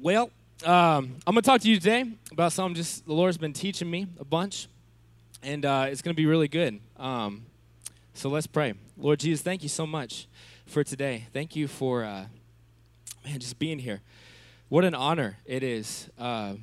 Well, 0.00 0.30
um, 0.64 1.16
I'm 1.24 1.34
going 1.34 1.36
to 1.36 1.42
talk 1.42 1.60
to 1.60 1.68
you 1.68 1.76
today 1.76 2.04
about 2.32 2.52
something 2.52 2.74
just 2.74 3.06
the 3.06 3.12
Lord's 3.12 3.38
been 3.38 3.52
teaching 3.52 3.88
me 3.88 4.08
a 4.18 4.24
bunch, 4.24 4.66
and 5.40 5.64
uh, 5.64 5.86
it's 5.88 6.02
going 6.02 6.12
to 6.12 6.20
be 6.20 6.26
really 6.26 6.48
good. 6.48 6.80
Um, 6.96 7.46
so 8.12 8.28
let's 8.28 8.48
pray. 8.48 8.74
Lord 8.96 9.20
Jesus, 9.20 9.40
thank 9.42 9.62
you 9.62 9.68
so 9.68 9.86
much 9.86 10.26
for 10.66 10.82
today. 10.82 11.28
Thank 11.32 11.54
you 11.54 11.68
for, 11.68 12.02
uh, 12.02 12.26
man, 13.24 13.38
just 13.38 13.60
being 13.60 13.78
here. 13.78 14.00
What 14.68 14.84
an 14.84 14.96
honor 14.96 15.38
it 15.44 15.62
is 15.62 16.10
uh, 16.18 16.54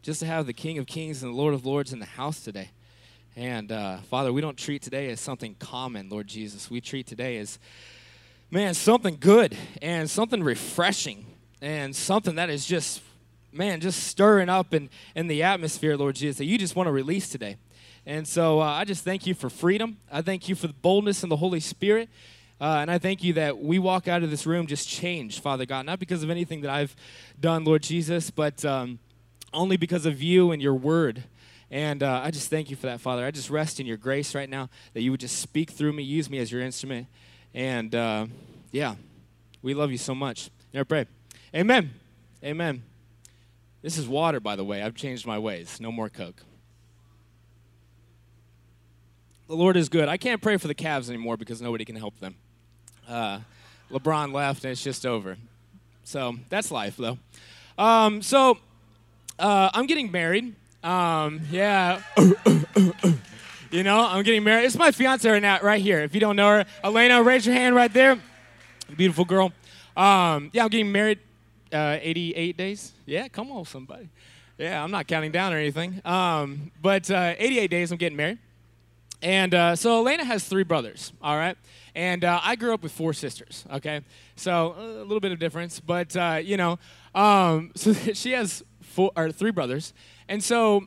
just 0.00 0.20
to 0.20 0.26
have 0.26 0.46
the 0.46 0.54
King 0.54 0.78
of 0.78 0.86
Kings 0.86 1.22
and 1.22 1.34
the 1.34 1.36
Lord 1.36 1.52
of 1.52 1.66
Lords 1.66 1.92
in 1.92 1.98
the 1.98 2.06
house 2.06 2.40
today. 2.40 2.70
And 3.36 3.70
uh, 3.70 3.98
Father, 3.98 4.32
we 4.32 4.40
don't 4.40 4.56
treat 4.56 4.80
today 4.80 5.10
as 5.10 5.20
something 5.20 5.54
common, 5.58 6.08
Lord 6.08 6.26
Jesus. 6.26 6.70
We 6.70 6.80
treat 6.80 7.06
today 7.06 7.36
as, 7.36 7.58
man, 8.50 8.72
something 8.72 9.18
good 9.20 9.54
and 9.82 10.08
something 10.08 10.42
refreshing 10.42 11.26
and 11.60 11.94
something 11.94 12.36
that 12.36 12.50
is 12.50 12.66
just, 12.66 13.02
man, 13.52 13.80
just 13.80 14.04
stirring 14.04 14.48
up 14.48 14.74
in, 14.74 14.90
in 15.14 15.26
the 15.26 15.42
atmosphere, 15.42 15.96
Lord 15.96 16.16
Jesus, 16.16 16.38
that 16.38 16.44
you 16.44 16.58
just 16.58 16.76
want 16.76 16.86
to 16.86 16.92
release 16.92 17.28
today. 17.28 17.56
And 18.06 18.26
so 18.26 18.60
uh, 18.60 18.64
I 18.64 18.84
just 18.84 19.04
thank 19.04 19.26
you 19.26 19.34
for 19.34 19.50
freedom. 19.50 19.98
I 20.10 20.22
thank 20.22 20.48
you 20.48 20.54
for 20.54 20.66
the 20.66 20.72
boldness 20.72 21.22
and 21.22 21.30
the 21.30 21.36
Holy 21.36 21.60
Spirit. 21.60 22.08
Uh, 22.60 22.78
and 22.80 22.90
I 22.90 22.98
thank 22.98 23.22
you 23.22 23.34
that 23.34 23.58
we 23.58 23.78
walk 23.78 24.08
out 24.08 24.22
of 24.22 24.30
this 24.30 24.46
room 24.46 24.66
just 24.66 24.88
changed, 24.88 25.42
Father 25.42 25.66
God, 25.66 25.86
not 25.86 25.98
because 25.98 26.22
of 26.22 26.30
anything 26.30 26.62
that 26.62 26.70
I've 26.70 26.96
done, 27.38 27.64
Lord 27.64 27.82
Jesus, 27.82 28.30
but 28.30 28.64
um, 28.64 28.98
only 29.52 29.76
because 29.76 30.06
of 30.06 30.22
you 30.22 30.50
and 30.50 30.60
your 30.60 30.74
word. 30.74 31.24
And 31.70 32.02
uh, 32.02 32.22
I 32.24 32.30
just 32.30 32.50
thank 32.50 32.70
you 32.70 32.76
for 32.76 32.86
that, 32.86 33.00
Father. 33.00 33.24
I 33.24 33.30
just 33.30 33.50
rest 33.50 33.78
in 33.78 33.86
your 33.86 33.98
grace 33.98 34.34
right 34.34 34.48
now 34.48 34.70
that 34.94 35.02
you 35.02 35.10
would 35.10 35.20
just 35.20 35.38
speak 35.40 35.70
through 35.70 35.92
me, 35.92 36.02
use 36.02 36.30
me 36.30 36.38
as 36.38 36.50
your 36.50 36.62
instrument. 36.62 37.06
And 37.54 37.94
uh, 37.94 38.26
yeah, 38.72 38.94
we 39.62 39.74
love 39.74 39.92
you 39.92 39.98
so 39.98 40.14
much. 40.14 40.50
And 40.72 40.88
pray. 40.88 41.06
Amen. 41.54 41.94
Amen. 42.44 42.82
This 43.80 43.96
is 43.96 44.06
water, 44.06 44.38
by 44.38 44.54
the 44.54 44.64
way. 44.64 44.82
I've 44.82 44.94
changed 44.94 45.26
my 45.26 45.38
ways. 45.38 45.80
No 45.80 45.90
more 45.90 46.10
Coke. 46.10 46.42
The 49.46 49.54
Lord 49.54 49.78
is 49.78 49.88
good. 49.88 50.08
I 50.08 50.18
can't 50.18 50.42
pray 50.42 50.58
for 50.58 50.68
the 50.68 50.74
Cavs 50.74 51.08
anymore 51.08 51.38
because 51.38 51.62
nobody 51.62 51.86
can 51.86 51.96
help 51.96 52.18
them. 52.20 52.34
Uh, 53.08 53.40
LeBron 53.90 54.34
left, 54.34 54.64
and 54.64 54.72
it's 54.72 54.84
just 54.84 55.06
over. 55.06 55.38
So 56.04 56.36
that's 56.50 56.70
life, 56.70 56.98
though. 56.98 57.18
Um, 57.78 58.20
so 58.20 58.58
uh, 59.38 59.70
I'm 59.72 59.86
getting 59.86 60.10
married. 60.10 60.54
Um, 60.84 61.40
yeah. 61.50 62.02
you 63.70 63.82
know, 63.84 64.00
I'm 64.00 64.22
getting 64.22 64.44
married. 64.44 64.66
It's 64.66 64.76
my 64.76 64.90
fiance 64.90 65.28
right 65.28 65.40
now, 65.40 65.60
right 65.62 65.80
here. 65.80 66.00
If 66.00 66.12
you 66.12 66.20
don't 66.20 66.36
know 66.36 66.48
her, 66.48 66.66
Elena, 66.84 67.22
raise 67.22 67.46
your 67.46 67.54
hand 67.54 67.74
right 67.74 67.92
there. 67.92 68.18
Beautiful 68.94 69.24
girl. 69.24 69.52
Um, 69.96 70.50
yeah, 70.52 70.64
I'm 70.64 70.68
getting 70.68 70.92
married 70.92 71.20
uh, 71.72 71.98
88 72.00 72.56
days. 72.56 72.92
Yeah, 73.06 73.28
come 73.28 73.50
on, 73.52 73.64
somebody. 73.64 74.08
Yeah, 74.58 74.82
I'm 74.82 74.90
not 74.90 75.06
counting 75.06 75.30
down 75.30 75.52
or 75.52 75.56
anything. 75.56 76.00
Um, 76.04 76.72
but 76.82 77.10
uh, 77.10 77.34
88 77.38 77.70
days, 77.70 77.92
I'm 77.92 77.98
getting 77.98 78.16
married. 78.16 78.38
And 79.22 79.54
uh, 79.54 79.76
so 79.76 79.98
Elena 80.00 80.24
has 80.24 80.44
three 80.44 80.62
brothers, 80.62 81.12
all 81.20 81.36
right? 81.36 81.56
And 81.94 82.24
uh, 82.24 82.40
I 82.42 82.56
grew 82.56 82.72
up 82.72 82.82
with 82.82 82.92
four 82.92 83.12
sisters, 83.12 83.64
okay? 83.72 84.02
So 84.36 84.74
a 84.78 85.02
little 85.02 85.20
bit 85.20 85.32
of 85.32 85.38
difference, 85.38 85.80
but, 85.80 86.16
uh, 86.16 86.40
you 86.42 86.56
know, 86.56 86.78
um, 87.14 87.72
so 87.76 87.92
she 87.92 88.32
has 88.32 88.62
four, 88.80 89.10
or 89.16 89.32
three 89.32 89.50
brothers. 89.50 89.92
And 90.28 90.42
so 90.42 90.86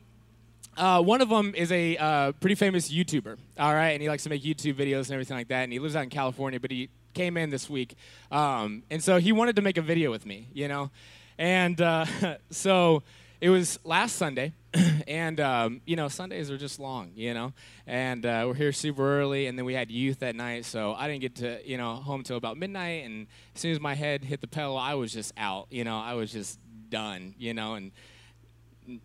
uh, 0.76 1.02
one 1.02 1.20
of 1.20 1.28
them 1.28 1.54
is 1.54 1.70
a 1.70 1.96
uh, 1.96 2.32
pretty 2.32 2.54
famous 2.54 2.90
YouTuber, 2.90 3.36
all 3.58 3.74
right? 3.74 3.90
And 3.90 4.00
he 4.02 4.08
likes 4.08 4.22
to 4.22 4.30
make 4.30 4.42
YouTube 4.42 4.74
videos 4.74 5.06
and 5.06 5.12
everything 5.12 5.36
like 5.36 5.48
that. 5.48 5.64
And 5.64 5.72
he 5.72 5.78
lives 5.78 5.96
out 5.96 6.04
in 6.04 6.10
California, 6.10 6.58
but 6.58 6.70
he 6.70 6.88
came 7.14 7.36
in 7.36 7.50
this 7.50 7.68
week. 7.68 7.94
Um, 8.30 8.82
and 8.90 9.02
so 9.02 9.18
he 9.18 9.32
wanted 9.32 9.56
to 9.56 9.62
make 9.62 9.76
a 9.76 9.82
video 9.82 10.10
with 10.10 10.26
me, 10.26 10.48
you 10.52 10.68
know? 10.68 10.90
And 11.38 11.80
uh, 11.80 12.06
so 12.50 13.02
it 13.42 13.50
was 13.50 13.76
last 13.82 14.14
Sunday, 14.14 14.52
and 15.08 15.40
um, 15.40 15.80
you 15.84 15.96
know 15.96 16.06
Sundays 16.06 16.48
are 16.48 16.56
just 16.56 16.78
long, 16.78 17.10
you 17.16 17.34
know. 17.34 17.52
And 17.88 18.24
uh, 18.24 18.44
we're 18.46 18.54
here 18.54 18.70
super 18.70 19.18
early, 19.18 19.48
and 19.48 19.58
then 19.58 19.64
we 19.64 19.74
had 19.74 19.90
youth 19.90 20.20
that 20.20 20.36
night, 20.36 20.64
so 20.64 20.94
I 20.94 21.08
didn't 21.08 21.22
get 21.22 21.34
to 21.36 21.60
you 21.68 21.76
know 21.76 21.96
home 21.96 22.22
till 22.22 22.36
about 22.36 22.56
midnight. 22.56 23.04
And 23.04 23.26
as 23.56 23.60
soon 23.60 23.72
as 23.72 23.80
my 23.80 23.94
head 23.94 24.22
hit 24.22 24.40
the 24.40 24.46
pillow, 24.46 24.76
I 24.76 24.94
was 24.94 25.12
just 25.12 25.32
out, 25.36 25.66
you 25.70 25.82
know. 25.82 25.98
I 25.98 26.14
was 26.14 26.30
just 26.30 26.60
done, 26.88 27.34
you 27.36 27.52
know. 27.52 27.74
And 27.74 27.90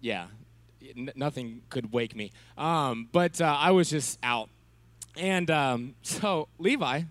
yeah, 0.02 0.28
n- 0.96 1.12
nothing 1.16 1.64
could 1.72 1.92
wake 1.92 2.16
me. 2.16 2.32
Um, 2.60 3.10
but 3.12 3.42
uh, 3.42 3.58
I 3.60 3.72
was 3.72 3.90
just 3.90 4.20
out, 4.22 4.50
and 5.18 5.50
um, 5.50 5.96
so 6.04 6.48
Levi, 6.60 7.02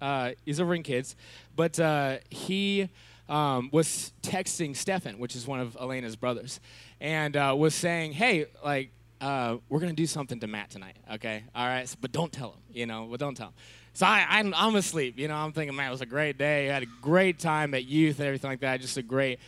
uh, 0.00 0.32
he's 0.44 0.60
over 0.60 0.74
in 0.74 0.82
kids, 0.82 1.16
but 1.54 1.78
uh, 1.80 2.18
he 2.30 2.88
um, 3.28 3.70
was 3.72 4.12
texting 4.22 4.76
Stefan, 4.76 5.18
which 5.18 5.34
is 5.34 5.46
one 5.46 5.60
of 5.60 5.76
Elena's 5.80 6.16
brothers, 6.16 6.60
and 7.00 7.36
uh, 7.36 7.54
was 7.56 7.74
saying, 7.74 8.12
"Hey, 8.12 8.46
like, 8.64 8.90
uh, 9.20 9.56
we're 9.68 9.80
gonna 9.80 9.92
do 9.92 10.06
something 10.06 10.38
to 10.40 10.46
Matt 10.46 10.70
tonight, 10.70 10.96
okay? 11.14 11.44
All 11.54 11.66
right, 11.66 11.88
so, 11.88 11.96
but 12.00 12.12
don't 12.12 12.32
tell 12.32 12.52
him, 12.52 12.60
you 12.72 12.86
know, 12.86 13.08
but 13.10 13.20
don't 13.20 13.36
tell 13.36 13.48
him." 13.48 13.54
So 13.94 14.04
I, 14.04 14.26
I'm, 14.28 14.52
I'm 14.54 14.76
asleep, 14.76 15.18
you 15.18 15.26
know. 15.26 15.36
I'm 15.36 15.52
thinking, 15.52 15.74
man, 15.74 15.88
it 15.88 15.90
was 15.90 16.02
a 16.02 16.06
great 16.06 16.36
day. 16.36 16.68
I 16.70 16.74
had 16.74 16.82
a 16.82 16.88
great 17.00 17.38
time 17.38 17.72
at 17.72 17.86
youth 17.86 18.18
and 18.18 18.26
everything 18.26 18.50
like 18.50 18.60
that. 18.60 18.82
Just 18.82 18.98
a 18.98 19.02
great, 19.02 19.38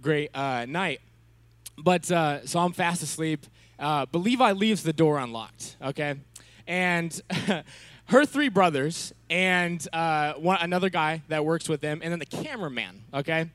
great 0.00 0.30
uh, 0.34 0.64
night. 0.66 1.02
But 1.76 2.10
uh, 2.10 2.46
so 2.46 2.58
I'm 2.58 2.72
fast 2.72 3.02
asleep. 3.02 3.46
But 3.78 4.14
Levi 4.14 4.52
leaves 4.52 4.82
the 4.82 4.94
door 4.94 5.18
unlocked, 5.18 5.76
okay? 5.82 6.14
And 6.66 7.20
her 8.08 8.24
three 8.24 8.48
brothers 8.48 9.12
and 9.28 9.86
uh, 9.92 10.34
one, 10.34 10.58
another 10.60 10.88
guy 10.88 11.22
that 11.28 11.44
works 11.44 11.68
with 11.68 11.80
them, 11.80 12.00
and 12.02 12.10
then 12.10 12.18
the 12.18 12.26
cameraman, 12.26 13.02
okay, 13.12 13.50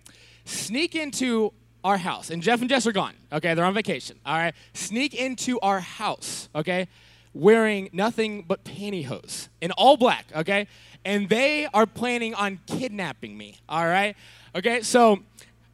sneak 0.45 0.95
into 0.95 1.51
our 1.83 1.97
house. 1.97 2.29
And 2.29 2.41
Jeff 2.41 2.61
and 2.61 2.69
Jess 2.69 2.85
are 2.85 2.91
gone, 2.91 3.13
okay? 3.31 3.55
They're 3.55 3.65
on 3.65 3.73
vacation, 3.73 4.19
all 4.25 4.37
right? 4.37 4.53
Sneak 4.73 5.15
into 5.15 5.59
our 5.61 5.79
house, 5.79 6.49
okay? 6.55 6.87
Wearing 7.33 7.89
nothing 7.93 8.43
but 8.47 8.63
pantyhose 8.63 9.49
in 9.59 9.71
all 9.71 9.97
black, 9.97 10.27
okay? 10.35 10.67
And 11.03 11.29
they 11.29 11.67
are 11.73 11.87
planning 11.87 12.35
on 12.35 12.59
kidnapping 12.67 13.35
me, 13.35 13.57
all 13.67 13.85
right? 13.85 14.15
Okay, 14.55 14.81
so. 14.81 15.19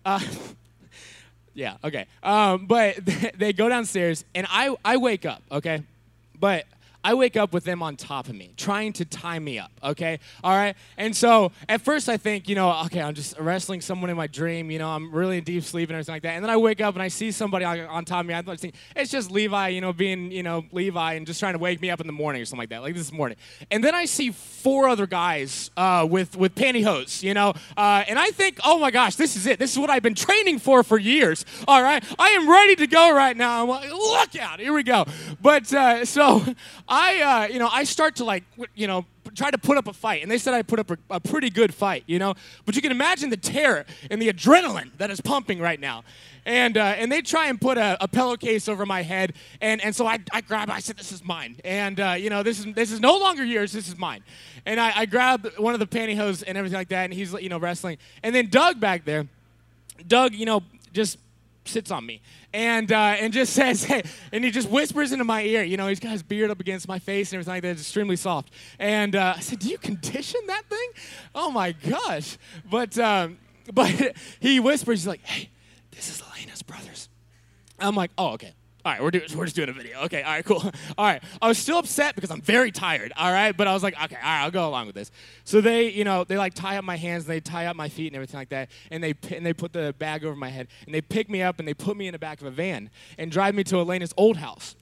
Uh, 0.06 0.22
yeah, 1.54 1.76
okay. 1.84 2.06
Um, 2.24 2.66
but 2.66 2.96
they 3.38 3.52
go 3.52 3.68
downstairs, 3.68 4.24
and 4.34 4.48
I, 4.50 4.74
I 4.86 4.96
wake 4.98 5.26
up, 5.26 5.44
okay? 5.52 5.84
But 6.40 6.66
I 7.04 7.14
wake 7.14 7.38
up 7.38 7.54
with 7.54 7.64
them 7.64 7.82
on 7.82 7.96
top 7.96 8.28
of 8.28 8.36
me, 8.36 8.54
trying 8.58 8.92
to 8.94 9.06
tie 9.06 9.40
me 9.40 9.58
up, 9.58 9.72
okay? 9.82 10.20
All 10.44 10.52
right? 10.52 10.76
And 10.98 11.16
so 11.16 11.54
at 11.70 11.82
first 11.82 12.10
I 12.10 12.18
think, 12.18 12.50
you 12.50 12.56
know, 12.56 12.72
okay, 12.86 13.02
I'm 13.02 13.14
just 13.14 13.40
wrestling 13.40 13.80
someone 13.80 14.10
in 14.10 14.18
my 14.18 14.28
dream, 14.28 14.70
you 14.70 14.80
know, 14.80 14.90
I'm 14.90 15.14
really 15.14 15.38
in 15.38 15.46
deep 15.46 15.64
sleep 15.64 15.90
and 15.90 15.96
everything 15.96 16.16
like 16.16 16.24
that. 16.24 16.34
And 16.34 16.44
then 16.44 16.50
I 16.50 16.58
wake 16.58 16.82
up 16.82 16.96
and 16.96 17.02
I 17.02 17.08
see 17.08 17.32
somebody 17.32 17.64
on, 17.64 18.06
top 18.06 18.22
of 18.22 18.26
me. 18.26 18.34
I 18.34 18.42
think 18.42 18.76
it's 18.96 19.12
just 19.12 19.32
Levi, 19.32 19.70
you 19.70 19.82
know, 19.82 19.94
being, 19.94 20.32
you 20.32 20.44
know, 20.44 20.66
Levi 20.72 21.14
and 21.14 21.26
just 21.26 21.40
trying 21.40 21.54
to 21.54 21.60
wake 21.60 21.82
me 21.82 21.90
up 21.90 22.02
in 22.02 22.08
the 22.08 22.14
morning 22.14 22.42
or 22.42 22.46
something 22.46 22.64
like 22.64 22.70
that, 22.70 22.82
like 22.82 22.96
this 22.96 23.14
morning. 23.14 23.38
And 23.72 23.84
then 23.84 23.96
I 23.96 24.06
see 24.06 24.32
four 24.32 24.90
other 24.90 25.08
guys 25.08 25.72
uh, 25.78 26.06
with, 26.10 26.36
with 26.36 26.56
pantyhose, 26.56 27.24
you 27.24 27.34
know, 27.34 27.54
uh, 27.78 28.04
and 28.08 28.20
I 28.20 28.32
think, 28.32 28.60
oh 28.66 28.78
my 28.78 28.92
gosh, 28.92 29.16
this 29.16 29.38
is 29.38 29.46
it. 29.46 29.58
This 29.58 29.72
is 29.72 29.80
what 29.80 29.90
I've 29.90 30.04
been 30.04 30.16
training 30.16 30.60
for 30.60 30.84
for 30.84 30.98
years, 30.98 31.46
all 31.66 31.82
right? 31.82 32.04
I 32.18 32.30
am 32.32 32.50
ready 32.50 32.76
to 32.76 32.88
go 32.88 33.14
right 33.14 33.38
now. 33.38 33.64
I'm 33.64 33.70
like, 33.70 33.90
look 33.90 34.36
out, 34.36 34.60
here 34.60 34.74
we 34.74 34.84
go. 34.84 35.06
But 35.42 35.74
uh, 35.74 36.04
so 36.04 36.44
I, 36.90 37.22
uh, 37.22 37.54
you 37.54 37.60
know, 37.60 37.70
I 37.72 37.84
start 37.84 38.16
to 38.16 38.26
like, 38.26 38.44
you 38.74 38.88
know, 38.88 39.06
try 39.36 39.52
to 39.52 39.58
put 39.60 39.78
up 39.78 39.88
a 39.88 39.94
fight. 39.94 40.24
And 40.24 40.32
they 40.32 40.40
said 40.40 40.56
I 40.56 40.64
put 40.64 40.80
up 40.80 40.90
a, 40.90 40.98
a, 41.12 41.20
pretty 41.20 41.52
good 41.52 41.72
fight, 41.72 42.04
you 42.08 42.18
know. 42.18 42.34
But 42.66 42.76
you 42.76 42.82
can 42.82 42.92
imagine 42.92 43.30
the 43.30 43.38
terror 43.38 43.86
and 44.10 44.20
the 44.20 44.28
adrenaline 44.28 44.90
that 44.98 45.12
is 45.12 45.22
pumping 45.22 45.60
right 45.60 45.80
now. 45.80 46.04
And, 46.46 46.78
uh, 46.78 46.82
and 46.82 47.12
they 47.12 47.22
try 47.22 47.48
and 47.48 47.62
put 47.62 47.78
a, 47.78 47.96
a, 48.04 48.08
pillowcase 48.08 48.68
over 48.68 48.88
my 48.88 49.04
head. 49.04 49.34
And, 49.62 49.82
and 49.82 49.96
so 49.96 50.08
I, 50.08 50.18
I 50.34 50.42
grab, 50.42 50.72
I 50.72 50.80
said, 50.80 50.98
this 50.98 51.12
is 51.12 51.24
mine. 51.24 51.58
And, 51.64 52.00
uh, 52.00 52.16
you 52.18 52.32
know, 52.32 52.42
this 52.42 52.60
is, 52.60 52.74
this 52.74 52.92
is 52.92 53.00
no 53.00 53.18
longer 53.18 53.44
yours, 53.44 53.72
this 53.72 53.88
is 53.88 53.98
mine. 53.98 54.24
And 54.66 54.80
I, 54.80 54.92
I 54.96 55.06
grab 55.06 55.48
one 55.58 55.76
of 55.76 55.80
the 55.80 55.88
pantyhose 55.88 56.44
and 56.48 56.58
everything 56.58 56.78
like 56.78 56.90
that. 56.90 57.06
And 57.06 57.14
he's, 57.14 57.34
you 57.34 57.50
know, 57.50 57.60
wrestling. 57.60 58.00
And 58.24 58.34
then 58.34 58.48
Doug 58.50 58.80
back 58.80 59.06
there, 59.06 59.28
Doug, 60.08 60.34
you 60.34 60.46
know, 60.46 60.64
just 60.92 61.20
sits 61.70 61.92
on 61.92 62.06
me 62.06 62.22
and 62.54 62.92
uh, 62.92 63.16
and 63.20 63.32
just 63.32 63.54
says, 63.60 63.84
hey, 63.84 64.04
and 64.32 64.44
he 64.44 64.52
just 64.52 64.70
whispers 64.70 65.12
into 65.12 65.24
my 65.24 65.44
ear. 65.44 65.64
You 65.64 65.78
know, 65.78 65.88
he's 65.88 66.00
got 66.00 66.12
his 66.12 66.24
beard 66.24 66.52
up 66.52 66.60
against 66.60 66.88
my 66.88 67.00
face 67.00 67.32
and 67.32 67.38
everything 67.38 67.54
like 67.54 67.62
that. 67.64 67.70
It's 67.70 67.82
extremely 67.82 68.16
soft. 68.16 68.52
And 68.78 69.16
uh, 69.16 69.36
I 69.38 69.40
said, 69.40 69.60
do 69.60 69.70
you 69.70 69.78
condition 69.78 70.42
that 70.48 70.66
thing? 70.66 70.90
Oh 71.34 71.52
my 71.52 71.72
gosh! 71.72 72.38
But 72.70 72.98
um, 72.98 73.38
but 73.74 74.16
he 74.40 74.60
whispers, 74.60 75.02
he's 75.02 75.08
like, 75.08 75.26
hey, 75.26 75.50
this 75.92 76.10
is 76.10 76.22
Elena's 76.22 76.64
brothers. 76.64 77.10
I'm 77.80 77.96
like, 77.96 78.12
oh 78.18 78.34
okay. 78.34 78.54
All 78.86 78.94
right, 78.94 79.04
we're, 79.04 79.12
doing, 79.12 79.26
we're 79.36 79.44
just 79.44 79.58
doing 79.58 79.68
a 79.68 79.74
video. 79.74 80.00
Okay, 80.04 80.24
all 80.24 80.32
right, 80.32 80.46
cool. 80.46 80.64
All 80.98 81.06
right, 81.06 81.22
I 81.42 81.50
was 81.50 81.58
still 81.58 81.80
upset 81.80 82.16
because 82.16 82.32
I'm 82.32 82.42
very 82.42 82.72
tired. 82.72 83.12
All 83.18 83.32
right, 83.32 83.56
but 83.56 83.68
I 83.68 83.74
was 83.74 83.84
like, 83.84 83.94
okay, 83.94 84.16
all 84.16 84.22
right, 84.22 84.44
I'll 84.44 84.52
go 84.52 84.70
along 84.70 84.86
with 84.86 84.96
this. 84.96 85.12
So 85.44 85.60
they, 85.60 85.90
you 85.90 86.06
know, 86.06 86.24
they 86.24 86.38
like 86.38 86.54
tie 86.54 86.78
up 86.78 86.86
my 86.86 86.96
hands, 86.96 87.26
and 87.26 87.34
they 87.34 87.42
tie 87.42 87.66
up 87.66 87.76
my 87.76 87.90
feet 87.90 88.08
and 88.08 88.16
everything 88.16 88.40
like 88.40 88.50
that, 88.50 88.70
and 88.90 89.04
they 89.04 89.16
and 89.32 89.46
they 89.46 89.52
put 89.52 89.74
the 89.74 89.94
bag 90.00 90.24
over 90.24 90.36
my 90.36 90.48
head, 90.48 90.70
and 90.86 90.96
they 90.96 91.02
pick 91.02 91.30
me 91.30 91.42
up 91.42 91.60
and 91.60 91.68
they 91.68 91.74
put 91.74 91.98
me 91.98 92.08
in 92.08 92.14
the 92.14 92.20
back 92.20 92.40
of 92.40 92.48
a 92.48 92.52
van 92.52 92.90
and 93.18 93.32
drive 93.32 93.54
me 93.54 93.66
to 93.66 93.80
Elena's 93.80 94.14
old 94.16 94.38
house. 94.38 94.76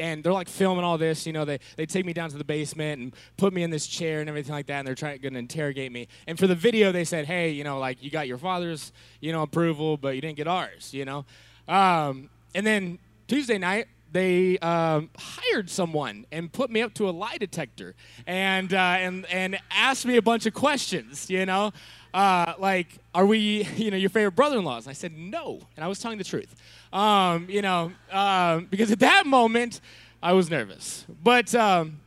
and 0.00 0.24
they're 0.24 0.32
like 0.32 0.48
filming 0.48 0.84
all 0.84 0.96
this. 0.96 1.26
You 1.26 1.34
know, 1.34 1.44
they, 1.44 1.60
they 1.76 1.84
take 1.84 2.06
me 2.06 2.14
down 2.14 2.30
to 2.30 2.38
the 2.38 2.44
basement 2.44 3.02
and 3.02 3.14
put 3.36 3.52
me 3.52 3.62
in 3.62 3.68
this 3.68 3.86
chair 3.86 4.20
and 4.20 4.28
everything 4.30 4.52
like 4.52 4.68
that, 4.68 4.78
and 4.78 4.88
they're 4.88 4.94
trying 4.94 5.20
to 5.20 5.28
interrogate 5.28 5.92
me. 5.92 6.08
And 6.26 6.38
for 6.38 6.46
the 6.46 6.54
video, 6.54 6.92
they 6.92 7.04
said, 7.04 7.26
hey, 7.26 7.50
you 7.50 7.62
know, 7.62 7.78
like 7.78 8.02
you 8.02 8.10
got 8.10 8.26
your 8.26 8.38
father's, 8.38 8.90
you 9.20 9.32
know, 9.32 9.42
approval, 9.42 9.98
but 9.98 10.14
you 10.14 10.22
didn't 10.22 10.38
get 10.38 10.48
ours, 10.48 10.94
you 10.94 11.04
know. 11.04 11.26
Um, 11.68 12.30
and 12.54 12.66
then 12.66 12.98
Tuesday 13.28 13.58
night, 13.58 13.88
they 14.12 14.56
um, 14.58 15.10
hired 15.18 15.68
someone 15.68 16.26
and 16.32 16.50
put 16.50 16.70
me 16.70 16.80
up 16.80 16.94
to 16.94 17.08
a 17.08 17.10
lie 17.10 17.36
detector 17.38 17.94
and 18.26 18.72
uh, 18.72 18.96
and 18.98 19.26
and 19.26 19.58
asked 19.70 20.06
me 20.06 20.16
a 20.16 20.22
bunch 20.22 20.46
of 20.46 20.54
questions. 20.54 21.28
You 21.28 21.44
know, 21.44 21.72
uh, 22.14 22.54
like, 22.58 22.88
are 23.14 23.26
we, 23.26 23.68
you 23.76 23.90
know, 23.90 23.96
your 23.96 24.10
favorite 24.10 24.36
brother-in-laws? 24.36 24.88
I 24.88 24.92
said 24.92 25.16
no, 25.16 25.60
and 25.76 25.84
I 25.84 25.88
was 25.88 25.98
telling 25.98 26.18
the 26.18 26.24
truth. 26.24 26.54
Um, 26.92 27.46
you 27.50 27.62
know, 27.62 27.92
um, 28.10 28.66
because 28.70 28.90
at 28.90 29.00
that 29.00 29.26
moment 29.26 29.80
I 30.22 30.32
was 30.32 30.50
nervous, 30.50 31.04
but 31.22 31.54
um, 31.54 32.00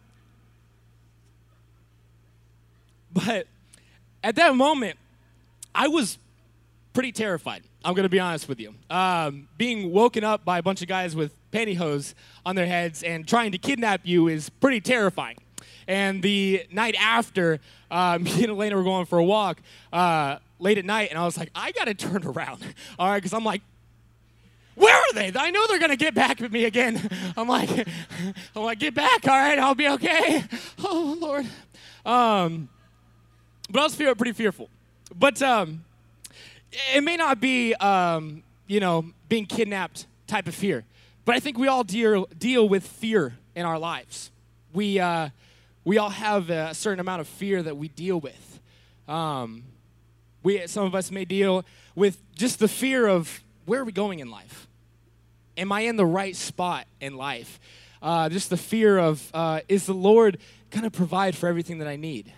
but 3.13 3.45
at 4.23 4.35
that 4.35 4.55
moment 4.55 4.97
I 5.75 5.89
was 5.89 6.17
pretty 6.93 7.11
terrified. 7.11 7.63
I'm 7.83 7.93
going 7.93 8.03
to 8.03 8.09
be 8.09 8.19
honest 8.19 8.49
with 8.49 8.59
you. 8.59 8.73
Um, 8.89 9.47
being 9.57 9.91
woken 9.91 10.23
up 10.23 10.43
by 10.43 10.57
a 10.57 10.63
bunch 10.63 10.81
of 10.81 10.87
guys 10.87 11.15
with 11.15 11.33
pantyhose 11.51 12.13
on 12.45 12.55
their 12.55 12.65
heads 12.65 13.03
and 13.03 13.27
trying 13.27 13.51
to 13.53 13.57
kidnap 13.57 14.01
you 14.03 14.27
is 14.27 14.49
pretty 14.49 14.81
terrifying. 14.81 15.37
And 15.87 16.21
the 16.21 16.65
night 16.71 16.95
after, 16.99 17.59
uh, 17.89 18.19
me 18.21 18.31
and 18.43 18.51
Elena 18.51 18.75
were 18.75 18.83
going 18.83 19.05
for 19.05 19.17
a 19.17 19.23
walk 19.23 19.61
uh, 19.93 20.37
late 20.59 20.77
at 20.77 20.85
night, 20.85 21.09
and 21.09 21.17
I 21.17 21.25
was 21.25 21.37
like, 21.37 21.49
I 21.55 21.71
got 21.71 21.85
to 21.85 21.93
turn 21.93 22.25
around. 22.25 22.63
All 22.99 23.09
right, 23.09 23.17
because 23.17 23.33
I'm 23.33 23.45
like, 23.45 23.61
where 24.75 24.95
are 24.95 25.13
they? 25.13 25.31
I 25.35 25.51
know 25.51 25.67
they're 25.67 25.77
gonna 25.79 25.97
get 25.97 26.15
back 26.15 26.41
at 26.41 26.53
me 26.53 26.63
again. 26.63 27.09
I'm 27.37 27.49
like, 27.49 27.69
I'm 28.55 28.63
like, 28.63 28.79
get 28.79 28.93
back, 28.93 29.27
all 29.27 29.37
right, 29.37 29.59
I'll 29.59 29.75
be 29.75 29.89
okay. 29.89 30.41
Oh 30.81 31.17
Lord. 31.19 31.45
Um, 32.05 32.69
but 33.69 33.81
I 33.81 33.83
was 33.83 33.95
feeling 33.95 34.15
pretty 34.15 34.31
fearful. 34.31 34.69
But 35.13 35.41
um, 35.41 35.83
it 36.71 37.03
may 37.03 37.17
not 37.17 37.39
be, 37.39 37.73
um, 37.75 38.43
you 38.67 38.79
know, 38.79 39.05
being 39.27 39.45
kidnapped 39.45 40.05
type 40.27 40.47
of 40.47 40.55
fear. 40.55 40.85
But 41.25 41.35
I 41.35 41.39
think 41.39 41.57
we 41.57 41.67
all 41.67 41.83
deal, 41.83 42.25
deal 42.37 42.67
with 42.67 42.85
fear 42.85 43.37
in 43.55 43.65
our 43.65 43.79
lives. 43.79 44.31
We, 44.73 44.99
uh, 44.99 45.29
we 45.83 45.97
all 45.97 46.09
have 46.09 46.49
a 46.49 46.73
certain 46.73 46.99
amount 46.99 47.21
of 47.21 47.27
fear 47.27 47.63
that 47.63 47.77
we 47.77 47.87
deal 47.87 48.19
with. 48.19 48.59
Um, 49.07 49.63
we, 50.43 50.67
some 50.67 50.85
of 50.85 50.95
us 50.95 51.11
may 51.11 51.25
deal 51.25 51.65
with 51.95 52.21
just 52.35 52.59
the 52.59 52.67
fear 52.67 53.07
of 53.07 53.41
where 53.65 53.81
are 53.81 53.83
we 53.83 53.91
going 53.91 54.19
in 54.19 54.31
life? 54.31 54.67
Am 55.57 55.71
I 55.71 55.81
in 55.81 55.95
the 55.95 56.05
right 56.05 56.35
spot 56.35 56.87
in 57.01 57.17
life? 57.17 57.59
Uh, 58.01 58.29
just 58.29 58.49
the 58.49 58.57
fear 58.57 58.97
of 58.97 59.29
uh, 59.33 59.59
is 59.67 59.85
the 59.85 59.93
Lord 59.93 60.37
going 60.71 60.83
to 60.83 60.91
provide 60.91 61.35
for 61.35 61.47
everything 61.47 61.79
that 61.79 61.87
I 61.87 61.97
need? 61.97 62.31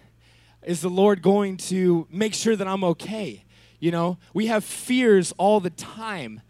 Is 0.64 0.82
the 0.82 0.90
Lord 0.90 1.22
going 1.22 1.58
to 1.58 2.08
make 2.10 2.34
sure 2.34 2.56
that 2.56 2.68
I'm 2.68 2.84
okay? 2.84 3.44
You 3.82 3.90
know, 3.90 4.20
we 4.32 4.46
have 4.46 4.64
fears 4.64 5.34
all 5.40 5.60
the 5.60 5.72
time 5.72 6.42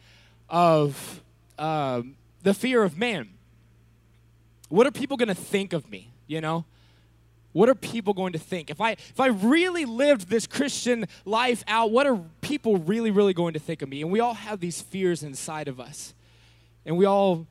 of 0.49 1.23
uh, 1.57 2.01
the 2.43 2.53
fear 2.53 2.83
of 2.83 2.97
man. 2.97 3.29
What 4.67 4.85
are 4.85 4.91
people 4.91 5.15
going 5.15 5.29
to 5.29 5.33
think 5.33 5.71
of 5.71 5.89
me? 5.89 6.11
You 6.27 6.41
know, 6.41 6.65
what 7.53 7.69
are 7.69 7.75
people 7.75 8.13
going 8.13 8.33
to 8.33 8.39
think? 8.39 8.69
If 8.69 8.81
i 8.81 8.91
if 8.91 9.19
i 9.19 9.27
really 9.27 9.85
lived 9.85 10.29
this 10.29 10.47
christian 10.47 11.05
life 11.25 11.63
out 11.67 11.91
what 11.91 12.07
are 12.07 12.19
people 12.39 12.77
really 12.77 13.11
really 13.11 13.33
going 13.33 13.53
to 13.53 13.59
think 13.59 13.81
of 13.81 13.87
me? 13.87 14.01
And 14.01 14.11
we 14.11 14.19
all 14.19 14.33
have 14.33 14.59
these 14.59 14.81
fears 14.81 15.23
inside 15.23 15.69
of 15.69 15.79
us. 15.79 16.13
And 16.85 16.97
we 16.97 17.05
all 17.05 17.47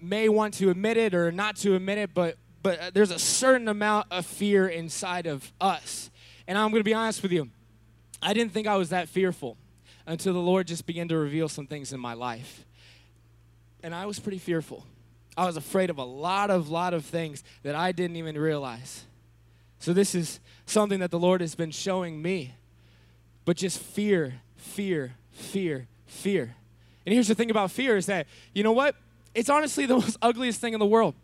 may 0.00 0.28
want 0.28 0.54
to 0.54 0.70
admit 0.70 0.96
it 0.96 1.12
or 1.12 1.32
not 1.32 1.56
to 1.56 1.74
admit 1.74 1.98
it 1.98 2.14
but 2.14 2.36
but 2.62 2.78
uh, 2.78 2.90
there's 2.94 3.10
a 3.10 3.18
certain 3.18 3.66
amount 3.66 4.06
of 4.12 4.24
fear 4.24 4.68
inside 4.68 5.26
of 5.26 5.52
us. 5.60 6.08
And 6.46 6.56
i'm 6.56 6.70
going 6.70 6.80
to 6.80 6.84
be 6.84 6.94
honest 6.94 7.20
with 7.24 7.32
you 7.32 7.50
I 8.22 8.32
didn't 8.32 8.52
think 8.52 8.66
I 8.66 8.76
was 8.76 8.90
that 8.90 9.08
fearful 9.08 9.56
until 10.06 10.32
the 10.32 10.38
Lord 10.38 10.66
just 10.66 10.86
began 10.86 11.08
to 11.08 11.16
reveal 11.16 11.48
some 11.48 11.66
things 11.66 11.92
in 11.92 12.00
my 12.00 12.14
life. 12.14 12.64
And 13.82 13.94
I 13.94 14.06
was 14.06 14.18
pretty 14.18 14.38
fearful. 14.38 14.86
I 15.36 15.46
was 15.46 15.56
afraid 15.56 15.90
of 15.90 15.98
a 15.98 16.04
lot 16.04 16.50
of 16.50 16.68
lot 16.68 16.94
of 16.94 17.04
things 17.04 17.42
that 17.62 17.74
I 17.74 17.92
didn't 17.92 18.16
even 18.16 18.38
realize. 18.38 19.04
So 19.78 19.92
this 19.92 20.14
is 20.14 20.40
something 20.66 21.00
that 21.00 21.10
the 21.10 21.18
Lord 21.18 21.40
has 21.40 21.54
been 21.54 21.70
showing 21.70 22.22
me. 22.22 22.54
But 23.44 23.56
just 23.56 23.78
fear, 23.78 24.34
fear, 24.56 25.14
fear, 25.32 25.88
fear. 26.06 26.54
And 27.04 27.12
here's 27.12 27.28
the 27.28 27.34
thing 27.34 27.50
about 27.50 27.70
fear 27.72 27.96
is 27.96 28.06
that, 28.06 28.28
you 28.54 28.62
know 28.62 28.72
what? 28.72 28.94
It's 29.34 29.48
honestly 29.48 29.86
the 29.86 29.94
most 29.98 30.16
ugliest 30.22 30.60
thing 30.60 30.74
in 30.74 30.80
the 30.80 30.86
world. 30.86 31.14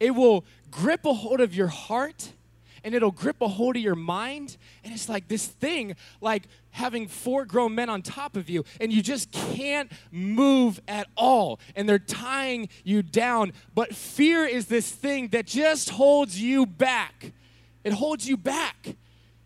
It 0.00 0.12
will 0.12 0.44
grip 0.70 1.04
a 1.04 1.12
hold 1.12 1.40
of 1.40 1.54
your 1.54 1.66
heart 1.66 2.32
and 2.88 2.94
it'll 2.94 3.10
grip 3.10 3.42
a 3.42 3.48
hold 3.48 3.76
of 3.76 3.82
your 3.82 3.94
mind. 3.94 4.56
And 4.82 4.94
it's 4.94 5.10
like 5.10 5.28
this 5.28 5.46
thing, 5.46 5.94
like 6.22 6.44
having 6.70 7.06
four 7.06 7.44
grown 7.44 7.74
men 7.74 7.90
on 7.90 8.00
top 8.00 8.34
of 8.34 8.48
you, 8.48 8.64
and 8.80 8.90
you 8.90 9.02
just 9.02 9.30
can't 9.30 9.92
move 10.10 10.80
at 10.88 11.06
all. 11.14 11.60
And 11.76 11.86
they're 11.86 11.98
tying 11.98 12.70
you 12.84 13.02
down. 13.02 13.52
But 13.74 13.94
fear 13.94 14.46
is 14.46 14.68
this 14.68 14.90
thing 14.90 15.28
that 15.28 15.44
just 15.44 15.90
holds 15.90 16.40
you 16.40 16.64
back. 16.64 17.32
It 17.84 17.92
holds 17.92 18.26
you 18.26 18.38
back. 18.38 18.96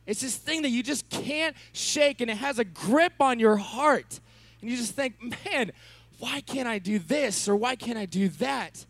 It's 0.07 0.21
this 0.21 0.37
thing 0.37 0.63
that 0.63 0.71
you 0.71 0.85
just 0.85 1.11
can't 1.11 1.57
shake, 1.73 2.21
and 2.21 2.31
it 2.31 2.37
has 2.37 2.61
a 2.61 2.65
grip 2.65 3.15
on 3.19 3.41
your 3.41 3.57
heart. 3.57 4.21
And 4.61 4.71
you 4.71 4.77
just 4.77 4.95
think, 4.95 5.17
man, 5.45 5.73
why 6.21 6.43
can't 6.43 6.69
I 6.69 6.79
do 6.79 7.01
this 7.01 7.49
or 7.49 7.57
why 7.57 7.75
can't 7.75 7.99
I 7.99 8.07
do 8.07 8.29
that? 8.29 8.87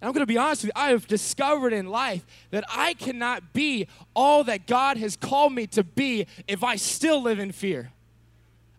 And 0.00 0.08
I'm 0.08 0.12
going 0.14 0.22
to 0.22 0.26
be 0.26 0.38
honest 0.38 0.62
with 0.62 0.72
you, 0.74 0.80
I 0.82 0.90
have 0.90 1.06
discovered 1.06 1.72
in 1.72 1.86
life 1.86 2.26
that 2.50 2.64
I 2.70 2.94
cannot 2.94 3.52
be 3.52 3.86
all 4.14 4.44
that 4.44 4.66
God 4.66 4.96
has 4.96 5.14
called 5.14 5.52
me 5.52 5.66
to 5.68 5.84
be 5.84 6.26
if 6.48 6.64
I 6.64 6.76
still 6.76 7.22
live 7.22 7.38
in 7.38 7.52
fear. 7.52 7.92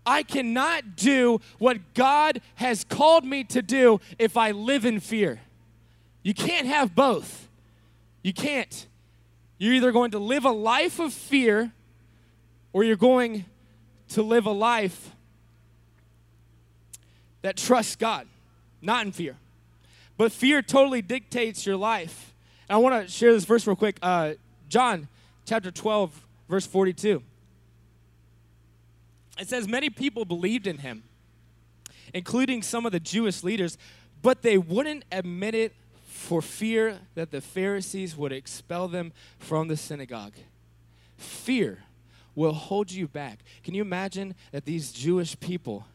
I 0.04 0.24
cannot 0.24 0.96
do 0.96 1.40
what 1.60 1.94
God 1.94 2.42
has 2.56 2.84
called 2.84 3.24
me 3.24 3.44
to 3.46 3.62
do 3.62 4.02
if 4.18 4.36
I 4.36 4.50
live 4.50 4.84
in 4.84 5.00
fear. 5.00 5.40
You 6.24 6.34
can't 6.34 6.66
have 6.66 6.96
both. 6.96 7.48
You 8.24 8.34
can't. 8.34 8.88
You're 9.60 9.74
either 9.74 9.92
going 9.92 10.12
to 10.12 10.20
live 10.20 10.46
a 10.46 10.52
life 10.52 11.00
of 11.00 11.14
fear 11.14 11.72
or 12.74 12.84
you're 12.84 12.96
going 12.96 13.46
to 14.10 14.24
live 14.24 14.48
a 14.48 14.52
life 14.52 15.12
that 17.44 17.58
trusts 17.58 17.96
God, 17.96 18.28
not 18.82 19.06
in 19.06 19.12
fear. 19.12 19.36
But 20.18 20.32
fear 20.32 20.62
totally 20.62 21.02
dictates 21.02 21.66
your 21.66 21.78
life. 21.78 22.34
And 22.70 22.76
I 22.76 22.80
want 22.80 23.06
to 23.06 23.12
share 23.12 23.34
this 23.34 23.46
verse 23.46 23.66
real 23.66 23.76
quick. 23.76 23.98
Uh, 24.02 24.34
John 24.70 25.08
chapter 25.46 25.72
12, 25.72 26.26
verse 26.48 26.66
42. 26.66 27.22
It 29.40 29.50
says, 29.50 29.68
Many 29.68 29.90
people 29.90 30.26
believed 30.26 30.68
in 30.68 30.78
him, 30.78 31.04
including 32.14 32.62
some 32.62 32.86
of 32.86 32.92
the 32.92 33.00
Jewish 33.00 33.44
leaders, 33.44 33.78
but 34.22 34.42
they 34.42 34.58
wouldn't 34.58 35.04
admit 35.12 35.56
it 35.56 35.74
for 36.06 36.42
fear 36.42 37.00
that 37.16 37.32
the 37.32 37.42
Pharisees 37.42 38.16
would 38.16 38.32
expel 38.32 38.88
them 38.88 39.12
from 39.40 39.68
the 39.68 39.76
synagogue. 39.76 40.34
Fear 41.18 41.80
will 42.36 42.54
hold 42.54 42.92
you 42.92 43.08
back. 43.08 43.40
Can 43.64 43.74
you 43.74 43.82
imagine 43.82 44.36
that 44.52 44.66
these 44.66 44.92
Jewish 44.92 45.40
people 45.40 45.86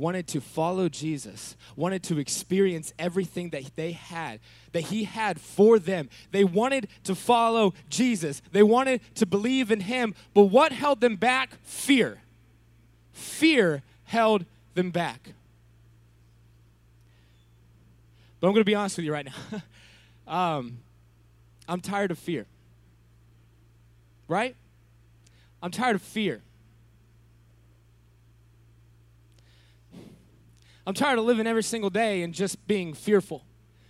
wanted 0.00 0.26
to 0.28 0.40
follow 0.40 0.88
Jesus, 0.88 1.56
wanted 1.76 2.02
to 2.04 2.18
experience 2.18 2.92
everything 2.98 3.50
that 3.50 3.70
they 3.76 3.92
had, 3.92 4.40
that 4.72 4.84
He 4.84 5.04
had 5.04 5.40
for 5.40 5.78
them. 5.78 6.08
They 6.32 6.42
wanted 6.42 6.88
to 7.04 7.14
follow 7.14 7.74
Jesus, 7.88 8.42
they 8.50 8.62
wanted 8.62 9.00
to 9.16 9.26
believe 9.26 9.70
in 9.70 9.80
Him. 9.80 10.14
But 10.34 10.44
what 10.44 10.72
held 10.72 11.00
them 11.00 11.16
back? 11.16 11.50
Fear. 11.62 12.22
Fear 13.12 13.82
held 14.04 14.46
them 14.74 14.90
back. 14.90 15.34
But 18.40 18.46
I'm 18.48 18.54
going 18.54 18.62
to 18.62 18.64
be 18.64 18.74
honest 18.74 18.96
with 18.96 19.04
you 19.04 19.12
right 19.12 19.26
now. 19.26 19.62
um, 20.56 20.78
I'm 21.68 21.82
tired 21.82 22.10
of 22.10 22.18
fear. 22.18 22.46
Right? 24.26 24.56
I'm 25.62 25.70
tired 25.70 25.96
of 25.96 26.02
fear. 26.02 26.40
I'm 30.86 30.94
tired 30.94 31.18
of 31.18 31.24
living 31.24 31.46
every 31.46 31.62
single 31.62 31.90
day 31.90 32.22
and 32.22 32.32
just 32.32 32.66
being 32.66 32.94
fearful 32.94 33.44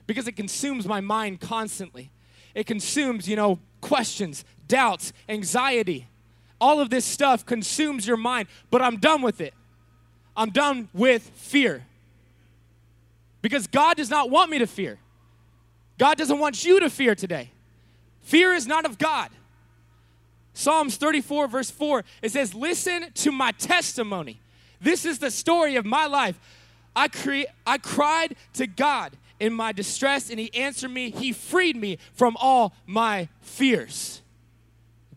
because 0.06 0.26
it 0.26 0.32
consumes 0.32 0.86
my 0.86 1.00
mind 1.00 1.40
constantly. 1.40 2.10
It 2.54 2.66
consumes, 2.66 3.28
you 3.28 3.36
know, 3.36 3.58
questions, 3.80 4.44
doubts, 4.66 5.12
anxiety. 5.28 6.08
All 6.60 6.80
of 6.80 6.90
this 6.90 7.04
stuff 7.04 7.46
consumes 7.46 8.06
your 8.06 8.16
mind, 8.16 8.48
but 8.70 8.82
I'm 8.82 8.96
done 8.96 9.22
with 9.22 9.40
it. 9.40 9.54
I'm 10.36 10.50
done 10.50 10.88
with 10.92 11.22
fear. 11.34 11.86
Because 13.42 13.66
God 13.66 13.96
does 13.96 14.10
not 14.10 14.30
want 14.30 14.50
me 14.50 14.58
to 14.58 14.66
fear. 14.66 14.98
God 15.98 16.18
doesn't 16.18 16.38
want 16.38 16.64
you 16.64 16.80
to 16.80 16.90
fear 16.90 17.14
today. 17.14 17.50
Fear 18.22 18.54
is 18.54 18.66
not 18.66 18.84
of 18.84 18.98
God. 18.98 19.30
Psalms 20.52 20.96
34, 20.96 21.46
verse 21.48 21.70
4, 21.70 22.04
it 22.22 22.32
says, 22.32 22.54
Listen 22.54 23.06
to 23.14 23.32
my 23.32 23.52
testimony. 23.52 24.40
This 24.80 25.04
is 25.04 25.18
the 25.18 25.30
story 25.30 25.76
of 25.76 25.84
my 25.84 26.06
life. 26.06 26.38
I, 27.00 27.08
cre- 27.08 27.50
I 27.66 27.78
cried 27.78 28.36
to 28.54 28.66
God, 28.66 29.16
in 29.40 29.54
my 29.54 29.72
distress 29.72 30.30
and 30.30 30.38
he 30.38 30.54
answered 30.54 30.90
me. 30.90 31.10
He 31.10 31.32
freed 31.32 31.74
me 31.74 31.98
from 32.12 32.36
all 32.38 32.74
my 32.86 33.28
fears. 33.40 34.20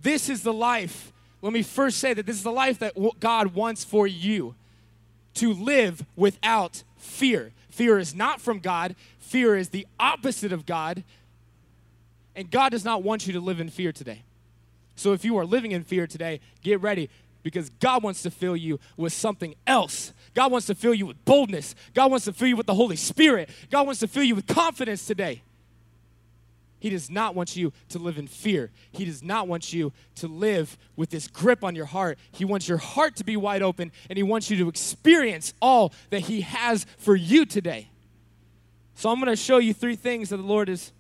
This 0.01 0.29
is 0.29 0.41
the 0.41 0.53
life. 0.53 1.11
Let 1.41 1.51
me 1.51 1.61
first 1.61 1.99
say 1.99 2.13
that 2.13 2.25
this 2.25 2.37
is 2.37 2.43
the 2.43 2.51
life 2.51 2.79
that 2.79 2.93
God 3.19 3.53
wants 3.53 3.83
for 3.83 4.07
you 4.07 4.55
to 5.35 5.53
live 5.53 6.05
without 6.15 6.83
fear. 6.95 7.51
Fear 7.69 7.99
is 7.99 8.15
not 8.15 8.39
from 8.39 8.59
God, 8.59 8.95
fear 9.19 9.57
is 9.57 9.69
the 9.69 9.85
opposite 9.99 10.53
of 10.53 10.65
God. 10.65 11.03
And 12.35 12.49
God 12.49 12.69
does 12.69 12.85
not 12.85 13.03
want 13.03 13.27
you 13.27 13.33
to 13.33 13.39
live 13.39 13.59
in 13.59 13.69
fear 13.69 13.91
today. 13.91 14.23
So 14.95 15.11
if 15.11 15.25
you 15.25 15.37
are 15.37 15.45
living 15.45 15.71
in 15.71 15.83
fear 15.83 16.07
today, 16.07 16.39
get 16.61 16.81
ready 16.81 17.09
because 17.43 17.69
God 17.81 18.03
wants 18.03 18.23
to 18.23 18.31
fill 18.31 18.55
you 18.55 18.79
with 18.95 19.11
something 19.11 19.53
else. 19.67 20.13
God 20.33 20.51
wants 20.51 20.67
to 20.67 20.75
fill 20.75 20.93
you 20.93 21.05
with 21.05 21.23
boldness. 21.25 21.75
God 21.93 22.09
wants 22.09 22.25
to 22.25 22.33
fill 22.33 22.47
you 22.47 22.57
with 22.57 22.65
the 22.65 22.73
Holy 22.73 22.95
Spirit. 22.95 23.49
God 23.69 23.85
wants 23.85 23.99
to 23.99 24.07
fill 24.07 24.23
you 24.23 24.35
with 24.35 24.47
confidence 24.47 25.05
today. 25.05 25.43
He 26.83 26.89
does 26.89 27.09
not 27.09 27.33
want 27.33 27.55
you 27.55 27.71
to 27.89 27.97
live 27.97 28.17
in 28.17 28.27
fear. 28.27 28.69
He 28.91 29.05
does 29.05 29.23
not 29.23 29.47
want 29.47 29.71
you 29.71 29.93
to 30.15 30.27
live 30.27 30.77
with 30.97 31.11
this 31.11 31.29
grip 31.29 31.63
on 31.63 31.75
your 31.75 31.85
heart. 31.85 32.19
He 32.33 32.43
wants 32.43 32.67
your 32.67 32.77
heart 32.77 33.15
to 33.15 33.23
be 33.23 33.37
wide 33.37 33.61
open 33.61 33.93
and 34.09 34.17
He 34.17 34.23
wants 34.23 34.49
you 34.49 34.57
to 34.57 34.67
experience 34.67 35.53
all 35.61 35.93
that 36.09 36.19
He 36.21 36.41
has 36.41 36.85
for 36.97 37.15
you 37.15 37.45
today. 37.45 37.89
So 38.95 39.09
I'm 39.09 39.15
going 39.19 39.29
to 39.29 39.37
show 39.37 39.59
you 39.59 39.73
three 39.73 39.95
things 39.95 40.27
that 40.29 40.37
the 40.37 40.43
Lord 40.43 40.67
is, 40.67 40.91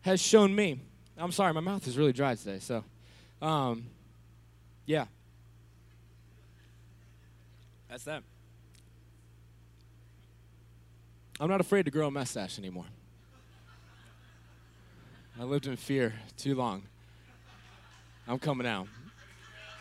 has 0.00 0.18
shown 0.18 0.54
me. 0.54 0.80
I'm 1.18 1.30
sorry, 1.30 1.52
my 1.52 1.60
mouth 1.60 1.86
is 1.86 1.98
really 1.98 2.14
dry 2.14 2.36
today. 2.36 2.58
So, 2.58 2.84
um, 3.42 3.84
yeah. 4.86 5.06
That's 7.96 8.04
that. 8.04 8.22
I'm 11.40 11.48
not 11.48 11.62
afraid 11.62 11.86
to 11.86 11.90
grow 11.90 12.08
a 12.08 12.10
mustache 12.10 12.58
anymore. 12.58 12.84
I 15.40 15.44
lived 15.44 15.66
in 15.66 15.76
fear 15.76 16.12
too 16.36 16.54
long. 16.54 16.82
I'm 18.28 18.38
coming 18.38 18.66
out. 18.66 18.86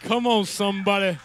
Come 0.04 0.28
on, 0.28 0.46
somebody. 0.46 1.18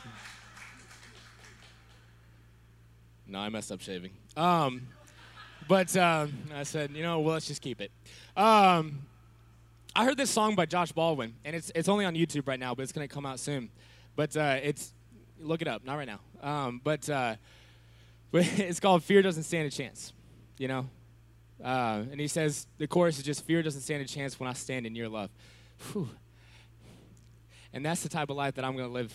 No, 3.28 3.38
I 3.38 3.49
messed 3.50 3.70
up 3.70 3.80
shaving. 3.80 4.11
Um, 4.37 4.88
but 5.68 5.97
uh, 5.97 6.26
I 6.52 6.64
said, 6.64 6.90
you 6.90 7.04
know, 7.04 7.20
well, 7.20 7.35
let's 7.35 7.47
just 7.47 7.62
keep 7.62 7.80
it. 7.80 7.92
Um, 8.37 8.99
I 9.94 10.04
heard 10.04 10.16
this 10.16 10.30
song 10.30 10.56
by 10.56 10.66
Josh 10.66 10.90
Baldwin, 10.90 11.37
and 11.44 11.54
it's 11.54 11.70
it's 11.73 11.88
only 11.88 12.04
on 12.04 12.16
YouTube 12.16 12.49
right 12.49 12.59
now, 12.59 12.75
but 12.75 12.82
it's 12.82 12.90
gonna 12.90 13.06
come 13.06 13.26
out 13.26 13.38
soon. 13.38 13.70
But 14.16 14.37
uh, 14.37 14.59
it's 14.61 14.92
look 15.38 15.62
it 15.62 15.68
up, 15.68 15.85
not 15.85 15.94
right 15.94 16.09
now. 16.09 16.18
Um, 16.42 16.80
but 16.82 17.09
uh, 17.09 17.37
but 18.30 18.47
it's 18.59 18.80
called 18.80 19.02
"Fear 19.04 19.23
Doesn't 19.23 19.44
Stand 19.44 19.66
a 19.66 19.70
Chance." 19.70 20.12
You 20.59 20.68
know, 20.68 20.88
uh, 21.62 22.04
and 22.11 22.20
he 22.20 22.28
says 22.28 22.66
the 22.78 22.87
chorus 22.87 23.18
is 23.18 23.25
just 23.25 23.44
"Fear 23.44 23.62
doesn't 23.62 23.82
stand 23.82 24.02
a 24.02 24.06
chance 24.06 24.38
when 24.38 24.49
I 24.49 24.52
stand 24.52 24.87
in 24.87 24.94
your 24.94 25.09
love." 25.09 25.30
Whew. 25.92 26.09
And 27.73 27.87
that's 27.87 28.02
the 28.02 28.09
type 28.09 28.30
of 28.30 28.37
life 28.37 28.54
that 28.56 28.64
I'm 28.64 28.76
gonna 28.76 28.88
live. 28.88 29.12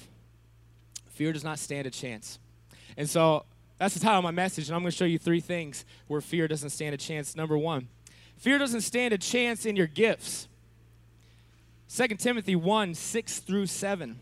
Fear 1.10 1.34
does 1.34 1.44
not 1.44 1.60
stand 1.60 1.88
a 1.88 1.92
chance, 1.92 2.40
and 2.98 3.10
so 3.10 3.46
that's 3.78 3.94
the 3.94 4.00
title 4.00 4.20
of 4.20 4.24
my 4.24 4.32
message. 4.32 4.70
And 4.70 4.76
I'm 4.76 4.82
gonna 4.82 4.92
show 4.92 5.06
you 5.06 5.20
three 5.20 5.42
things 5.42 5.86
where 6.08 6.22
fear 6.22 6.48
doesn't 6.48 6.70
stand 6.70 6.96
a 6.96 6.98
chance. 6.98 7.36
Number 7.36 7.58
one, 7.58 7.90
fear 8.38 8.58
doesn't 8.58 8.82
stand 8.82 9.14
a 9.14 9.18
chance 9.18 9.66
in 9.66 9.76
your 9.76 9.88
gifts. 9.88 10.48
2 11.94 12.08
Timothy 12.16 12.56
1 12.56 12.96
6 12.96 13.40
through 13.40 13.68
7 13.68 14.20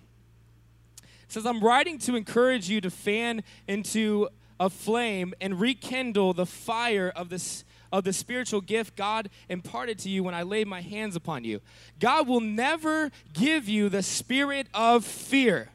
says, 1.33 1.45
I'm 1.45 1.59
writing 1.59 1.97
to 1.99 2.15
encourage 2.15 2.69
you 2.69 2.79
to 2.81 2.89
fan 2.89 3.43
into 3.67 4.29
a 4.59 4.69
flame 4.69 5.33
and 5.41 5.59
rekindle 5.59 6.33
the 6.33 6.45
fire 6.45 7.11
of 7.15 7.29
this 7.29 7.63
of 7.91 8.03
the 8.03 8.13
spiritual 8.13 8.59
gift 8.59 8.95
God 8.95 9.29
imparted 9.49 9.99
to 9.99 10.09
you 10.09 10.23
when 10.23 10.33
I 10.33 10.41
laid 10.41 10.67
my 10.67 10.81
hands 10.81 11.15
upon 11.15 11.43
you. 11.43 11.61
God 11.99 12.27
will 12.27 12.39
never 12.39 13.11
give 13.33 13.69
you 13.69 13.87
the 13.87 14.01
spirit 14.01 14.65
of 14.73 15.05
fear, 15.05 15.69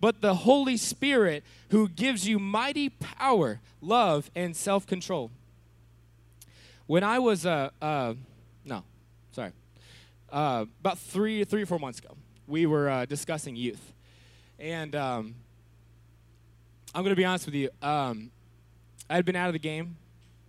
but 0.00 0.20
the 0.20 0.34
Holy 0.34 0.76
Spirit 0.76 1.44
who 1.70 1.88
gives 1.88 2.26
you 2.26 2.40
mighty 2.40 2.88
power, 2.88 3.60
love, 3.80 4.32
and 4.34 4.56
self 4.56 4.84
control. 4.84 5.30
When 6.86 7.04
I 7.04 7.20
was, 7.20 7.46
uh, 7.46 7.70
uh, 7.80 8.14
no, 8.64 8.82
sorry, 9.30 9.52
uh, 10.32 10.66
about 10.80 10.98
three, 10.98 11.44
three 11.44 11.62
or 11.62 11.66
four 11.66 11.78
months 11.78 12.00
ago, 12.00 12.16
we 12.48 12.66
were 12.66 12.88
uh, 12.88 13.04
discussing 13.06 13.54
youth. 13.54 13.92
And 14.58 14.94
um, 14.94 15.34
I'm 16.94 17.02
going 17.02 17.14
to 17.14 17.16
be 17.16 17.24
honest 17.24 17.46
with 17.46 17.54
you. 17.54 17.70
Um, 17.82 18.30
I 19.08 19.16
had 19.16 19.24
been 19.24 19.36
out 19.36 19.48
of 19.48 19.52
the 19.52 19.58
game 19.58 19.96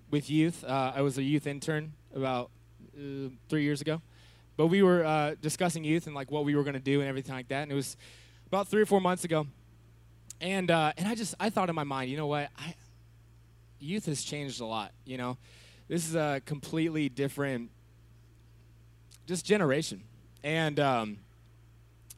with 0.09 0.29
youth. 0.29 0.63
Uh, 0.63 0.93
I 0.95 1.01
was 1.01 1.17
a 1.17 1.23
youth 1.23 1.47
intern 1.47 1.93
about 2.15 2.49
uh, 2.97 3.29
three 3.49 3.63
years 3.63 3.81
ago. 3.81 4.01
But 4.55 4.67
we 4.67 4.81
were 4.81 5.05
uh, 5.05 5.35
discussing 5.41 5.83
youth 5.83 6.07
and 6.07 6.15
like 6.15 6.31
what 6.31 6.45
we 6.45 6.55
were 6.55 6.63
going 6.63 6.73
to 6.73 6.79
do 6.79 7.01
and 7.01 7.09
everything 7.09 7.35
like 7.35 7.49
that. 7.49 7.63
And 7.63 7.71
it 7.71 7.75
was 7.75 7.97
about 8.47 8.67
three 8.67 8.81
or 8.81 8.85
four 8.85 9.01
months 9.01 9.23
ago. 9.23 9.45
And, 10.41 10.71
uh, 10.71 10.93
and 10.97 11.07
I 11.07 11.15
just, 11.15 11.35
I 11.39 11.49
thought 11.49 11.69
in 11.69 11.75
my 11.75 11.83
mind, 11.83 12.09
you 12.09 12.17
know 12.17 12.27
what? 12.27 12.49
I, 12.57 12.75
youth 13.79 14.05
has 14.05 14.23
changed 14.23 14.61
a 14.61 14.65
lot, 14.65 14.91
you 15.05 15.17
know? 15.17 15.37
This 15.87 16.07
is 16.07 16.15
a 16.15 16.41
completely 16.45 17.07
different 17.09 17.71
just 19.25 19.45
generation. 19.45 20.03
And 20.43 20.79
um, 20.79 21.17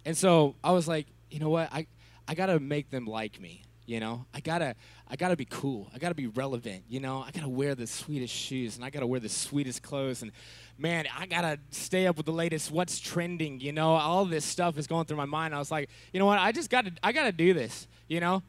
and 0.05 0.15
so 0.17 0.55
I 0.63 0.72
was 0.72 0.88
like, 0.88 1.08
you 1.30 1.40
know 1.40 1.50
what? 1.50 1.70
I 1.72 1.88
I 2.28 2.36
gotta 2.36 2.60
make 2.60 2.90
them 2.90 3.06
like 3.06 3.40
me. 3.40 3.64
You 3.86 4.00
know, 4.00 4.26
I 4.34 4.40
gotta 4.40 4.76
I 5.08 5.16
gotta 5.16 5.36
be 5.36 5.46
cool. 5.46 5.90
I 5.94 5.98
gotta 5.98 6.14
be 6.14 6.28
relevant. 6.28 6.84
You 6.88 7.00
know, 7.00 7.24
I 7.28 7.32
gotta 7.32 7.50
wear 7.50 7.74
the 7.74 7.88
sweetest 7.88 8.34
shoes 8.34 8.76
and 8.76 8.86
I 8.86 8.92
gotta 8.92 9.08
wear 9.08 9.20
the 9.20 9.30
sweetest 9.30 9.82
clothes 9.82 10.22
and 10.22 10.32
man, 10.78 11.08
I 11.18 11.26
gotta 11.26 11.60
stay 11.72 12.06
up 12.06 12.18
with 12.18 12.28
the 12.28 12.32
latest 12.32 12.72
what's 12.72 13.00
trending. 13.00 13.60
You 13.60 13.72
know, 13.72 13.96
all 13.96 14.26
this 14.26 14.46
stuff 14.46 14.78
is 14.78 14.86
going 14.86 15.06
through 15.06 15.18
my 15.18 15.26
mind. 15.26 15.56
I 15.56 15.60
was 15.60 15.72
like, 15.72 15.90
you 16.14 16.20
know 16.20 16.28
what? 16.28 16.38
I 16.38 16.52
just 16.52 16.70
gotta 16.70 16.92
I 17.02 17.12
gotta 17.12 17.32
do 17.32 17.54
this. 17.54 17.88
You 18.08 18.20
know, 18.20 18.44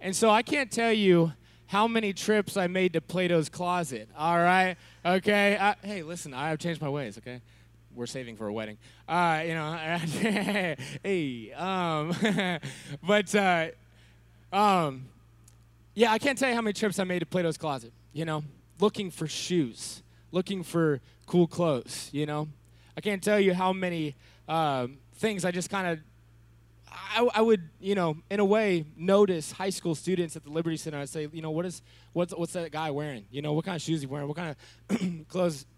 and 0.00 0.14
so 0.14 0.30
I 0.30 0.42
can't 0.42 0.70
tell 0.70 0.92
you 0.92 1.32
how 1.66 1.88
many 1.88 2.12
trips 2.12 2.56
I 2.56 2.68
made 2.68 2.92
to 2.92 3.00
Plato's 3.00 3.48
closet. 3.48 4.08
All 4.16 4.36
right, 4.36 4.76
okay. 5.04 5.58
I, 5.60 5.74
hey, 5.82 6.04
listen, 6.04 6.32
I 6.32 6.50
have 6.50 6.60
changed 6.60 6.80
my 6.80 6.88
ways. 6.88 7.18
Okay 7.18 7.40
we're 7.96 8.06
saving 8.06 8.36
for 8.36 8.46
a 8.46 8.52
wedding. 8.52 8.76
Uh, 9.08 9.42
you 9.44 9.54
know, 9.54 9.72
hey, 11.02 11.52
um, 11.56 12.14
but 13.02 13.34
uh, 13.34 13.68
um, 14.52 15.06
yeah, 15.94 16.12
I 16.12 16.18
can't 16.18 16.38
tell 16.38 16.48
you 16.48 16.54
how 16.54 16.60
many 16.60 16.74
trips 16.74 16.98
I 16.98 17.04
made 17.04 17.20
to 17.20 17.26
Plato's 17.26 17.56
Closet. 17.56 17.92
You 18.12 18.26
know, 18.26 18.44
looking 18.78 19.10
for 19.10 19.26
shoes, 19.26 20.02
looking 20.30 20.62
for 20.62 21.00
cool 21.26 21.46
clothes. 21.46 22.10
You 22.12 22.26
know, 22.26 22.48
I 22.96 23.00
can't 23.00 23.22
tell 23.22 23.40
you 23.40 23.54
how 23.54 23.72
many 23.72 24.14
um, 24.46 24.98
things 25.14 25.44
I 25.44 25.50
just 25.50 25.70
kind 25.70 25.86
of. 25.86 25.98
I, 26.88 27.28
I, 27.34 27.40
would, 27.42 27.68
you 27.78 27.94
know, 27.94 28.16
in 28.30 28.40
a 28.40 28.44
way, 28.44 28.86
notice 28.96 29.52
high 29.52 29.70
school 29.70 29.94
students 29.94 30.34
at 30.34 30.44
the 30.44 30.50
Liberty 30.50 30.78
Center. 30.78 30.98
I'd 30.98 31.10
say, 31.10 31.28
you 31.30 31.42
know, 31.42 31.50
what 31.50 31.66
is, 31.66 31.82
what's, 32.14 32.34
what's 32.34 32.54
that 32.54 32.70
guy 32.72 32.90
wearing? 32.90 33.26
You 33.30 33.42
know, 33.42 33.52
what 33.52 33.66
kind 33.66 33.76
of 33.76 33.82
shoes 33.82 34.00
he 34.00 34.06
wearing? 34.06 34.26
What 34.26 34.36
kind 34.36 34.56
of 34.90 35.28
clothes? 35.28 35.66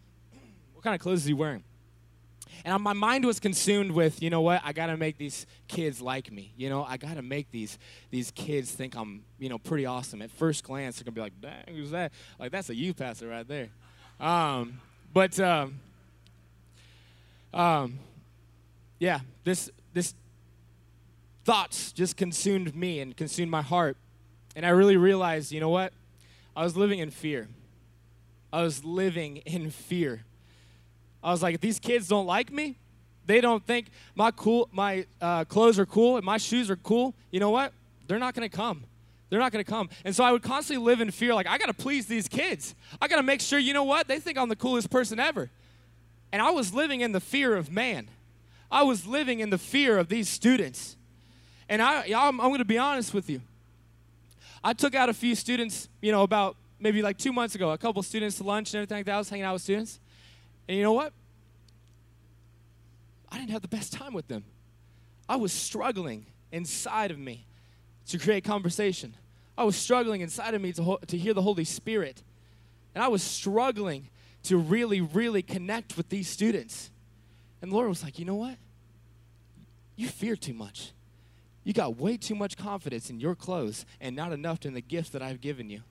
What 0.75 0.85
kind 0.85 0.95
of 0.95 1.01
clothes 1.01 1.23
is 1.23 1.25
he 1.25 1.35
wearing? 1.35 1.65
And 2.65 2.83
my 2.83 2.93
mind 2.93 3.25
was 3.25 3.41
consumed 3.41 3.93
with, 3.93 4.23
you 4.23 4.31
know 4.31 4.41
what, 4.41 4.61
I 4.65 4.73
gotta 4.73 4.97
make 4.97 5.19
these 5.19 5.47
kids 5.67 6.01
like 6.01 6.31
me. 6.31 6.53
You 6.57 6.69
know, 6.69 6.85
I 6.85 6.97
gotta 6.97 7.23
make 7.23 7.51
these 7.51 7.79
these 8.11 8.31
kids 8.31 8.71
think 8.71 8.97
I'm, 8.97 9.25
you 9.39 9.49
know, 9.49 9.59
pretty 9.59 9.87
awesome. 9.87 10.23
At 10.23 10.31
first 10.31 10.65
glance, 10.65 10.97
they're 10.97 11.05
gonna 11.05 11.15
be 11.15 11.21
like, 11.21 11.41
dang, 11.41 11.75
who's 11.75 11.91
that? 11.91 12.13
Like 12.39 12.53
that's 12.53 12.71
a 12.71 12.75
youth 12.75 12.97
pastor 12.97 13.29
right 13.29 13.47
there. 13.47 13.69
Um, 14.21 14.81
but 15.13 15.39
um, 15.41 15.81
um, 17.55 17.99
yeah, 18.99 19.21
this 19.45 19.71
this 19.93 20.15
thoughts 21.45 21.93
just 21.93 22.17
consumed 22.17 22.75
me 22.75 23.01
and 23.01 23.17
consumed 23.17 23.51
my 23.51 23.63
heart. 23.63 23.97
And 24.55 24.67
I 24.67 24.71
really 24.71 24.97
realized, 24.97 25.53
you 25.53 25.61
know 25.61 25.71
what? 25.71 25.93
I 26.55 26.63
was 26.65 26.77
living 26.77 26.99
in 26.99 27.11
fear. 27.11 27.49
I 28.53 28.63
was 28.63 28.85
living 28.85 29.39
in 29.39 29.71
fear. 29.71 30.25
I 31.29 31.31
was 31.31 31.43
like, 31.43 31.55
if 31.55 31.61
these 31.61 31.79
kids 31.79 32.09
don't 32.09 32.25
like 32.25 32.51
me, 32.51 32.77
they 33.27 33.43
don't 33.43 33.63
think 33.63 33.89
my 34.15 34.31
cool, 34.31 34.67
my 34.73 35.05
uh, 35.21 35.45
clothes 35.45 35.79
are 35.79 35.85
cool 35.85 36.17
and 36.17 36.25
my 36.25 36.39
shoes 36.39 36.71
are 36.71 36.77
cool. 36.77 37.13
You 37.31 37.39
know 37.39 37.51
what? 37.51 37.75
They're 38.07 38.19
not 38.19 38.35
going 38.35 38.49
to 38.49 38.57
come. 38.57 38.85
They're 39.29 39.39
not 39.39 39.53
going 39.53 39.63
to 39.63 39.71
come. 39.71 39.91
And 40.07 40.17
so 40.17 40.25
I 40.25 40.33
would 40.33 40.43
constantly 40.43 40.83
live 40.83 41.03
in 41.03 41.11
fear, 41.11 41.35
like 41.35 41.47
I 41.47 41.59
got 41.59 41.67
to 41.67 41.75
please 41.75 42.07
these 42.07 42.29
kids. 42.29 42.75
I 42.99 43.09
got 43.09 43.17
to 43.17 43.23
make 43.23 43.43
sure, 43.43 43.59
you 43.59 43.75
know 43.75 43.85
what? 43.85 44.09
They 44.09 44.19
think 44.21 44.39
I'm 44.39 44.49
the 44.49 44.57
coolest 44.57 44.89
person 44.89 45.21
ever. 45.21 45.51
And 46.33 46.41
I 46.41 46.51
was 46.51 46.73
living 46.73 47.03
in 47.03 47.13
the 47.13 47.21
fear 47.21 47.57
of 47.57 47.71
man. 47.71 48.09
I 48.71 48.85
was 48.85 49.07
living 49.07 49.41
in 49.41 49.51
the 49.51 49.59
fear 49.59 49.99
of 49.99 50.09
these 50.09 50.31
students. 50.31 50.97
And 51.69 51.83
I, 51.83 52.05
I'm, 52.17 52.41
I'm 52.41 52.49
going 52.49 52.57
to 52.57 52.65
be 52.65 52.79
honest 52.79 53.13
with 53.13 53.29
you. 53.29 53.43
I 54.65 54.73
took 54.73 54.95
out 54.95 55.11
a 55.11 55.15
few 55.15 55.35
students, 55.35 55.91
you 56.01 56.11
know, 56.11 56.23
about 56.23 56.57
maybe 56.81 57.03
like 57.03 57.19
two 57.19 57.35
months 57.35 57.55
ago, 57.55 57.73
a 57.73 57.77
couple 57.77 58.03
students 58.03 58.39
to 58.39 58.45
lunch 58.45 58.73
and 58.73 58.79
everything 58.79 58.97
like 58.97 59.05
that. 59.05 59.17
I 59.17 59.19
was 59.19 59.29
hanging 59.29 59.45
out 59.45 59.53
with 59.53 59.63
students. 59.63 60.01
And 60.69 60.77
you 60.77 60.83
know 60.83 60.93
what? 60.93 61.13
I 63.31 63.39
didn't 63.39 63.51
have 63.51 63.63
the 63.63 63.69
best 63.69 63.93
time 63.93 64.13
with 64.13 64.29
them. 64.29 64.45
I 65.29 65.37
was 65.37 65.53
struggling 65.53 66.27
inside 66.53 67.11
of 67.11 67.19
me 67.19 67.47
to 68.09 68.19
create 68.19 68.45
conversation. 68.45 69.15
I 69.57 69.65
was 69.65 69.77
struggling 69.77 70.21
inside 70.21 70.55
of 70.55 70.63
me 70.63 70.73
to, 70.75 70.83
ho- 70.83 71.01
to 71.07 71.17
hear 71.19 71.35
the 71.35 71.43
Holy 71.43 71.65
Spirit. 71.65 72.23
And 72.95 73.03
I 73.03 73.09
was 73.09 73.23
struggling 73.23 74.09
to 74.45 74.57
really, 74.57 75.01
really 75.01 75.43
connect 75.43 75.97
with 75.97 76.09
these 76.09 76.29
students. 76.29 76.91
And 77.61 77.71
the 77.71 77.77
Lord 77.77 77.89
was 77.89 78.03
like, 78.03 78.19
you 78.19 78.25
know 78.25 78.37
what? 78.37 78.57
You 79.97 80.09
fear 80.09 80.37
too 80.37 80.55
much. 80.55 80.93
You 81.65 81.73
got 81.73 81.99
way 81.99 82.17
too 82.17 82.35
much 82.35 82.57
confidence 82.57 83.11
in 83.11 83.21
your 83.21 83.35
clothes 83.35 83.85
and 84.01 84.17
not 84.17 84.33
enough 84.33 84.65
in 84.65 84.75
the 84.75 84.81
gifts 84.81 85.11
that 85.11 85.23
I've 85.23 85.41
given 85.41 85.69
you. 85.69 85.83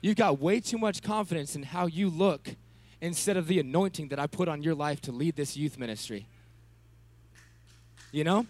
You've 0.00 0.16
got 0.16 0.38
way 0.38 0.60
too 0.60 0.78
much 0.78 1.02
confidence 1.02 1.56
in 1.56 1.64
how 1.64 1.86
you 1.86 2.08
look 2.08 2.54
instead 3.00 3.36
of 3.36 3.46
the 3.46 3.60
anointing 3.60 4.08
that 4.08 4.18
I 4.18 4.26
put 4.26 4.48
on 4.48 4.62
your 4.62 4.74
life 4.74 5.00
to 5.02 5.12
lead 5.12 5.36
this 5.36 5.56
youth 5.56 5.78
ministry. 5.78 6.26
You 8.12 8.24
know? 8.24 8.46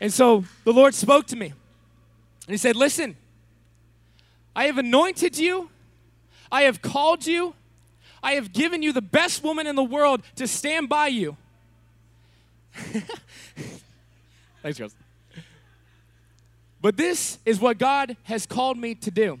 And 0.00 0.12
so 0.12 0.44
the 0.64 0.72
Lord 0.72 0.94
spoke 0.94 1.26
to 1.28 1.36
me. 1.36 1.46
And 1.46 2.52
He 2.52 2.56
said, 2.56 2.76
Listen, 2.76 3.16
I 4.54 4.64
have 4.64 4.78
anointed 4.78 5.36
you, 5.38 5.70
I 6.50 6.62
have 6.62 6.82
called 6.82 7.26
you, 7.26 7.54
I 8.22 8.32
have 8.32 8.52
given 8.52 8.82
you 8.82 8.92
the 8.92 9.02
best 9.02 9.42
woman 9.42 9.66
in 9.66 9.76
the 9.76 9.84
world 9.84 10.22
to 10.36 10.46
stand 10.46 10.88
by 10.88 11.08
you. 11.08 11.36
Thanks, 14.62 14.78
girls. 14.78 14.94
But 16.80 16.96
this 16.96 17.38
is 17.44 17.60
what 17.60 17.78
God 17.78 18.16
has 18.24 18.46
called 18.46 18.78
me 18.78 18.94
to 18.96 19.10
do. 19.10 19.40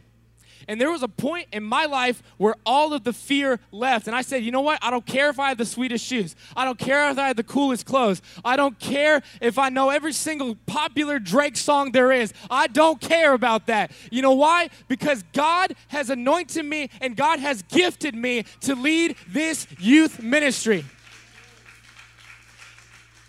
And 0.68 0.80
there 0.80 0.90
was 0.90 1.02
a 1.02 1.08
point 1.08 1.46
in 1.52 1.62
my 1.62 1.86
life 1.86 2.22
where 2.38 2.56
all 2.64 2.92
of 2.92 3.04
the 3.04 3.12
fear 3.12 3.60
left. 3.70 4.06
And 4.06 4.16
I 4.16 4.22
said, 4.22 4.42
you 4.42 4.50
know 4.50 4.60
what? 4.60 4.78
I 4.82 4.90
don't 4.90 5.06
care 5.06 5.28
if 5.28 5.38
I 5.38 5.48
have 5.48 5.58
the 5.58 5.64
sweetest 5.64 6.04
shoes. 6.04 6.34
I 6.56 6.64
don't 6.64 6.78
care 6.78 7.08
if 7.10 7.18
I 7.18 7.28
have 7.28 7.36
the 7.36 7.44
coolest 7.44 7.86
clothes. 7.86 8.20
I 8.44 8.56
don't 8.56 8.78
care 8.78 9.22
if 9.40 9.58
I 9.58 9.68
know 9.68 9.90
every 9.90 10.12
single 10.12 10.56
popular 10.66 11.18
Drake 11.18 11.56
song 11.56 11.92
there 11.92 12.10
is. 12.10 12.32
I 12.50 12.66
don't 12.66 13.00
care 13.00 13.32
about 13.32 13.68
that. 13.68 13.92
You 14.10 14.22
know 14.22 14.32
why? 14.32 14.70
Because 14.88 15.22
God 15.32 15.74
has 15.88 16.10
anointed 16.10 16.64
me 16.64 16.90
and 17.00 17.16
God 17.16 17.38
has 17.38 17.62
gifted 17.62 18.14
me 18.14 18.44
to 18.62 18.74
lead 18.74 19.16
this 19.28 19.68
youth 19.78 20.20
ministry. 20.20 20.84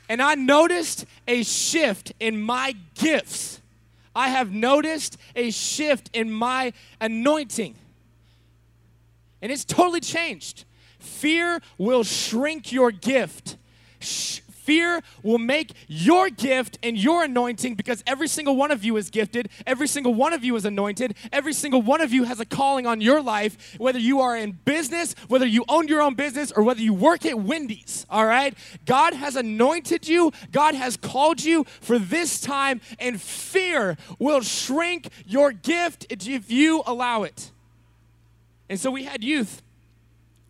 And 0.09 0.21
I 0.21 0.35
noticed 0.35 1.05
a 1.27 1.43
shift 1.43 2.13
in 2.19 2.41
my 2.41 2.75
gifts 2.95 3.61
I 4.17 4.29
have 4.29 4.51
noticed 4.51 5.15
a 5.35 5.51
shift 5.51 6.09
in 6.11 6.31
my 6.31 6.73
anointing. 6.99 7.75
And 9.43 9.51
it's 9.51 9.63
totally 9.63 9.99
changed. 9.99 10.65
Fear 10.97 11.61
will 11.77 12.03
shrink 12.03 12.71
your 12.71 12.89
gift. 12.89 13.57
Fear 14.67 15.01
will 15.23 15.37
make 15.37 15.71
your 15.87 16.29
gift 16.29 16.77
and 16.83 16.97
your 16.97 17.23
anointing 17.23 17.75
because 17.75 18.03
every 18.05 18.27
single 18.27 18.57
one 18.57 18.69
of 18.69 18.83
you 18.83 18.97
is 18.97 19.09
gifted, 19.09 19.47
every 19.65 19.87
single 19.87 20.13
one 20.13 20.33
of 20.33 20.43
you 20.43 20.57
is 20.57 20.65
anointed, 20.65 21.15
every 21.31 21.53
single 21.53 21.81
one 21.81 22.01
of 22.01 22.11
you 22.11 22.25
has 22.25 22.41
a 22.41 22.45
calling 22.45 22.85
on 22.85 22.99
your 22.99 23.21
life, 23.21 23.77
whether 23.77 23.97
you 23.97 24.19
are 24.19 24.35
in 24.35 24.59
business, 24.65 25.15
whether 25.29 25.45
you 25.45 25.63
own 25.69 25.87
your 25.87 26.01
own 26.01 26.15
business, 26.15 26.51
or 26.51 26.63
whether 26.63 26.81
you 26.81 26.93
work 26.93 27.25
at 27.25 27.39
Wendy's, 27.39 28.05
all 28.09 28.25
right? 28.25 28.57
God 28.85 29.13
has 29.13 29.37
anointed 29.37 30.05
you, 30.05 30.33
God 30.51 30.75
has 30.75 30.97
called 30.97 31.41
you 31.41 31.63
for 31.79 31.97
this 31.97 32.41
time, 32.41 32.81
and 32.99 33.21
fear 33.21 33.95
will 34.19 34.41
shrink 34.41 35.07
your 35.25 35.53
gift 35.53 36.07
if 36.09 36.51
you 36.51 36.83
allow 36.85 37.23
it. 37.23 37.51
And 38.67 38.77
so 38.77 38.91
we 38.91 39.05
had 39.05 39.23
youth 39.23 39.61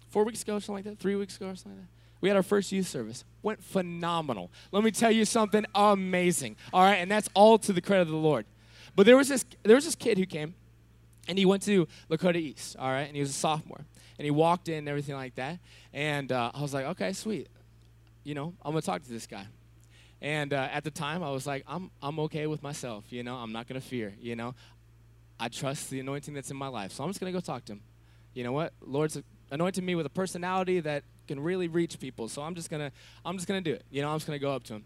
four 0.09 0.23
weeks 0.23 0.41
ago, 0.41 0.57
something 0.57 0.73
like 0.73 0.85
that, 0.85 0.97
three 0.97 1.15
weeks 1.15 1.37
ago, 1.37 1.49
or 1.49 1.55
something 1.55 1.73
like 1.73 1.81
that. 1.81 1.96
We 2.21 2.29
had 2.29 2.35
our 2.35 2.43
first 2.43 2.71
youth 2.71 2.87
service 2.87 3.23
went 3.43 3.63
phenomenal. 3.63 4.51
Let 4.71 4.83
me 4.83 4.91
tell 4.91 5.11
you 5.11 5.25
something 5.25 5.65
amazing. 5.73 6.57
All 6.73 6.81
right, 6.81 6.95
and 6.95 7.09
that's 7.09 7.29
all 7.33 7.57
to 7.59 7.73
the 7.73 7.81
credit 7.81 8.01
of 8.01 8.09
the 8.09 8.15
Lord. 8.15 8.45
But 8.95 9.05
there 9.05 9.15
was 9.15 9.29
this 9.29 9.45
there 9.63 9.75
was 9.75 9.85
this 9.85 9.95
kid 9.95 10.17
who 10.17 10.25
came, 10.25 10.55
and 11.27 11.37
he 11.37 11.45
went 11.45 11.63
to 11.63 11.87
Lakota 12.09 12.35
East. 12.35 12.75
All 12.77 12.89
right, 12.89 13.03
and 13.07 13.15
he 13.15 13.21
was 13.21 13.29
a 13.29 13.33
sophomore, 13.33 13.85
and 14.17 14.25
he 14.25 14.31
walked 14.31 14.69
in 14.69 14.79
and 14.79 14.89
everything 14.89 15.15
like 15.15 15.35
that. 15.35 15.59
And 15.93 16.31
uh, 16.31 16.51
I 16.53 16.61
was 16.61 16.73
like, 16.73 16.85
okay, 16.85 17.13
sweet. 17.13 17.47
You 18.23 18.35
know, 18.35 18.53
I'm 18.63 18.71
gonna 18.71 18.81
talk 18.81 19.03
to 19.03 19.09
this 19.09 19.27
guy. 19.27 19.45
And 20.19 20.51
uh, 20.51 20.67
at 20.71 20.83
the 20.83 20.91
time, 20.91 21.23
I 21.23 21.29
was 21.29 21.45
like, 21.45 21.63
I'm 21.67 21.91
I'm 22.01 22.19
okay 22.21 22.47
with 22.47 22.63
myself. 22.63 23.05
You 23.11 23.23
know, 23.23 23.35
I'm 23.35 23.51
not 23.51 23.67
gonna 23.67 23.81
fear. 23.81 24.13
You 24.19 24.35
know, 24.35 24.55
I 25.39 25.47
trust 25.47 25.89
the 25.89 25.99
anointing 25.99 26.33
that's 26.33 26.51
in 26.51 26.57
my 26.57 26.67
life, 26.67 26.91
so 26.91 27.03
I'm 27.03 27.09
just 27.09 27.19
gonna 27.19 27.31
go 27.31 27.39
talk 27.39 27.65
to 27.65 27.73
him. 27.73 27.81
You 28.33 28.43
know 28.43 28.51
what? 28.51 28.73
Lord's 28.81 29.17
anointed 29.51 29.83
me 29.83 29.95
with 29.95 30.05
a 30.05 30.09
personality 30.09 30.79
that 30.81 31.03
can 31.27 31.39
really 31.39 31.67
reach 31.67 31.99
people. 31.99 32.27
So 32.27 32.41
I'm 32.41 32.55
just 32.55 32.69
gonna 32.69 32.91
I'm 33.25 33.35
just 33.37 33.47
gonna 33.47 33.61
do 33.61 33.73
it. 33.73 33.83
You 33.89 34.01
know, 34.01 34.09
I'm 34.09 34.17
just 34.17 34.27
gonna 34.27 34.39
go 34.39 34.51
up 34.51 34.63
to 34.65 34.75
him. 34.75 34.83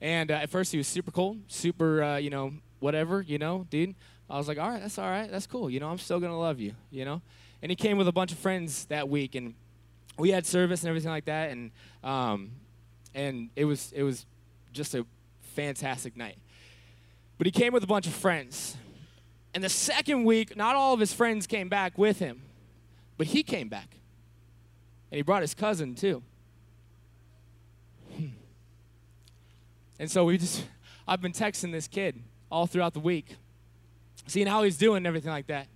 And 0.00 0.30
uh, 0.30 0.34
at 0.34 0.50
first 0.50 0.72
he 0.72 0.78
was 0.78 0.86
super 0.86 1.10
cool, 1.10 1.36
super 1.48 2.02
uh, 2.02 2.16
you 2.16 2.30
know 2.30 2.52
whatever 2.78 3.22
you 3.22 3.38
know, 3.38 3.66
dude. 3.70 3.94
I 4.28 4.38
was 4.38 4.46
like, 4.46 4.58
all 4.58 4.68
right, 4.68 4.80
that's 4.80 4.98
all 4.98 5.10
right, 5.10 5.30
that's 5.30 5.46
cool. 5.46 5.68
You 5.68 5.80
know, 5.80 5.88
I'm 5.88 5.98
still 5.98 6.20
gonna 6.20 6.38
love 6.38 6.60
you. 6.60 6.74
You 6.90 7.04
know. 7.04 7.22
And 7.62 7.70
he 7.70 7.76
came 7.76 7.98
with 7.98 8.08
a 8.08 8.12
bunch 8.12 8.32
of 8.32 8.38
friends 8.38 8.86
that 8.86 9.08
week, 9.08 9.34
and 9.34 9.54
we 10.18 10.30
had 10.30 10.46
service 10.46 10.82
and 10.82 10.88
everything 10.88 11.10
like 11.10 11.26
that, 11.26 11.50
and 11.50 11.70
um, 12.02 12.52
and 13.14 13.50
it 13.56 13.64
was 13.64 13.92
it 13.92 14.02
was 14.02 14.24
just 14.72 14.94
a 14.94 15.04
fantastic 15.54 16.16
night. 16.16 16.38
But 17.38 17.46
he 17.46 17.50
came 17.50 17.72
with 17.72 17.82
a 17.82 17.86
bunch 17.86 18.06
of 18.06 18.12
friends. 18.12 18.76
And 19.52 19.64
the 19.64 19.68
second 19.68 20.24
week, 20.24 20.56
not 20.56 20.76
all 20.76 20.94
of 20.94 21.00
his 21.00 21.12
friends 21.12 21.46
came 21.46 21.68
back 21.68 21.98
with 21.98 22.18
him, 22.18 22.42
but 23.16 23.28
he 23.28 23.42
came 23.42 23.68
back. 23.68 23.96
And 25.10 25.16
he 25.16 25.22
brought 25.22 25.42
his 25.42 25.54
cousin 25.54 25.94
too. 25.94 26.22
and 29.98 30.10
so 30.10 30.24
we 30.24 30.38
just, 30.38 30.64
I've 31.08 31.20
been 31.20 31.32
texting 31.32 31.72
this 31.72 31.88
kid 31.88 32.22
all 32.50 32.66
throughout 32.66 32.94
the 32.94 33.00
week, 33.00 33.36
seeing 34.26 34.46
how 34.46 34.62
he's 34.62 34.76
doing 34.76 34.98
and 34.98 35.06
everything 35.06 35.30
like 35.30 35.46
that. 35.48 35.66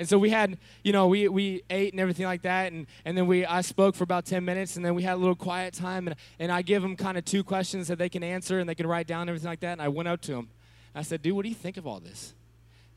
And 0.00 0.08
so 0.08 0.16
we 0.16 0.30
had, 0.30 0.56
you 0.82 0.94
know, 0.94 1.08
we, 1.08 1.28
we 1.28 1.62
ate 1.68 1.92
and 1.92 2.00
everything 2.00 2.24
like 2.24 2.40
that, 2.42 2.72
and, 2.72 2.86
and 3.04 3.18
then 3.18 3.26
we 3.26 3.44
I 3.44 3.60
spoke 3.60 3.94
for 3.94 4.02
about 4.02 4.24
10 4.24 4.42
minutes, 4.42 4.76
and 4.76 4.84
then 4.84 4.94
we 4.94 5.02
had 5.02 5.12
a 5.12 5.16
little 5.16 5.34
quiet 5.34 5.74
time, 5.74 6.08
and, 6.08 6.16
and 6.38 6.50
I 6.50 6.62
give 6.62 6.80
them 6.80 6.96
kind 6.96 7.18
of 7.18 7.26
two 7.26 7.44
questions 7.44 7.88
that 7.88 7.98
they 7.98 8.08
can 8.08 8.22
answer 8.22 8.58
and 8.58 8.66
they 8.66 8.74
can 8.74 8.86
write 8.86 9.06
down 9.06 9.28
everything 9.28 9.50
like 9.50 9.60
that. 9.60 9.72
And 9.72 9.82
I 9.82 9.88
went 9.88 10.08
out 10.08 10.22
to 10.22 10.32
him. 10.32 10.48
I 10.94 11.02
said, 11.02 11.20
dude, 11.20 11.34
what 11.34 11.42
do 11.42 11.50
you 11.50 11.54
think 11.54 11.76
of 11.76 11.86
all 11.86 12.00
this? 12.00 12.32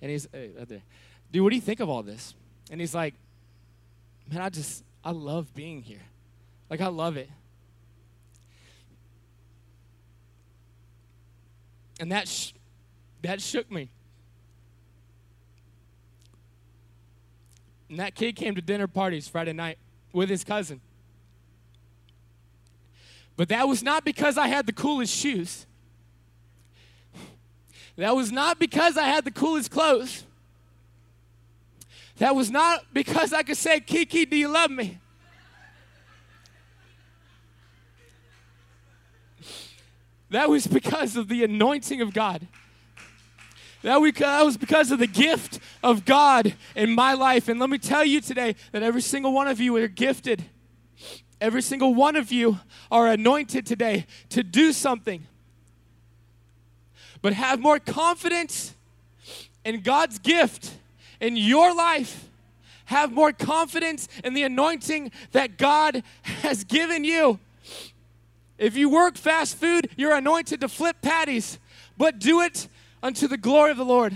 And 0.01 0.11
he's 0.11 0.27
uh, 0.27 0.37
right 0.57 0.69
there. 0.69 0.81
Dude, 1.29 1.43
what 1.43 1.49
do 1.49 1.57
you 1.57 1.61
think 1.61 1.81
of 1.81 1.89
all 1.89 2.03
this? 2.03 2.35
And 2.71 2.79
he's 2.79 2.95
like, 2.95 3.15
man, 4.31 4.41
I 4.41 4.47
just, 4.47 4.85
I 5.03 5.11
love 5.11 5.53
being 5.53 5.81
here. 5.81 6.01
Like, 6.69 6.81
I 6.81 6.87
love 6.87 7.17
it. 7.17 7.29
And 11.99 12.11
that, 12.11 12.27
sh- 12.27 12.53
that 13.21 13.41
shook 13.41 13.71
me. 13.71 13.89
And 17.89 17.99
that 17.99 18.15
kid 18.15 18.35
came 18.35 18.55
to 18.55 18.61
dinner 18.61 18.87
parties 18.87 19.27
Friday 19.27 19.53
night 19.53 19.77
with 20.13 20.29
his 20.29 20.43
cousin. 20.43 20.81
But 23.35 23.49
that 23.49 23.67
was 23.67 23.83
not 23.83 24.05
because 24.05 24.37
I 24.37 24.47
had 24.47 24.65
the 24.65 24.73
coolest 24.73 25.15
shoes. 25.15 25.65
That 27.95 28.15
was 28.15 28.31
not 28.31 28.57
because 28.57 28.97
I 28.97 29.03
had 29.03 29.25
the 29.25 29.31
coolest 29.31 29.69
clothes. 29.69 30.23
That 32.17 32.35
was 32.35 32.51
not 32.51 32.85
because 32.93 33.33
I 33.33 33.43
could 33.43 33.57
say, 33.57 33.79
Kiki, 33.79 34.25
do 34.25 34.35
you 34.35 34.47
love 34.47 34.69
me? 34.69 34.99
That 40.29 40.49
was 40.49 40.65
because 40.65 41.15
of 41.15 41.27
the 41.27 41.43
anointing 41.43 42.01
of 42.01 42.13
God. 42.13 42.47
That, 43.83 43.97
was 43.97 44.57
because 44.57 44.91
of 44.91 44.99
the 44.99 45.07
gift 45.07 45.59
of 45.83 46.05
God 46.05 46.55
in 46.75 46.95
my 46.95 47.13
life. 47.13 47.49
And 47.49 47.59
let 47.59 47.69
me 47.69 47.77
tell 47.77 48.05
you 48.05 48.21
today 48.21 48.55
that 48.71 48.81
every 48.81 49.01
single 49.01 49.33
one 49.33 49.47
of 49.47 49.59
you 49.59 49.75
are 49.75 49.87
gifted. 49.87 50.45
Every 51.41 51.61
single 51.61 51.93
one 51.93 52.15
of 52.15 52.31
you 52.31 52.59
are 52.89 53.07
anointed 53.07 53.65
today 53.65 54.05
to 54.29 54.41
do 54.41 54.71
something. 54.71 55.27
But 57.21 57.33
have 57.33 57.59
more 57.59 57.77
confidence 57.77 58.73
in 59.65 59.81
God's 59.81 60.17
gift 60.17 60.71
in 61.23 61.37
your 61.37 61.73
life, 61.73 62.29
have 62.85 63.13
more 63.13 63.31
confidence 63.31 64.09
in 64.23 64.33
the 64.33 64.43
anointing 64.43 65.09
that 65.31 65.57
God 65.57 66.03
has 66.23 66.65
given 66.65 67.05
you. 67.05 67.39
If 68.57 68.75
you 68.75 68.89
work 68.89 69.15
fast 69.15 69.55
food, 69.55 69.89
you're 69.95 70.13
anointed 70.13 70.59
to 70.61 70.67
flip 70.67 70.97
patties, 71.01 71.59
but 71.97 72.19
do 72.19 72.41
it 72.41 72.67
unto 73.01 73.27
the 73.27 73.37
glory 73.37 73.71
of 73.71 73.77
the 73.77 73.85
Lord. 73.85 74.15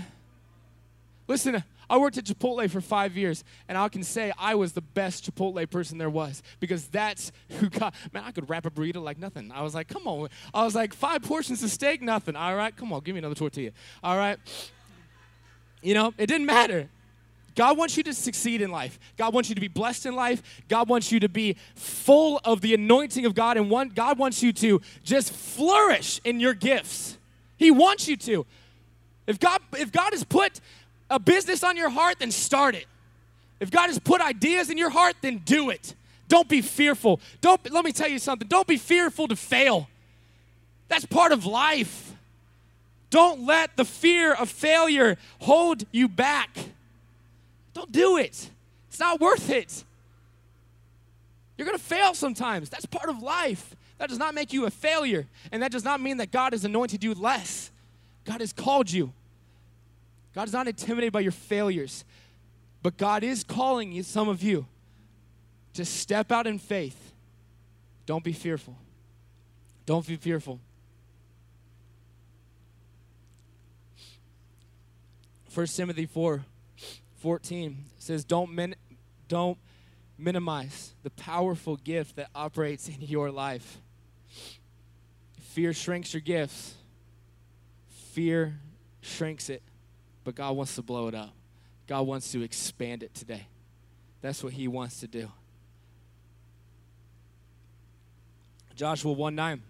Listen, 1.26 1.64
I 1.88 1.96
worked 1.96 2.18
at 2.18 2.24
Chipotle 2.24 2.70
for 2.70 2.82
five 2.82 3.16
years, 3.16 3.42
and 3.68 3.78
I 3.78 3.88
can 3.88 4.02
say 4.02 4.30
I 4.38 4.54
was 4.54 4.74
the 4.74 4.82
best 4.82 5.24
Chipotle 5.24 5.68
person 5.70 5.96
there 5.96 6.10
was 6.10 6.42
because 6.60 6.88
that's 6.88 7.32
who 7.58 7.70
got. 7.70 7.94
Man, 8.12 8.22
I 8.24 8.32
could 8.32 8.50
wrap 8.50 8.66
a 8.66 8.70
burrito 8.70 9.02
like 9.02 9.18
nothing. 9.18 9.50
I 9.50 9.62
was 9.62 9.74
like, 9.74 9.88
come 9.88 10.06
on. 10.06 10.28
I 10.52 10.64
was 10.64 10.74
like, 10.74 10.92
five 10.92 11.22
portions 11.22 11.62
of 11.62 11.70
steak, 11.70 12.02
nothing. 12.02 12.36
All 12.36 12.54
right, 12.54 12.76
come 12.76 12.92
on, 12.92 13.00
give 13.00 13.14
me 13.14 13.20
another 13.20 13.34
tortilla. 13.34 13.70
All 14.04 14.18
right. 14.18 14.38
You 15.80 15.94
know, 15.94 16.12
it 16.18 16.26
didn't 16.26 16.46
matter. 16.46 16.90
God 17.58 17.76
wants 17.76 17.96
you 17.96 18.04
to 18.04 18.14
succeed 18.14 18.62
in 18.62 18.70
life. 18.70 19.00
God 19.16 19.34
wants 19.34 19.48
you 19.48 19.56
to 19.56 19.60
be 19.60 19.66
blessed 19.66 20.06
in 20.06 20.14
life. 20.14 20.44
God 20.68 20.88
wants 20.88 21.10
you 21.10 21.18
to 21.18 21.28
be 21.28 21.56
full 21.74 22.40
of 22.44 22.60
the 22.60 22.72
anointing 22.72 23.26
of 23.26 23.34
God. 23.34 23.56
And 23.56 23.68
one, 23.68 23.88
God 23.88 24.16
wants 24.16 24.44
you 24.44 24.52
to 24.52 24.80
just 25.02 25.32
flourish 25.32 26.20
in 26.22 26.38
your 26.38 26.54
gifts. 26.54 27.18
He 27.56 27.72
wants 27.72 28.06
you 28.06 28.16
to. 28.16 28.46
If 29.26 29.40
God, 29.40 29.60
if 29.76 29.90
God 29.90 30.12
has 30.12 30.22
put 30.22 30.60
a 31.10 31.18
business 31.18 31.64
on 31.64 31.76
your 31.76 31.88
heart, 31.88 32.20
then 32.20 32.30
start 32.30 32.76
it. 32.76 32.86
If 33.58 33.72
God 33.72 33.88
has 33.88 33.98
put 33.98 34.20
ideas 34.20 34.70
in 34.70 34.78
your 34.78 34.90
heart, 34.90 35.16
then 35.20 35.38
do 35.38 35.70
it. 35.70 35.96
Don't 36.28 36.48
be 36.48 36.62
fearful. 36.62 37.20
Don't 37.40 37.72
let 37.72 37.84
me 37.84 37.90
tell 37.90 38.08
you 38.08 38.20
something. 38.20 38.46
Don't 38.46 38.68
be 38.68 38.76
fearful 38.76 39.26
to 39.26 39.34
fail. 39.34 39.88
That's 40.86 41.06
part 41.06 41.32
of 41.32 41.44
life. 41.44 42.12
Don't 43.10 43.46
let 43.46 43.76
the 43.76 43.84
fear 43.84 44.32
of 44.32 44.48
failure 44.48 45.18
hold 45.40 45.82
you 45.90 46.06
back. 46.06 46.56
Don't 47.78 47.92
do 47.92 48.16
it. 48.16 48.50
It's 48.88 48.98
not 48.98 49.20
worth 49.20 49.50
it. 49.50 49.84
You're 51.56 51.64
going 51.64 51.78
to 51.78 51.84
fail 51.84 52.12
sometimes. 52.12 52.68
That's 52.68 52.86
part 52.86 53.08
of 53.08 53.22
life. 53.22 53.76
That 53.98 54.08
does 54.08 54.18
not 54.18 54.34
make 54.34 54.52
you 54.52 54.66
a 54.66 54.70
failure. 54.70 55.28
And 55.52 55.62
that 55.62 55.70
does 55.70 55.84
not 55.84 56.00
mean 56.00 56.16
that 56.16 56.32
God 56.32 56.54
has 56.54 56.64
anointed 56.64 57.04
you 57.04 57.14
less. 57.14 57.70
God 58.24 58.40
has 58.40 58.52
called 58.52 58.90
you. 58.90 59.12
God 60.34 60.48
is 60.48 60.52
not 60.52 60.66
intimidated 60.66 61.12
by 61.12 61.20
your 61.20 61.30
failures. 61.30 62.04
But 62.82 62.96
God 62.96 63.22
is 63.22 63.44
calling 63.44 63.92
you, 63.92 64.02
some 64.02 64.28
of 64.28 64.42
you, 64.42 64.66
to 65.74 65.84
step 65.84 66.32
out 66.32 66.48
in 66.48 66.58
faith. 66.58 67.12
Don't 68.06 68.24
be 68.24 68.32
fearful. 68.32 68.76
Don't 69.86 70.04
be 70.04 70.16
fearful. 70.16 70.58
1 75.54 75.66
Timothy 75.68 76.06
4 76.06 76.44
14 77.18 77.84
says, 77.98 78.24
Don't, 78.24 78.52
min- 78.52 78.76
don't 79.28 79.58
minimize 80.16 80.94
the 81.02 81.10
powerful 81.10 81.76
gift 81.76 82.16
that 82.16 82.28
operates 82.34 82.88
in 82.88 83.00
your 83.00 83.30
life. 83.30 83.78
Fear 85.40 85.72
shrinks 85.72 86.12
your 86.12 86.20
gifts, 86.20 86.74
fear 87.88 88.58
shrinks 89.00 89.48
it, 89.48 89.62
but 90.24 90.34
God 90.34 90.56
wants 90.56 90.74
to 90.76 90.82
blow 90.82 91.08
it 91.08 91.14
up. 91.14 91.32
God 91.86 92.02
wants 92.02 92.30
to 92.32 92.42
expand 92.42 93.02
it 93.02 93.14
today. 93.14 93.46
That's 94.20 94.44
what 94.44 94.52
He 94.52 94.68
wants 94.68 95.00
to 95.00 95.06
do. 95.06 95.30
Joshua 98.76 99.12
1 99.12 99.34
9 99.34 99.62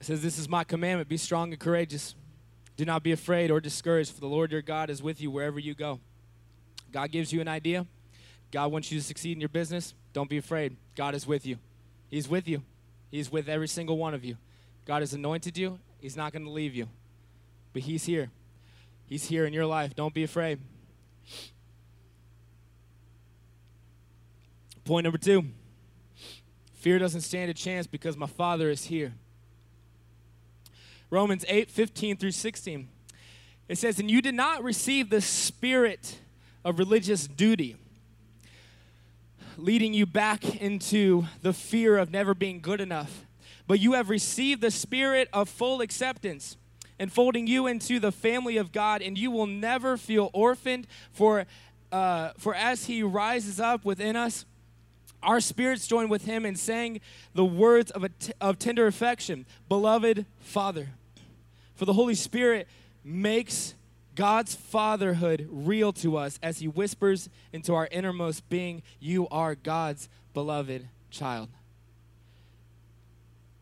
says, 0.00 0.22
This 0.22 0.38
is 0.38 0.48
my 0.48 0.64
commandment 0.64 1.08
be 1.08 1.16
strong 1.16 1.52
and 1.52 1.60
courageous. 1.60 2.14
Do 2.80 2.86
not 2.86 3.02
be 3.02 3.12
afraid 3.12 3.50
or 3.50 3.60
discouraged, 3.60 4.10
for 4.10 4.20
the 4.20 4.26
Lord 4.26 4.52
your 4.52 4.62
God 4.62 4.88
is 4.88 5.02
with 5.02 5.20
you 5.20 5.30
wherever 5.30 5.58
you 5.58 5.74
go. 5.74 6.00
God 6.90 7.10
gives 7.10 7.30
you 7.30 7.42
an 7.42 7.46
idea. 7.46 7.84
God 8.50 8.72
wants 8.72 8.90
you 8.90 8.98
to 8.98 9.04
succeed 9.04 9.32
in 9.32 9.40
your 9.40 9.50
business. 9.50 9.92
Don't 10.14 10.30
be 10.30 10.38
afraid. 10.38 10.78
God 10.96 11.14
is 11.14 11.26
with 11.26 11.44
you. 11.44 11.58
He's 12.08 12.26
with 12.26 12.48
you. 12.48 12.62
He's 13.10 13.30
with 13.30 13.50
every 13.50 13.68
single 13.68 13.98
one 13.98 14.14
of 14.14 14.24
you. 14.24 14.38
God 14.86 15.02
has 15.02 15.12
anointed 15.12 15.58
you. 15.58 15.78
He's 15.98 16.16
not 16.16 16.32
going 16.32 16.46
to 16.46 16.50
leave 16.50 16.74
you. 16.74 16.88
But 17.74 17.82
He's 17.82 18.04
here. 18.04 18.30
He's 19.04 19.26
here 19.26 19.44
in 19.44 19.52
your 19.52 19.66
life. 19.66 19.94
Don't 19.94 20.14
be 20.14 20.24
afraid. 20.24 20.58
Point 24.86 25.04
number 25.04 25.18
two 25.18 25.44
fear 26.72 26.98
doesn't 26.98 27.20
stand 27.20 27.50
a 27.50 27.54
chance 27.54 27.86
because 27.86 28.16
my 28.16 28.26
Father 28.26 28.70
is 28.70 28.86
here. 28.86 29.12
Romans 31.10 31.44
8 31.48 31.70
15 31.70 32.16
through 32.16 32.30
16. 32.30 32.88
It 33.68 33.78
says, 33.78 33.98
And 33.98 34.10
you 34.10 34.22
did 34.22 34.34
not 34.34 34.62
receive 34.62 35.10
the 35.10 35.20
spirit 35.20 36.18
of 36.64 36.78
religious 36.78 37.26
duty, 37.26 37.76
leading 39.56 39.92
you 39.92 40.06
back 40.06 40.56
into 40.60 41.24
the 41.42 41.52
fear 41.52 41.98
of 41.98 42.10
never 42.10 42.34
being 42.34 42.60
good 42.60 42.80
enough, 42.80 43.26
but 43.66 43.80
you 43.80 43.92
have 43.92 44.08
received 44.08 44.60
the 44.60 44.70
spirit 44.70 45.28
of 45.32 45.48
full 45.48 45.80
acceptance, 45.80 46.56
enfolding 46.98 47.46
you 47.46 47.66
into 47.66 47.98
the 47.98 48.12
family 48.12 48.56
of 48.56 48.72
God, 48.72 49.02
and 49.02 49.16
you 49.18 49.30
will 49.30 49.46
never 49.46 49.96
feel 49.96 50.30
orphaned, 50.32 50.86
for, 51.12 51.46
uh, 51.92 52.30
for 52.38 52.54
as 52.54 52.86
He 52.86 53.02
rises 53.02 53.60
up 53.60 53.84
within 53.84 54.16
us, 54.16 54.44
our 55.22 55.40
spirits 55.40 55.86
join 55.86 56.08
with 56.08 56.24
him 56.24 56.46
in 56.46 56.56
saying 56.56 57.00
the 57.34 57.44
words 57.44 57.90
of, 57.90 58.06
of 58.40 58.58
tender 58.58 58.86
affection, 58.86 59.44
beloved 59.68 60.24
Father. 60.40 60.88
For 61.80 61.86
the 61.86 61.94
Holy 61.94 62.14
Spirit 62.14 62.68
makes 63.02 63.74
God's 64.14 64.54
fatherhood 64.54 65.48
real 65.50 65.94
to 65.94 66.18
us 66.18 66.38
as 66.42 66.58
he 66.58 66.68
whispers 66.68 67.30
into 67.54 67.74
our 67.74 67.88
innermost 67.90 68.46
being, 68.50 68.82
You 68.98 69.26
are 69.28 69.54
God's 69.54 70.10
beloved 70.34 70.86
child. 71.08 71.48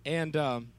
And 0.04 0.37
um, 0.37 0.72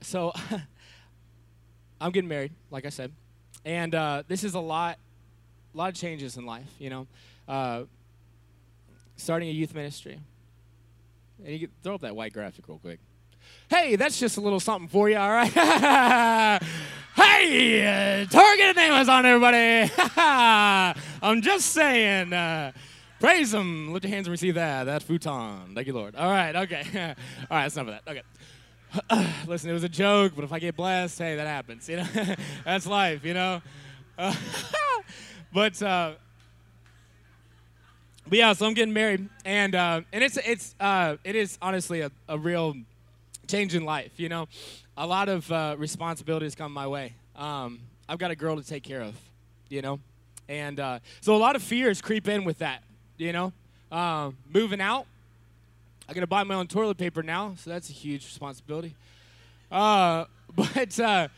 so 0.00 0.32
I'm 2.00 2.10
getting 2.10 2.26
married, 2.26 2.52
like 2.70 2.86
I 2.86 2.88
said. 2.88 3.12
And 3.66 3.94
uh, 3.94 4.22
this 4.28 4.44
is 4.44 4.54
a 4.54 4.60
lot, 4.60 4.98
a 5.74 5.76
lot 5.76 5.90
of 5.90 5.94
changes 5.94 6.38
in 6.38 6.46
life, 6.46 6.70
you 6.78 6.88
know. 6.88 7.06
Uh, 7.46 7.82
starting 9.16 9.50
a 9.50 9.52
youth 9.52 9.74
ministry, 9.74 10.20
and 11.44 11.60
you 11.60 11.68
throw 11.82 11.94
up 11.94 12.00
that 12.00 12.16
white 12.16 12.32
graphic 12.32 12.66
real 12.68 12.78
quick. 12.78 12.98
Hey, 13.68 13.96
that's 13.96 14.18
just 14.18 14.38
a 14.38 14.40
little 14.40 14.60
something 14.60 14.88
for 14.88 15.10
you, 15.10 15.16
all 15.18 15.30
right? 15.30 15.52
hey, 17.14 18.26
Target 18.30 18.70
of 18.70 18.78
Amazon, 18.78 19.26
everybody. 19.26 19.92
I'm 20.16 21.42
just 21.42 21.66
saying. 21.66 22.32
Uh, 22.32 22.72
praise 23.20 23.52
Him. 23.52 23.92
Lift 23.92 24.04
your 24.04 24.14
hands 24.14 24.26
and 24.26 24.32
receive 24.32 24.54
that. 24.54 24.84
That 24.84 25.02
futon. 25.02 25.74
Thank 25.74 25.86
you, 25.86 25.92
Lord. 25.92 26.16
All 26.16 26.30
right, 26.30 26.56
okay. 26.56 26.84
all 27.50 27.56
right, 27.56 27.62
that's 27.64 27.76
enough 27.76 27.94
of 27.94 28.04
that. 28.04 28.10
Okay. 28.10 29.34
Listen, 29.46 29.70
it 29.70 29.74
was 29.74 29.84
a 29.84 29.88
joke, 29.88 30.32
but 30.34 30.44
if 30.44 30.52
I 30.52 30.58
get 30.58 30.76
blessed, 30.76 31.18
hey, 31.18 31.36
that 31.36 31.46
happens. 31.46 31.88
You 31.88 31.98
know, 31.98 32.06
that's 32.64 32.86
life. 32.86 33.24
You 33.24 33.34
know. 33.34 33.62
But 35.54 35.80
uh, 35.82 36.14
but 38.26 38.38
yeah, 38.38 38.52
so 38.54 38.66
I'm 38.66 38.74
getting 38.74 38.94
married, 38.94 39.28
and 39.44 39.74
uh, 39.74 40.00
and 40.12 40.24
it's 40.24 40.38
it's 40.38 40.74
uh, 40.80 41.16
it 41.24 41.36
is 41.36 41.58
honestly 41.60 42.00
a, 42.00 42.10
a 42.28 42.38
real 42.38 42.74
change 43.46 43.74
in 43.74 43.84
life. 43.84 44.12
You 44.16 44.30
know, 44.30 44.48
a 44.96 45.06
lot 45.06 45.28
of 45.28 45.50
uh, 45.52 45.76
responsibilities 45.78 46.54
come 46.54 46.72
my 46.72 46.86
way. 46.86 47.14
Um, 47.36 47.80
I've 48.08 48.18
got 48.18 48.30
a 48.30 48.36
girl 48.36 48.56
to 48.56 48.62
take 48.62 48.82
care 48.82 49.02
of, 49.02 49.14
you 49.68 49.82
know, 49.82 50.00
and 50.48 50.80
uh, 50.80 50.98
so 51.20 51.36
a 51.36 51.38
lot 51.38 51.54
of 51.54 51.62
fears 51.62 52.00
creep 52.00 52.26
in 52.26 52.44
with 52.44 52.58
that. 52.58 52.82
You 53.18 53.32
know, 53.32 53.52
um, 53.92 54.38
moving 54.50 54.80
out, 54.80 55.06
I 56.08 56.14
got 56.14 56.20
to 56.20 56.26
buy 56.26 56.44
my 56.44 56.54
own 56.54 56.66
toilet 56.66 56.96
paper 56.96 57.22
now, 57.22 57.54
so 57.58 57.68
that's 57.68 57.90
a 57.90 57.92
huge 57.92 58.24
responsibility. 58.24 58.94
Uh, 59.70 60.24
but 60.56 60.98
uh, 60.98 61.28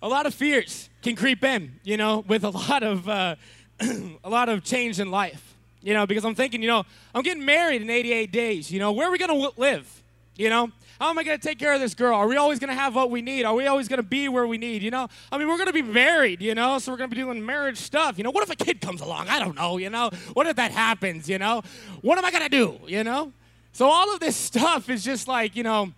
a 0.00 0.08
lot 0.08 0.26
of 0.26 0.34
fears 0.34 0.90
can 1.02 1.16
creep 1.16 1.42
in, 1.42 1.80
you 1.82 1.96
know, 1.96 2.24
with 2.28 2.44
a 2.44 2.50
lot 2.50 2.84
of 2.84 3.08
uh, 3.08 3.34
a 3.80 4.30
lot 4.30 4.48
of 4.48 4.62
change 4.62 5.00
in 5.00 5.10
life 5.10 5.53
you 5.84 5.92
know, 5.92 6.06
because 6.06 6.24
I'm 6.24 6.34
thinking, 6.34 6.62
you 6.62 6.68
know, 6.68 6.82
I'm 7.14 7.22
getting 7.22 7.44
married 7.44 7.82
in 7.82 7.90
88 7.90 8.32
days. 8.32 8.72
You 8.72 8.80
know, 8.80 8.90
where 8.90 9.08
are 9.08 9.12
we 9.12 9.18
going 9.18 9.30
to 9.30 9.60
live? 9.60 10.02
You 10.34 10.48
know, 10.48 10.72
how 10.98 11.10
am 11.10 11.18
I 11.18 11.22
going 11.22 11.38
to 11.38 11.46
take 11.46 11.58
care 11.58 11.74
of 11.74 11.80
this 11.80 11.94
girl? 11.94 12.16
Are 12.16 12.26
we 12.26 12.36
always 12.36 12.58
going 12.58 12.70
to 12.70 12.74
have 12.74 12.94
what 12.94 13.10
we 13.10 13.20
need? 13.20 13.44
Are 13.44 13.54
we 13.54 13.66
always 13.66 13.86
going 13.86 13.98
to 13.98 14.08
be 14.08 14.28
where 14.28 14.46
we 14.46 14.56
need? 14.56 14.82
You 14.82 14.90
know, 14.90 15.08
I 15.30 15.38
mean, 15.38 15.46
we're 15.46 15.58
going 15.58 15.68
to 15.68 15.74
be 15.74 15.82
married, 15.82 16.40
you 16.40 16.54
know, 16.54 16.78
so 16.78 16.90
we're 16.90 16.98
going 16.98 17.10
to 17.10 17.14
be 17.14 17.20
doing 17.20 17.44
marriage 17.44 17.78
stuff. 17.78 18.16
You 18.16 18.24
know, 18.24 18.30
what 18.30 18.42
if 18.42 18.50
a 18.50 18.56
kid 18.56 18.80
comes 18.80 19.02
along? 19.02 19.28
I 19.28 19.38
don't 19.38 19.54
know, 19.54 19.76
you 19.76 19.90
know, 19.90 20.10
what 20.32 20.46
if 20.46 20.56
that 20.56 20.72
happens, 20.72 21.28
you 21.28 21.38
know? 21.38 21.62
What 22.00 22.18
am 22.18 22.24
I 22.24 22.30
going 22.30 22.44
to 22.44 22.48
do, 22.48 22.80
you 22.86 23.04
know? 23.04 23.32
So 23.72 23.86
all 23.86 24.12
of 24.12 24.20
this 24.20 24.36
stuff 24.36 24.88
is 24.88 25.04
just 25.04 25.28
like, 25.28 25.54
you 25.54 25.62
know, 25.62 25.92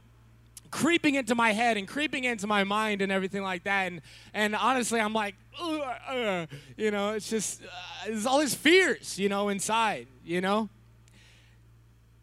creeping 0.77 1.15
into 1.15 1.35
my 1.35 1.53
head 1.53 1.79
and 1.79 1.89
creeping 1.89 2.25
into 2.25 2.47
my 2.47 2.63
mind 2.63 3.01
and 3.01 3.11
everything 3.11 3.43
like 3.43 3.65
that. 3.65 3.87
And, 3.87 4.03
and 4.35 4.55
honestly, 4.55 5.01
I'm 5.01 5.15
like, 5.15 5.35
uh, 5.59 6.45
you 6.77 6.91
know, 6.91 7.13
it's 7.13 7.31
just, 7.31 7.63
uh, 8.07 8.29
all 8.29 8.41
these 8.41 8.55
fears, 8.55 9.19
you 9.19 9.31
know, 9.31 9.49
inside, 9.49 10.07
you 10.23 10.43
know? 10.43 10.69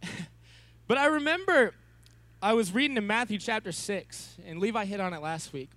but 0.88 1.00
I 1.00 1.08
remember 1.08 1.74
I 2.44 2.54
was 2.54 2.72
reading 2.72 2.96
in 2.96 3.08
Matthew 3.08 3.40
chapter 3.40 3.72
6, 3.72 4.36
and 4.46 4.60
Levi 4.60 4.86
hit 4.86 5.00
on 5.00 5.16
it 5.16 5.22
last 5.24 5.52
week. 5.52 5.72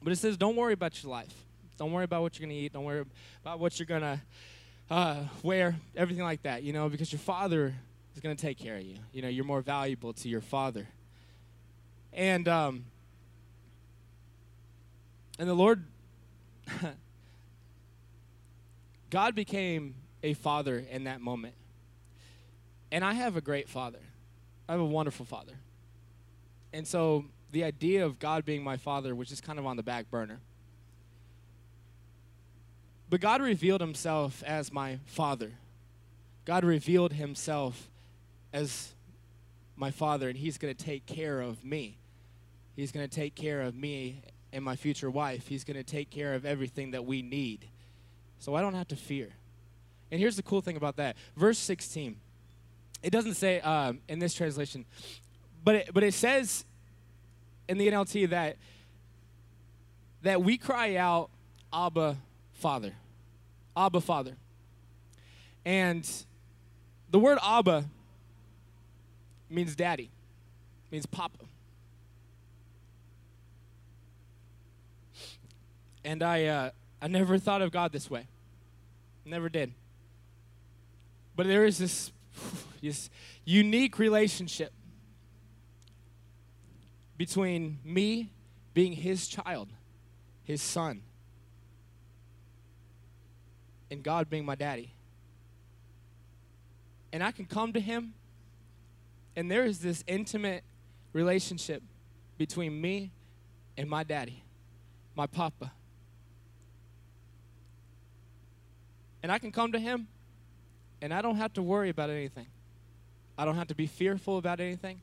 But 0.00 0.12
it 0.12 0.16
says, 0.16 0.36
don't 0.36 0.54
worry 0.54 0.74
about 0.74 1.02
your 1.02 1.10
life. 1.10 1.34
Don't 1.76 1.90
worry 1.90 2.04
about 2.04 2.22
what 2.22 2.38
you're 2.38 2.46
going 2.46 2.56
to 2.56 2.62
eat. 2.64 2.72
Don't 2.72 2.84
worry 2.84 3.04
about 3.44 3.58
what 3.58 3.80
you're 3.80 3.86
going 3.86 4.02
to 4.02 4.20
uh, 4.92 5.24
wear, 5.42 5.74
everything 5.96 6.22
like 6.22 6.42
that, 6.42 6.62
you 6.62 6.72
know, 6.72 6.88
because 6.88 7.10
your 7.10 7.18
father 7.18 7.74
is 8.14 8.20
going 8.22 8.36
to 8.36 8.40
take 8.40 8.58
care 8.58 8.76
of 8.76 8.82
you. 8.82 8.98
You 9.12 9.22
know, 9.22 9.28
you're 9.28 9.44
more 9.44 9.60
valuable 9.60 10.12
to 10.12 10.28
your 10.28 10.40
father. 10.40 10.86
And 12.12 12.48
um, 12.48 12.84
and 15.38 15.48
the 15.48 15.54
Lord, 15.54 15.84
God 19.10 19.34
became 19.34 19.94
a 20.22 20.34
father 20.34 20.84
in 20.90 21.04
that 21.04 21.20
moment. 21.20 21.54
And 22.92 23.04
I 23.04 23.14
have 23.14 23.36
a 23.36 23.40
great 23.40 23.68
father. 23.68 24.00
I 24.68 24.72
have 24.72 24.80
a 24.80 24.84
wonderful 24.84 25.24
father. 25.24 25.54
And 26.72 26.86
so 26.86 27.24
the 27.52 27.64
idea 27.64 28.04
of 28.04 28.18
God 28.18 28.44
being 28.44 28.62
my 28.62 28.76
father 28.76 29.14
was 29.14 29.28
just 29.28 29.42
kind 29.42 29.58
of 29.58 29.66
on 29.66 29.76
the 29.76 29.82
back 29.82 30.10
burner. 30.10 30.40
But 33.08 33.20
God 33.20 33.42
revealed 33.42 33.80
himself 33.80 34.42
as 34.44 34.72
my 34.72 34.98
father. 35.06 35.52
God 36.44 36.64
revealed 36.64 37.14
himself 37.14 37.88
as 38.52 38.92
my 39.80 39.90
father, 39.90 40.28
and 40.28 40.36
he's 40.36 40.58
going 40.58 40.72
to 40.72 40.84
take 40.84 41.06
care 41.06 41.40
of 41.40 41.64
me. 41.64 41.96
He's 42.76 42.92
going 42.92 43.08
to 43.08 43.12
take 43.12 43.34
care 43.34 43.62
of 43.62 43.74
me 43.74 44.22
and 44.52 44.62
my 44.62 44.76
future 44.76 45.10
wife. 45.10 45.48
He's 45.48 45.64
going 45.64 45.78
to 45.78 45.82
take 45.82 46.10
care 46.10 46.34
of 46.34 46.44
everything 46.44 46.90
that 46.90 47.06
we 47.06 47.22
need. 47.22 47.66
So 48.38 48.54
I 48.54 48.60
don't 48.60 48.74
have 48.74 48.88
to 48.88 48.96
fear. 48.96 49.30
And 50.10 50.20
here's 50.20 50.36
the 50.36 50.42
cool 50.42 50.60
thing 50.60 50.76
about 50.76 50.96
that 50.96 51.16
verse 51.34 51.58
16. 51.58 52.16
It 53.02 53.10
doesn't 53.10 53.34
say 53.34 53.60
um, 53.60 54.00
in 54.08 54.18
this 54.18 54.34
translation, 54.34 54.84
but 55.64 55.74
it, 55.76 55.90
but 55.94 56.02
it 56.02 56.12
says 56.12 56.66
in 57.66 57.78
the 57.78 57.88
NLT 57.88 58.28
that 58.30 58.56
that 60.22 60.42
we 60.42 60.58
cry 60.58 60.96
out, 60.96 61.30
Abba, 61.72 62.18
Father. 62.52 62.92
Abba, 63.74 64.02
Father. 64.02 64.36
And 65.64 66.06
the 67.10 67.18
word 67.18 67.38
Abba 67.42 67.86
means 69.50 69.74
daddy, 69.74 70.10
means 70.90 71.06
papa. 71.06 71.44
And 76.04 76.22
I, 76.22 76.46
uh, 76.46 76.70
I 77.02 77.08
never 77.08 77.38
thought 77.38 77.62
of 77.62 77.72
God 77.72 77.92
this 77.92 78.10
way. 78.10 78.26
Never 79.24 79.48
did. 79.48 79.72
But 81.36 81.46
there 81.46 81.64
is 81.64 81.78
this, 81.78 82.12
this 82.82 83.10
unique 83.44 83.98
relationship 83.98 84.72
between 87.16 87.78
me 87.84 88.30
being 88.72 88.92
his 88.92 89.28
child, 89.28 89.68
his 90.42 90.62
son, 90.62 91.02
and 93.90 94.02
God 94.02 94.30
being 94.30 94.44
my 94.44 94.54
daddy. 94.54 94.94
And 97.12 97.22
I 97.22 97.32
can 97.32 97.44
come 97.44 97.72
to 97.72 97.80
him, 97.80 98.14
and 99.36 99.50
there 99.50 99.64
is 99.64 99.78
this 99.78 100.02
intimate 100.06 100.64
relationship 101.12 101.82
between 102.38 102.80
me 102.80 103.12
and 103.76 103.88
my 103.88 104.02
daddy, 104.02 104.42
my 105.14 105.26
papa. 105.26 105.72
And 109.22 109.30
I 109.30 109.38
can 109.38 109.52
come 109.52 109.72
to 109.72 109.78
him, 109.78 110.08
and 111.02 111.12
I 111.12 111.22
don't 111.22 111.36
have 111.36 111.52
to 111.54 111.62
worry 111.62 111.90
about 111.90 112.10
anything. 112.10 112.46
I 113.36 113.44
don't 113.44 113.56
have 113.56 113.68
to 113.68 113.74
be 113.74 113.86
fearful 113.86 114.38
about 114.38 114.60
anything. 114.60 115.00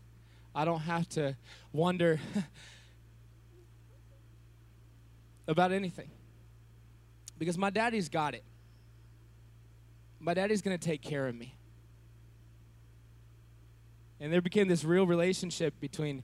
I 0.54 0.66
don't 0.66 0.82
have 0.82 1.08
to 1.10 1.36
wonder 1.72 2.20
about 5.48 5.72
anything. 5.72 6.10
Because 7.38 7.58
my 7.58 7.70
daddy's 7.70 8.10
got 8.10 8.34
it. 8.34 8.44
My 10.20 10.34
daddy's 10.34 10.62
going 10.62 10.78
to 10.78 10.84
take 10.84 11.02
care 11.02 11.28
of 11.28 11.36
me. 11.36 11.57
And 14.20 14.34
there 14.34 14.42
became 14.42 14.68
this 14.68 14.84
real 14.84 15.06
relationship 15.06 15.80
between 15.80 16.24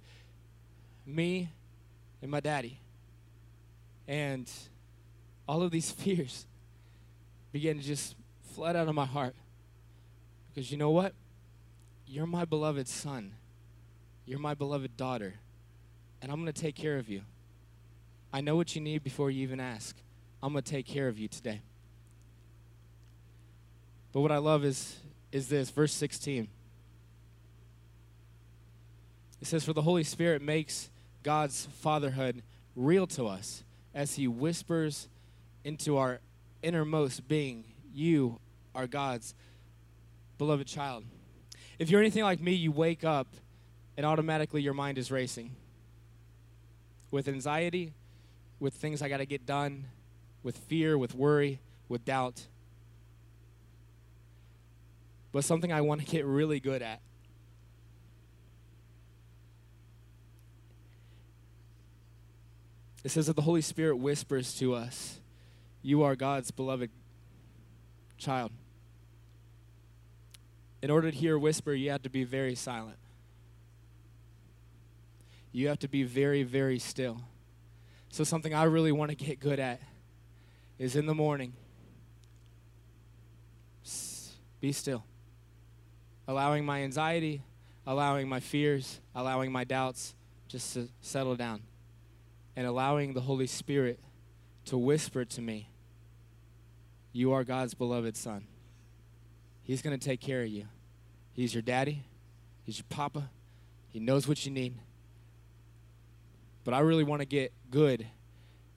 me 1.06 1.50
and 2.22 2.32
my 2.32 2.40
daddy. 2.40 2.80
And 4.08 4.50
all 5.48 5.62
of 5.62 5.72
these 5.72 5.92
fears 5.92 6.46
began 7.52 7.78
to 7.78 7.84
just 7.84 8.16
flood 8.54 8.76
out 8.76 8.88
of 8.88 8.96
my 8.96 9.06
heart. 9.06 9.36
Because 10.54 10.72
you 10.72 10.78
know 10.78 10.92
what? 10.92 11.14
You're 12.08 12.28
my 12.28 12.46
beloved 12.46 12.88
son. 12.88 13.34
You're 14.26 14.40
my 14.40 14.54
beloved 14.54 14.96
daughter. 14.98 15.36
And 16.22 16.32
I'm 16.32 16.42
going 16.42 16.52
to 16.52 16.62
take 16.62 16.76
care 16.76 16.98
of 16.98 17.10
you. 17.10 17.22
I 18.32 18.42
know 18.42 18.56
what 18.56 18.76
you 18.76 18.82
need 18.82 19.04
before 19.04 19.30
you 19.30 19.44
even 19.44 19.60
ask. 19.60 19.96
I'm 20.42 20.54
going 20.54 20.64
to 20.64 20.72
take 20.72 20.88
care 20.88 21.08
of 21.08 21.20
you 21.20 21.28
today. 21.28 21.62
But 24.12 24.22
what 24.22 24.32
I 24.32 24.38
love 24.38 24.64
is, 24.64 24.96
is 25.32 25.48
this, 25.48 25.70
verse 25.70 25.94
16. 25.94 26.48
It 29.44 29.48
says, 29.48 29.66
For 29.66 29.74
the 29.74 29.82
Holy 29.82 30.06
Spirit 30.06 30.42
makes 30.42 30.90
God's 31.22 31.66
fatherhood 31.82 32.44
real 32.78 33.06
to 33.08 33.28
us 33.28 33.66
as 33.94 34.16
he 34.16 34.26
whispers 34.26 35.10
into 35.66 35.98
our 35.98 36.22
innermost 36.62 37.28
being, 37.28 37.66
You 37.94 38.40
are 38.74 38.88
God's 38.88 39.36
beloved 40.38 40.66
child. 40.66 41.04
If 41.78 41.90
you're 41.90 42.00
anything 42.00 42.24
like 42.24 42.40
me, 42.40 42.54
you 42.54 42.72
wake 42.72 43.04
up 43.04 43.28
and 43.98 44.06
automatically 44.06 44.62
your 44.62 44.74
mind 44.74 44.98
is 44.98 45.12
racing 45.12 45.54
with 47.12 47.28
anxiety, 47.28 47.92
with 48.62 48.74
things 48.74 49.02
I 49.02 49.10
got 49.10 49.18
to 49.18 49.26
get 49.26 49.46
done, 49.46 49.88
with 50.42 50.58
fear, 50.58 50.98
with 50.98 51.16
worry, 51.16 51.60
with 51.90 52.06
doubt. 52.06 52.48
But 55.34 55.44
something 55.44 55.74
I 55.74 55.82
want 55.82 56.00
to 56.00 56.08
get 56.08 56.24
really 56.24 56.62
good 56.62 56.82
at. 56.82 57.02
It 63.04 63.12
says 63.12 63.28
that 63.28 63.36
the 63.36 63.42
Holy 63.42 63.62
Spirit 63.62 63.98
whispers 63.98 64.56
to 64.56 64.74
us, 64.74 65.20
You 65.82 66.04
are 66.04 66.16
God's 66.16 66.52
beloved 66.52 66.90
child. 68.18 68.52
In 70.82 70.90
order 70.90 71.12
to 71.12 71.18
hear 71.18 71.36
a 71.36 71.40
whisper, 71.40 71.74
you 71.74 71.92
have 71.92 72.04
to 72.04 72.10
be 72.10 72.24
very 72.24 72.56
silent. 72.56 72.98
You 75.52 75.68
have 75.68 75.80
to 75.80 75.88
be 75.88 76.04
very, 76.04 76.44
very 76.44 76.80
still. 76.80 77.22
So, 78.10 78.24
something 78.24 78.54
I 78.54 78.64
really 78.64 78.92
want 78.92 79.10
to 79.10 79.16
get 79.16 79.40
good 79.40 79.60
at 79.60 79.82
is 80.78 80.96
in 80.96 81.06
the 81.06 81.14
morning, 81.14 81.54
be 84.60 84.72
still. 84.72 85.04
Allowing 86.28 86.66
my 86.66 86.84
anxiety, 86.84 87.44
allowing 87.86 88.30
my 88.30 88.40
fears, 88.40 89.02
allowing 89.14 89.52
my 89.52 89.66
doubts 89.66 90.16
just 90.48 90.74
to 90.76 90.88
settle 91.02 91.36
down, 91.36 91.62
and 92.56 92.68
allowing 92.68 93.14
the 93.14 93.22
Holy 93.22 93.48
Spirit 93.48 94.00
to 94.66 94.78
whisper 94.78 95.26
to 95.26 95.42
me, 95.42 95.70
You 97.12 97.34
are 97.34 97.44
God's 97.44 97.74
beloved 97.74 98.16
Son. 98.16 98.46
He's 99.64 99.82
going 99.82 99.98
to 99.98 100.04
take 100.04 100.20
care 100.20 100.42
of 100.42 100.48
you. 100.48 100.66
He's 101.34 101.54
your 101.54 101.64
daddy, 101.64 102.04
He's 102.64 102.78
your 102.78 102.86
papa, 102.90 103.30
He 103.88 104.00
knows 104.00 104.28
what 104.28 104.46
you 104.46 104.52
need. 104.52 104.76
But 106.64 106.74
I 106.74 106.80
really 106.80 107.04
want 107.04 107.22
to 107.22 107.26
get 107.26 107.52
good 107.70 108.08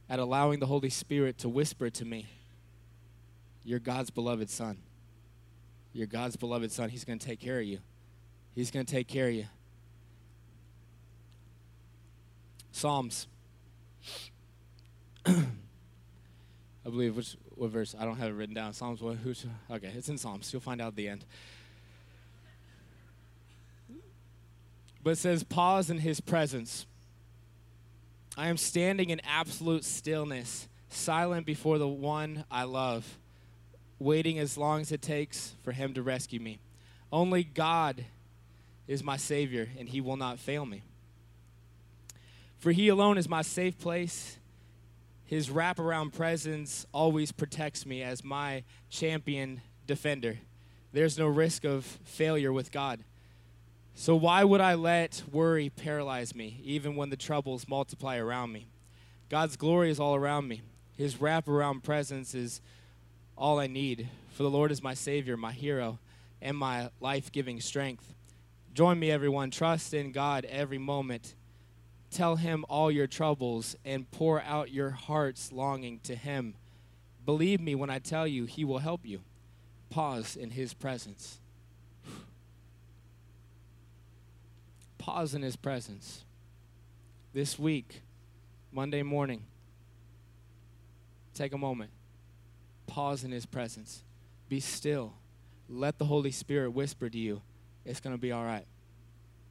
at 0.09 0.19
allowing 0.19 0.59
the 0.61 0.67
Holy 0.67 0.91
Spirit 0.91 1.39
to 1.39 1.49
whisper 1.49 1.91
to 1.91 2.05
me, 2.05 2.27
You're 3.65 3.79
God's 3.79 4.11
beloved 4.11 4.51
son. 4.51 4.79
You're 5.93 6.07
God's 6.07 6.37
beloved 6.37 6.71
son. 6.71 6.91
He's 6.91 7.05
going 7.05 7.19
to 7.19 7.27
take 7.27 7.41
care 7.41 7.59
of 7.59 7.65
you. 7.65 7.79
He's 8.55 8.71
going 8.71 8.85
to 8.85 8.93
take 8.93 9.09
care 9.09 9.29
of 9.29 9.35
you. 9.35 9.47
Psalms. 12.71 13.27
I 16.87 16.89
believe 16.89 17.17
which 17.17 17.37
what 17.55 17.71
verse? 17.71 17.95
I 17.99 18.05
don't 18.05 18.17
have 18.17 18.31
it 18.31 18.35
written 18.35 18.55
down. 18.55 18.73
Psalms 18.73 19.03
what? 19.03 19.17
Who's, 19.17 19.45
okay, 19.71 19.93
it's 19.97 20.09
in 20.09 20.19
Psalms. 20.19 20.53
You'll 20.53 20.63
find 20.63 20.81
out 20.81 20.89
at 20.89 20.97
the 20.97 21.09
end. 21.09 21.25
But 25.03 25.11
it 25.11 25.19
says, 25.19 25.43
"Pause 25.43 25.91
in 25.91 25.99
His 25.99 26.21
presence." 26.21 26.87
I 28.37 28.49
am 28.49 28.59
standing 28.59 29.09
in 29.09 29.21
absolute 29.25 29.83
stillness, 29.83 30.69
silent 30.91 31.47
before 31.47 31.79
the 31.79 31.89
one 31.89 32.45
I 32.51 32.65
love, 32.65 33.19
waiting 33.99 34.39
as 34.39 34.59
long 34.59 34.83
as 34.83 34.93
it 34.93 35.01
takes 35.01 35.55
for 35.63 35.73
him 35.73 35.95
to 35.95 36.03
rescue 36.03 36.39
me. 36.39 36.59
Only 37.11 37.45
God 37.45 38.05
is 38.87 39.03
my 39.03 39.17
Savior, 39.17 39.71
and 39.79 39.89
he 39.89 40.03
will 40.03 40.19
not 40.19 40.39
fail 40.39 40.67
me. 40.67 40.83
For 42.59 42.73
he 42.73 42.89
alone 42.89 43.17
is 43.17 43.27
my 43.27 43.41
safe 43.41 43.79
place. 43.79 44.37
His 45.27 45.49
wraparound 45.49 46.13
presence 46.13 46.87
always 46.93 47.33
protects 47.33 47.85
me 47.85 48.03
as 48.03 48.23
my 48.23 48.63
champion 48.89 49.61
defender. 49.87 50.39
There's 50.93 51.19
no 51.19 51.27
risk 51.27 51.65
of 51.65 51.85
failure 52.05 52.53
with 52.53 52.71
God. 52.71 53.05
So, 53.95 54.15
why 54.15 54.45
would 54.45 54.61
I 54.61 54.75
let 54.75 55.23
worry 55.33 55.69
paralyze 55.71 56.35
me, 56.35 56.61
even 56.63 56.97
when 56.97 57.11
the 57.11 57.17
troubles 57.17 57.67
multiply 57.67 58.19
around 58.19 58.53
me? 58.53 58.69
God's 59.29 59.57
glory 59.57 59.91
is 59.91 59.99
all 59.99 60.15
around 60.15 60.47
me. 60.47 60.63
His 60.97 61.17
wraparound 61.17 61.83
presence 61.83 62.35
is 62.35 62.61
all 63.37 63.59
I 63.59 63.67
need. 63.67 64.09
For 64.33 64.43
the 64.43 64.51
Lord 64.51 64.71
is 64.71 64.83
my 64.83 64.95
Savior, 64.95 65.37
my 65.37 65.53
hero, 65.53 65.99
and 66.41 66.57
my 66.57 66.91
life 67.01 67.33
giving 67.33 67.61
strength. 67.61 68.15
Join 68.75 68.99
me, 68.99 69.11
everyone. 69.11 69.51
Trust 69.51 69.95
in 69.95 70.13
God 70.13 70.45
every 70.45 70.79
moment. 70.79 71.35
Tell 72.11 72.37
Him 72.37 72.65
all 72.69 72.91
your 72.91 73.07
troubles 73.07 73.77
and 73.85 74.11
pour 74.11 74.41
out 74.43 74.71
your 74.71 74.91
heart's 74.91 75.53
longing 75.53 76.01
to 76.05 76.15
Him. 76.15 76.55
Believe 77.25 77.61
me 77.61 77.75
when 77.75 77.91
I 77.91 77.99
tell 77.99 78.27
you, 78.27 78.45
He 78.47 78.65
will 78.65 78.79
help 78.79 79.05
you. 79.05 79.21
Pause 79.91 80.37
in 80.37 80.51
His 80.51 80.75
presence. 80.75 81.41
pause 85.07 85.35
in 85.35 85.43
His 85.43 85.55
presence. 85.55 86.25
This 87.33 87.57
week, 87.61 88.03
Monday 88.73 89.05
morning, 89.05 89.45
take 91.33 91.53
a 91.53 91.59
moment. 91.59 91.93
Pause 92.89 93.23
in 93.23 93.31
His 93.31 93.47
presence. 93.47 94.03
Be 94.49 94.59
still. 94.59 95.15
Let 95.69 95.99
the 95.99 96.07
Holy 96.07 96.33
Spirit 96.33 96.71
whisper 96.71 97.09
to 97.09 97.19
you, 97.19 97.41
it's 97.85 98.01
going 98.01 98.17
to 98.17 98.21
be 98.21 98.33
all 98.33 98.45
right. 98.45 98.67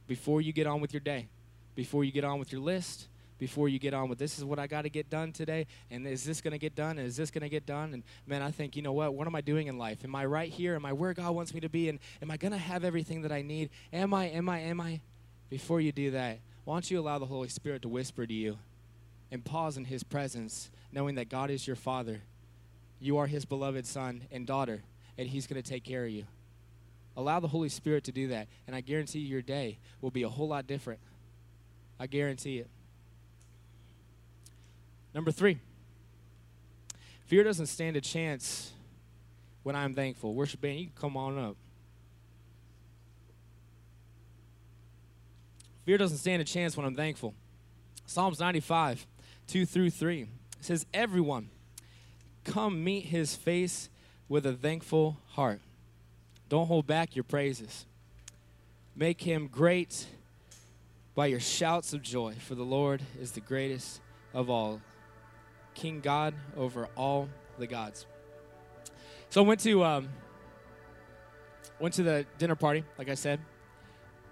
Before 0.06 0.42
you 0.42 0.52
get 0.52 0.66
on 0.66 0.82
with 0.82 0.92
your 0.92 1.00
day, 1.00 1.28
before 1.76 2.02
you 2.02 2.10
get 2.10 2.24
on 2.24 2.40
with 2.40 2.50
your 2.50 2.60
list, 2.60 3.06
before 3.38 3.68
you 3.68 3.78
get 3.78 3.94
on 3.94 4.08
with 4.08 4.18
this 4.18 4.38
is 4.38 4.44
what 4.44 4.58
I 4.58 4.66
got 4.66 4.82
to 4.82 4.88
get 4.88 5.10
done 5.10 5.32
today 5.32 5.66
and 5.90 6.06
is 6.06 6.24
this 6.24 6.40
going 6.40 6.52
to 6.52 6.58
get 6.58 6.74
done 6.74 6.98
is 6.98 7.16
this 7.16 7.30
going 7.30 7.42
to 7.42 7.48
get 7.48 7.66
done? 7.66 7.92
And 7.94 8.02
man 8.26 8.42
I 8.42 8.50
think 8.50 8.76
you 8.76 8.82
know 8.82 8.92
what? 8.92 9.14
What 9.14 9.26
am 9.26 9.34
I 9.34 9.40
doing 9.40 9.66
in 9.66 9.78
life? 9.78 10.04
Am 10.04 10.14
I 10.14 10.24
right 10.24 10.50
here? 10.50 10.74
Am 10.74 10.86
I 10.86 10.92
where 10.92 11.12
God 11.12 11.34
wants 11.34 11.52
me 11.54 11.60
to 11.60 11.68
be? 11.68 11.88
And 11.88 11.98
am 12.22 12.30
I 12.30 12.36
going 12.36 12.52
to 12.52 12.58
have 12.58 12.84
everything 12.84 13.22
that 13.22 13.32
I 13.32 13.42
need? 13.42 13.70
Am 13.92 14.14
I 14.14 14.26
am 14.26 14.48
I 14.48 14.60
am 14.60 14.80
I? 14.80 15.00
Before 15.50 15.80
you 15.80 15.92
do 15.92 16.10
that 16.12 16.38
why 16.64 16.74
don't 16.74 16.90
you 16.90 16.98
allow 16.98 17.18
the 17.18 17.26
Holy 17.26 17.48
Spirit 17.48 17.82
to 17.82 17.88
whisper 17.88 18.26
to 18.26 18.34
you 18.34 18.58
and 19.30 19.44
pause 19.44 19.76
in 19.76 19.84
his 19.84 20.02
presence 20.02 20.70
knowing 20.90 21.14
that 21.16 21.28
God 21.28 21.50
is 21.50 21.66
your 21.66 21.76
father. 21.76 22.22
You 22.98 23.18
are 23.18 23.26
his 23.26 23.44
beloved 23.44 23.86
son 23.86 24.22
and 24.32 24.46
daughter 24.46 24.82
and 25.18 25.28
he's 25.28 25.46
going 25.46 25.62
to 25.62 25.68
take 25.68 25.84
care 25.84 26.04
of 26.04 26.10
you. 26.10 26.24
Allow 27.16 27.40
the 27.40 27.48
Holy 27.48 27.68
Spirit 27.68 28.04
to 28.04 28.12
do 28.12 28.28
that 28.28 28.48
and 28.66 28.74
I 28.74 28.80
guarantee 28.80 29.20
you 29.20 29.28
your 29.28 29.42
day 29.42 29.78
will 30.00 30.10
be 30.10 30.22
a 30.22 30.28
whole 30.28 30.48
lot 30.48 30.66
different 30.66 31.00
I 31.98 32.06
guarantee 32.06 32.58
it 32.58 32.68
Number 35.16 35.30
three, 35.30 35.58
fear 37.24 37.42
doesn't 37.42 37.68
stand 37.68 37.96
a 37.96 38.02
chance 38.02 38.72
when 39.62 39.74
I'm 39.74 39.94
thankful. 39.94 40.34
Worship 40.34 40.60
band, 40.60 40.78
you 40.78 40.88
come 40.94 41.16
on 41.16 41.38
up. 41.38 41.56
Fear 45.86 45.96
doesn't 45.96 46.18
stand 46.18 46.42
a 46.42 46.44
chance 46.44 46.76
when 46.76 46.84
I'm 46.84 46.94
thankful. 46.94 47.32
Psalms 48.04 48.38
95, 48.38 49.06
2 49.46 49.64
through 49.64 49.88
3 49.88 50.26
says, 50.60 50.84
Everyone, 50.92 51.48
come 52.44 52.84
meet 52.84 53.06
his 53.06 53.34
face 53.34 53.88
with 54.28 54.44
a 54.44 54.52
thankful 54.52 55.16
heart. 55.28 55.60
Don't 56.50 56.66
hold 56.66 56.86
back 56.86 57.16
your 57.16 57.24
praises. 57.24 57.86
Make 58.94 59.22
him 59.22 59.48
great 59.48 60.06
by 61.16 61.26
your 61.26 61.40
shouts 61.40 61.94
of 61.94 62.02
joy, 62.02 62.34
for 62.38 62.54
the 62.54 62.62
Lord 62.62 63.02
is 63.18 63.32
the 63.32 63.40
greatest 63.40 64.00
of 64.34 64.50
all. 64.50 64.82
King 65.74 66.00
God 66.00 66.34
over 66.56 66.88
all 66.94 67.28
the 67.58 67.66
gods. 67.66 68.06
So 69.30 69.42
I 69.42 69.46
went 69.46 69.60
to 69.60 69.82
um, 69.82 70.08
went 71.80 71.94
to 71.94 72.02
the 72.02 72.26
dinner 72.38 72.54
party, 72.54 72.84
like 72.98 73.08
I 73.08 73.14
said, 73.14 73.40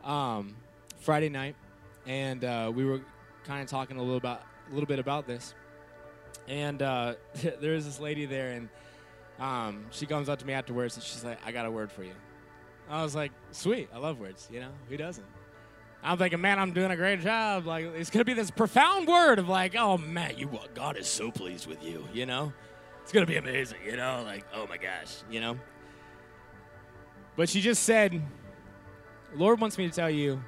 um, 0.04 0.56
Friday 1.00 1.30
night, 1.30 1.56
and 2.06 2.44
uh, 2.44 2.70
we 2.72 2.84
were 2.84 3.00
kind 3.44 3.62
of 3.62 3.68
talking 3.68 3.96
a 3.96 4.00
little 4.00 4.18
about 4.18 4.42
a 4.70 4.74
little 4.74 4.86
bit 4.86 4.98
about 4.98 5.26
this. 5.26 5.54
And 6.46 6.82
uh, 6.82 7.14
there 7.60 7.72
was 7.72 7.86
this 7.86 7.98
lady 7.98 8.26
there, 8.26 8.52
and 8.52 8.68
um, 9.40 9.86
she 9.90 10.04
comes 10.04 10.28
up 10.28 10.38
to 10.40 10.46
me 10.46 10.52
afterwards, 10.52 10.96
and 10.96 11.04
she's 11.04 11.24
like, 11.24 11.38
"I 11.46 11.50
got 11.50 11.64
a 11.64 11.70
word 11.70 11.90
for 11.90 12.04
you." 12.04 12.14
I 12.90 13.02
was 13.02 13.14
like, 13.14 13.32
"Sweet, 13.52 13.88
I 13.94 13.98
love 13.98 14.20
words. 14.20 14.48
You 14.52 14.60
know, 14.60 14.70
who 14.90 14.98
doesn't?" 14.98 15.26
I'm 16.04 16.18
thinking, 16.18 16.40
man, 16.40 16.58
I'm 16.58 16.72
doing 16.72 16.90
a 16.90 16.96
great 16.96 17.20
job. 17.20 17.66
Like, 17.66 17.86
it's 17.96 18.10
gonna 18.10 18.26
be 18.26 18.34
this 18.34 18.50
profound 18.50 19.08
word 19.08 19.38
of 19.38 19.48
like, 19.48 19.74
oh 19.74 19.96
man, 19.96 20.34
you 20.36 20.50
God 20.74 20.98
is 20.98 21.08
so 21.08 21.30
pleased 21.30 21.66
with 21.66 21.82
you. 21.82 22.06
You 22.12 22.26
know, 22.26 22.52
it's 23.02 23.10
gonna 23.10 23.26
be 23.26 23.36
amazing. 23.36 23.78
You 23.86 23.96
know, 23.96 24.22
like, 24.24 24.44
oh 24.54 24.66
my 24.66 24.76
gosh, 24.76 25.22
you 25.30 25.40
know. 25.40 25.58
But 27.36 27.48
she 27.48 27.62
just 27.62 27.84
said, 27.84 28.22
Lord 29.34 29.60
wants 29.60 29.78
me 29.78 29.88
to 29.88 29.94
tell 29.94 30.10
you, 30.10 30.42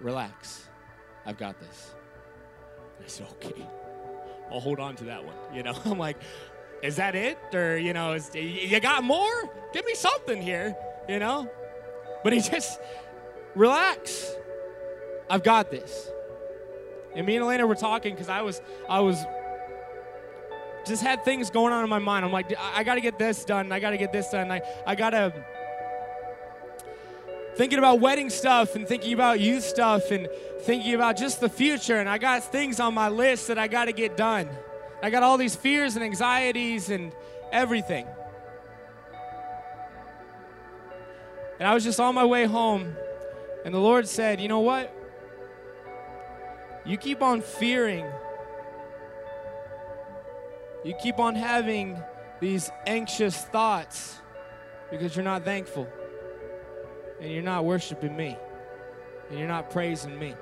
relax. 0.00 0.68
I've 1.24 1.38
got 1.38 1.60
this. 1.60 1.94
I 3.02 3.06
said, 3.06 3.28
okay. 3.32 3.66
I'll 4.50 4.60
hold 4.60 4.80
on 4.80 4.96
to 4.96 5.04
that 5.04 5.24
one. 5.24 5.36
You 5.54 5.62
know, 5.62 5.74
I'm 5.84 5.98
like, 5.98 6.20
is 6.82 6.96
that 6.96 7.14
it? 7.14 7.38
Or, 7.54 7.78
you 7.78 7.92
know, 7.92 8.14
is, 8.14 8.34
you 8.34 8.80
got 8.80 9.04
more? 9.04 9.48
Give 9.72 9.84
me 9.84 9.94
something 9.94 10.42
here, 10.42 10.76
you 11.08 11.18
know? 11.18 11.48
But 12.24 12.32
he 12.32 12.40
just, 12.40 12.78
relax. 13.54 14.34
I've 15.30 15.44
got 15.44 15.70
this. 15.70 16.10
And 17.14 17.26
me 17.26 17.36
and 17.36 17.44
Elena 17.44 17.66
were 17.66 17.76
talking 17.76 18.12
because 18.12 18.28
I 18.28 18.42
was, 18.42 18.60
I 18.88 19.00
was, 19.00 19.16
just 20.86 21.02
had 21.02 21.24
things 21.24 21.50
going 21.50 21.72
on 21.72 21.84
in 21.84 21.90
my 21.90 21.98
mind. 21.98 22.24
I'm 22.24 22.32
like, 22.32 22.52
I, 22.58 22.82
got 22.84 22.96
to 22.96 23.00
get 23.00 23.18
this 23.18 23.44
done. 23.44 23.70
I 23.70 23.80
got 23.80 23.90
to 23.90 23.98
get 23.98 24.12
this 24.12 24.30
done. 24.30 24.50
I, 24.50 24.60
I 24.86 24.94
got 24.94 25.10
to, 25.10 25.32
thinking 27.54 27.78
about 27.78 28.00
wedding 28.00 28.30
stuff 28.30 28.74
and 28.74 28.88
thinking 28.88 29.12
about 29.12 29.40
youth 29.40 29.64
stuff 29.64 30.10
and 30.10 30.28
thinking 30.62 30.94
about 30.94 31.16
just 31.16 31.40
the 31.40 31.48
future. 31.48 31.96
And 31.96 32.08
I 32.08 32.18
got 32.18 32.42
things 32.44 32.80
on 32.80 32.94
my 32.94 33.08
list 33.08 33.48
that 33.48 33.58
I 33.58 33.68
got 33.68 33.84
to 33.86 33.92
get 33.92 34.16
done. 34.16 34.48
I 35.02 35.10
got 35.10 35.22
all 35.22 35.36
these 35.36 35.54
fears 35.54 35.94
and 35.96 36.04
anxieties 36.04 36.90
and 36.90 37.12
everything. 37.52 38.06
And 41.58 41.68
I 41.68 41.74
was 41.74 41.84
just 41.84 42.00
on 42.00 42.14
my 42.14 42.24
way 42.24 42.46
home, 42.46 42.96
and 43.66 43.74
the 43.74 43.78
Lord 43.78 44.08
said, 44.08 44.40
You 44.40 44.48
know 44.48 44.60
what? 44.60 44.99
You 46.84 46.96
keep 46.96 47.22
on 47.22 47.40
fearing. 47.42 48.06
You 50.84 50.94
keep 50.94 51.18
on 51.18 51.34
having 51.34 52.02
these 52.40 52.70
anxious 52.86 53.36
thoughts 53.36 54.18
because 54.90 55.14
you're 55.14 55.24
not 55.24 55.44
thankful 55.44 55.86
and 57.20 57.30
you're 57.30 57.42
not 57.42 57.66
worshiping 57.66 58.16
me 58.16 58.36
and 59.28 59.38
you're 59.38 59.48
not 59.48 59.70
praising 59.70 60.18
me. 60.18 60.34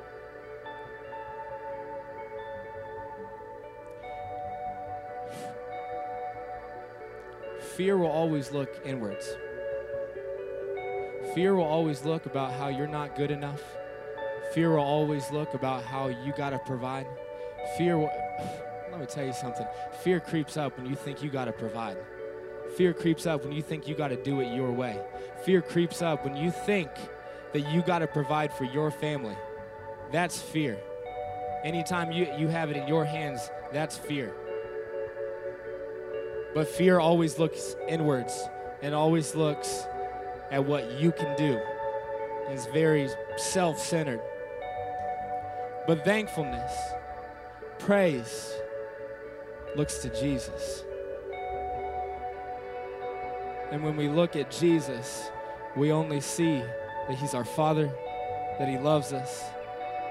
Fear 7.77 7.99
will 7.99 8.07
always 8.07 8.53
look 8.53 8.81
inwards. 8.85 9.27
Fear 11.35 11.57
will 11.57 11.65
always 11.65 12.05
look 12.05 12.27
about 12.27 12.53
how 12.53 12.69
you're 12.69 12.87
not 12.87 13.17
good 13.17 13.31
enough 13.31 13.63
Fear 14.53 14.71
will 14.71 14.79
always 14.79 15.31
look 15.31 15.55
about 15.55 15.85
how 15.85 16.09
you 16.09 16.33
got 16.37 16.51
to 16.51 16.59
provide. 16.59 17.07
Fear, 17.77 17.99
will, 17.99 18.11
let 18.91 19.01
me 19.01 19.07
tell 19.07 19.25
you 19.25 19.33
something. 19.33 19.67
Fear 20.03 20.21
creeps 20.21 20.57
up 20.57 20.77
when 20.79 20.87
you 20.87 20.95
think 20.95 21.23
you 21.23 21.31
got 21.31 21.45
to 21.47 21.53
provide. 21.53 21.97
Fear 22.77 22.95
creeps 22.95 23.27
up 23.27 23.45
when 23.45 23.53
you 23.53 23.63
think 23.63 23.89
you 23.89 23.95
got 23.95 24.09
to 24.09 24.23
do 24.23 24.41
it 24.41 24.55
your 24.55 24.73
way. 24.73 25.01
Fear 25.45 25.63
creeps 25.63 26.03
up 26.03 26.25
when 26.25 26.37
you 26.37 26.51
think 26.51 26.91
that 27.53 27.71
you 27.73 27.83
got 27.83 28.01
to 28.01 28.07
provide 28.07 28.53
for 28.53 28.65
your 28.65 28.91
family. 28.91 29.37
That's 30.13 30.41
fear. 30.41 30.79
Anytime 31.65 32.13
you, 32.13 32.29
you 32.39 32.49
have 32.49 32.71
it 32.71 32.77
in 32.77 32.87
your 32.87 33.05
hands, 33.05 33.51
that's 33.73 33.97
fear. 33.97 34.33
But 36.55 36.69
fear 36.69 36.99
always 36.99 37.39
looks 37.39 37.77
inwards 37.89 38.49
and 38.81 38.95
always 38.95 39.35
looks 39.35 39.85
at 40.51 40.65
what 40.65 41.01
you 41.01 41.13
can 41.13 41.37
do. 41.37 41.61
It's 42.51 42.67
very 42.67 43.09
self 43.37 43.79
centered. 43.79 44.21
But 45.89 46.05
thankfulness, 46.05 46.71
praise, 47.79 48.53
looks 49.75 50.01
to 50.01 50.11
Jesus. 50.21 50.85
And 53.71 53.83
when 53.83 53.97
we 53.97 54.11
look 54.11 54.37
at 54.37 54.51
Jesus, 54.51 55.31
we 55.77 55.91
only 55.91 56.21
see 56.21 56.59
that 57.09 57.17
He's 57.17 57.33
our 57.33 57.47
Father, 57.47 57.91
that 58.59 58.69
He 58.69 58.77
loves 58.77 59.15
us, 59.15 59.43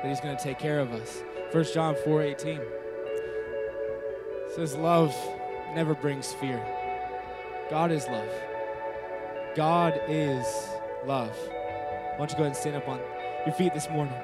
that 0.02 0.08
He's 0.08 0.20
going 0.20 0.36
to 0.36 0.44
take 0.44 0.58
care 0.58 0.80
of 0.80 0.92
us. 0.94 1.22
1 1.52 1.66
John 1.66 1.96
4 2.04 2.24
18 2.24 2.60
says, 4.56 4.76
Love 4.76 5.16
never 5.76 5.94
brings 5.94 6.34
fear. 6.34 6.60
God 7.70 7.92
is 7.92 8.08
love. 8.08 8.32
God 9.56 10.02
is 10.08 10.44
love. 11.06 11.38
Why 11.38 12.18
don't 12.18 12.32
you 12.32 12.36
go 12.36 12.44
ahead 12.46 12.48
and 12.48 12.56
stand 12.56 12.76
up 12.78 12.88
on 12.88 13.00
your 13.46 13.54
feet 13.54 13.76
this 13.76 13.88
morning? 13.92 14.16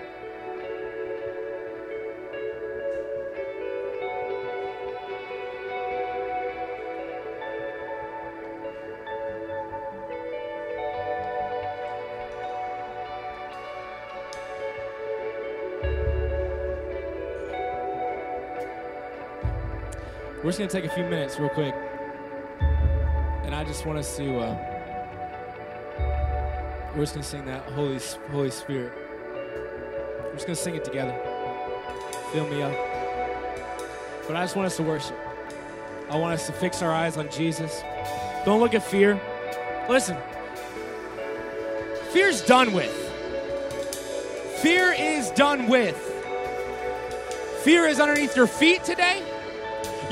We're 20.43 20.49
just 20.49 20.59
going 20.59 20.69
to 20.69 20.81
take 20.81 20.91
a 20.91 20.93
few 20.93 21.05
minutes, 21.05 21.39
real 21.39 21.47
quick. 21.47 21.73
And 23.43 23.55
I 23.55 23.63
just 23.63 23.85
want 23.85 23.97
us 23.97 24.17
to, 24.17 24.39
uh, 24.39 24.57
we're 26.93 27.03
just 27.03 27.13
going 27.13 27.23
to 27.23 27.29
sing 27.29 27.45
that 27.45 27.63
Holy, 27.69 27.97
Holy 28.29 28.51
Spirit. 28.51 28.91
We're 30.25 30.33
just 30.33 30.45
going 30.45 30.57
to 30.57 30.61
sing 30.61 30.75
it 30.75 30.83
together. 30.83 31.17
Fill 32.33 32.45
me 32.49 32.61
up. 32.61 32.73
But 34.27 34.35
I 34.35 34.43
just 34.43 34.57
want 34.57 34.65
us 34.65 34.75
to 34.75 34.83
worship. 34.83 35.17
I 36.09 36.17
want 36.17 36.33
us 36.33 36.45
to 36.47 36.51
fix 36.51 36.81
our 36.81 36.91
eyes 36.91 37.15
on 37.15 37.29
Jesus. 37.31 37.81
Don't 38.43 38.59
look 38.59 38.73
at 38.73 38.83
fear. 38.83 39.17
Listen, 39.87 40.17
fear's 42.11 42.41
done 42.41 42.73
with. 42.73 42.91
Fear 44.61 44.93
is 44.99 45.31
done 45.31 45.69
with. 45.69 45.95
Fear 47.63 47.85
is 47.85 48.01
underneath 48.01 48.35
your 48.35 48.47
feet 48.47 48.83
today. 48.83 49.32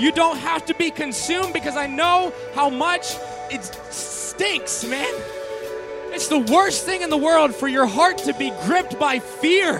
You 0.01 0.11
don't 0.11 0.37
have 0.37 0.65
to 0.65 0.73
be 0.73 0.89
consumed 0.89 1.53
because 1.53 1.77
I 1.77 1.85
know 1.85 2.33
how 2.55 2.71
much 2.71 3.15
it 3.51 3.63
stinks, 3.91 4.83
man. 4.83 5.13
It's 6.11 6.27
the 6.27 6.39
worst 6.39 6.87
thing 6.87 7.03
in 7.03 7.11
the 7.11 7.17
world 7.17 7.53
for 7.53 7.67
your 7.67 7.85
heart 7.85 8.17
to 8.19 8.33
be 8.33 8.51
gripped 8.65 8.97
by 8.97 9.19
fear. 9.19 9.79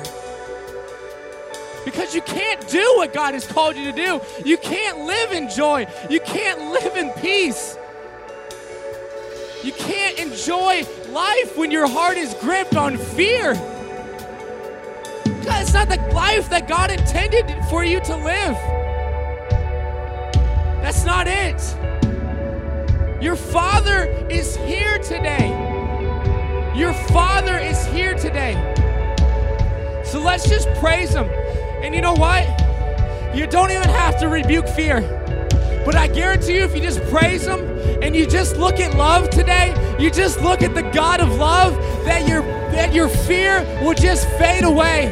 Because 1.86 2.14
you 2.14 2.22
can't 2.22 2.68
do 2.70 2.94
what 2.98 3.14
God 3.14 3.34
has 3.34 3.48
called 3.48 3.76
you 3.76 3.92
to 3.92 3.98
do. 3.98 4.22
You 4.46 4.60
can't 4.60 5.00
live 5.00 5.32
in 5.32 5.50
joy. 5.50 5.88
You 6.08 6.20
can't 6.20 6.72
live 6.72 6.96
in 6.98 7.10
peace. 7.20 7.76
You 9.64 9.72
can't 9.72 10.20
enjoy 10.20 10.86
life 11.10 11.58
when 11.58 11.72
your 11.72 11.88
heart 11.88 12.18
is 12.18 12.36
gripped 12.36 12.76
on 12.76 12.98
fear. 12.98 13.56
God, 15.44 15.62
it's 15.64 15.74
not 15.74 15.90
the 15.90 15.98
life 16.14 16.48
that 16.52 16.68
God 16.68 16.92
intended 16.92 17.52
for 17.72 17.84
you 17.84 18.00
to 18.02 18.16
live. 18.18 18.81
That's 20.92 21.06
not 21.06 21.26
it. 21.26 23.24
Your 23.24 23.38
Father 23.38 24.04
is 24.30 24.58
here 24.58 24.98
today. 24.98 25.48
Your 26.76 26.92
Father 27.14 27.58
is 27.58 27.86
here 27.86 28.14
today. 28.14 28.56
So 30.04 30.20
let's 30.20 30.50
just 30.50 30.68
praise 30.82 31.14
Him. 31.14 31.30
And 31.82 31.96
you 31.96 32.02
know 32.02 32.12
what? 32.12 32.46
You 33.34 33.48
don't 33.48 33.72
even 33.72 33.88
have 33.88 34.20
to 34.20 34.28
rebuke 34.28 34.68
fear. 34.68 35.00
But 35.86 35.96
I 35.96 36.10
guarantee 36.10 36.58
you, 36.58 36.64
if 36.64 36.76
you 36.76 36.82
just 36.82 37.02
praise 37.04 37.48
Him 37.48 37.62
and 38.04 38.14
you 38.14 38.28
just 38.28 38.58
look 38.58 38.82
at 38.82 38.94
love 38.98 39.30
today, 39.30 39.74
you 39.98 40.12
just 40.12 40.42
look 40.42 40.62
at 40.62 40.76
the 40.76 40.82
God 40.82 41.22
of 41.22 41.34
love, 41.36 41.74
that 42.04 42.28
your 42.28 42.42
that 42.74 42.94
your 42.94 43.08
fear 43.08 43.64
will 43.82 43.94
just 43.94 44.28
fade 44.32 44.66
away. 44.66 45.08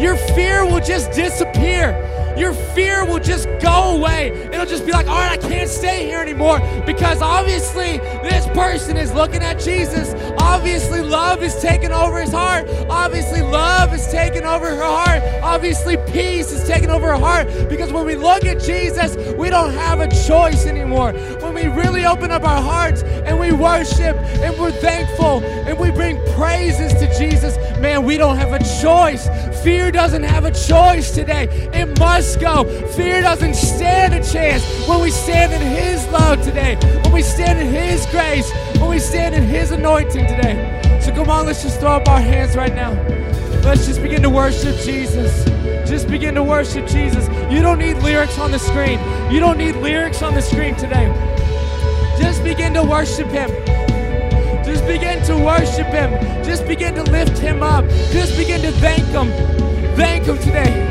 Your 0.00 0.14
fear 0.14 0.64
will 0.64 0.78
just 0.80 1.10
disappear. 1.10 2.09
Your 2.36 2.52
fear 2.52 3.04
will 3.04 3.18
just 3.18 3.48
go 3.60 3.96
away. 3.96 4.30
It'll 4.52 4.66
just 4.66 4.86
be 4.86 4.92
like, 4.92 5.06
all 5.08 5.18
right, 5.18 5.32
I 5.32 5.48
can't 5.48 5.68
stay 5.68 6.06
here 6.06 6.20
anymore 6.20 6.60
because 6.86 7.22
obviously 7.22 7.98
this 8.22 8.46
person 8.48 8.96
is 8.96 9.12
looking 9.12 9.42
at 9.42 9.58
Jesus. 9.58 10.14
Obviously, 10.50 11.00
love 11.00 11.44
is 11.44 11.54
taking 11.62 11.92
over 11.92 12.20
his 12.20 12.32
heart. 12.32 12.68
Obviously, 12.88 13.40
love 13.40 13.94
is 13.94 14.06
taking 14.08 14.44
over 14.44 14.66
her 14.66 14.82
heart. 14.82 15.22
Obviously, 15.42 15.96
peace 16.12 16.50
is 16.50 16.66
taking 16.66 16.90
over 16.90 17.06
her 17.06 17.16
heart 17.16 17.46
because 17.68 17.92
when 17.92 18.04
we 18.04 18.16
look 18.16 18.44
at 18.44 18.60
Jesus, 18.60 19.16
we 19.36 19.48
don't 19.48 19.72
have 19.72 20.00
a 20.00 20.08
choice 20.26 20.66
anymore. 20.66 21.12
When 21.12 21.54
we 21.54 21.66
really 21.66 22.04
open 22.04 22.32
up 22.32 22.42
our 22.42 22.60
hearts 22.60 23.02
and 23.02 23.38
we 23.38 23.52
worship 23.52 24.16
and 24.42 24.58
we're 24.58 24.72
thankful 24.72 25.40
and 25.40 25.78
we 25.78 25.92
bring 25.92 26.18
praises 26.34 26.92
to 26.94 27.06
Jesus, 27.16 27.56
man, 27.78 28.04
we 28.04 28.16
don't 28.16 28.36
have 28.36 28.52
a 28.52 28.58
choice. 28.82 29.28
Fear 29.62 29.92
doesn't 29.92 30.24
have 30.24 30.44
a 30.44 30.50
choice 30.50 31.12
today. 31.12 31.44
It 31.72 31.96
must 31.98 32.40
go. 32.40 32.64
Fear 32.88 33.22
doesn't 33.22 33.54
stand 33.54 34.14
a 34.14 34.22
chance 34.22 34.64
when 34.88 35.00
we 35.00 35.10
stand 35.10 35.52
in 35.52 35.60
His 35.60 36.06
love 36.08 36.42
today, 36.42 36.74
when 37.04 37.12
we 37.12 37.22
stand 37.22 37.60
in 37.60 37.68
His 37.72 38.04
grace, 38.06 38.50
we 38.88 38.98
stand 38.98 39.34
in 39.34 39.42
His 39.42 39.70
anointing 39.70 40.26
today. 40.26 41.00
So 41.00 41.12
come 41.12 41.28
on, 41.28 41.46
let's 41.46 41.62
just 41.62 41.80
throw 41.80 41.92
up 41.92 42.08
our 42.08 42.20
hands 42.20 42.56
right 42.56 42.74
now. 42.74 42.92
Let's 43.62 43.86
just 43.86 44.00
begin 44.00 44.22
to 44.22 44.30
worship 44.30 44.76
Jesus. 44.78 45.44
Just 45.88 46.08
begin 46.08 46.34
to 46.36 46.42
worship 46.42 46.86
Jesus. 46.86 47.28
You 47.52 47.60
don't 47.60 47.78
need 47.78 47.98
lyrics 47.98 48.38
on 48.38 48.50
the 48.50 48.58
screen. 48.58 48.98
You 49.30 49.40
don't 49.40 49.58
need 49.58 49.76
lyrics 49.76 50.22
on 50.22 50.34
the 50.34 50.40
screen 50.40 50.74
today. 50.76 51.12
Just 52.18 52.42
begin 52.42 52.74
to 52.74 52.82
worship 52.82 53.28
Him. 53.28 53.50
Just 54.64 54.86
begin 54.86 55.22
to 55.24 55.36
worship 55.36 55.86
Him. 55.88 56.44
Just 56.44 56.66
begin 56.66 56.94
to 56.94 57.02
lift 57.02 57.38
Him 57.38 57.62
up. 57.62 57.86
Just 58.12 58.36
begin 58.36 58.62
to 58.62 58.72
thank 58.72 59.04
Him. 59.06 59.30
Thank 59.96 60.24
Him 60.24 60.38
today. 60.38 60.89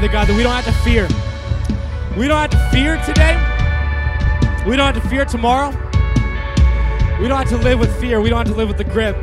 Father 0.00 0.12
God, 0.14 0.28
that 0.28 0.34
we 0.34 0.42
don't 0.42 0.54
have 0.54 0.64
to 0.64 0.72
fear. 0.80 1.06
We 2.18 2.26
don't 2.26 2.40
have 2.40 2.48
to 2.48 2.70
fear 2.70 2.96
today. 3.04 3.36
We 4.66 4.74
don't 4.74 4.94
have 4.94 5.02
to 5.02 5.06
fear 5.10 5.26
tomorrow. 5.26 5.72
We 7.20 7.28
don't 7.28 7.36
have 7.36 7.50
to 7.50 7.58
live 7.58 7.78
with 7.78 7.94
fear. 8.00 8.18
We 8.22 8.30
don't 8.30 8.38
have 8.38 8.46
to 8.46 8.54
live 8.54 8.68
with 8.68 8.78
the 8.78 8.84
grip 8.84 9.14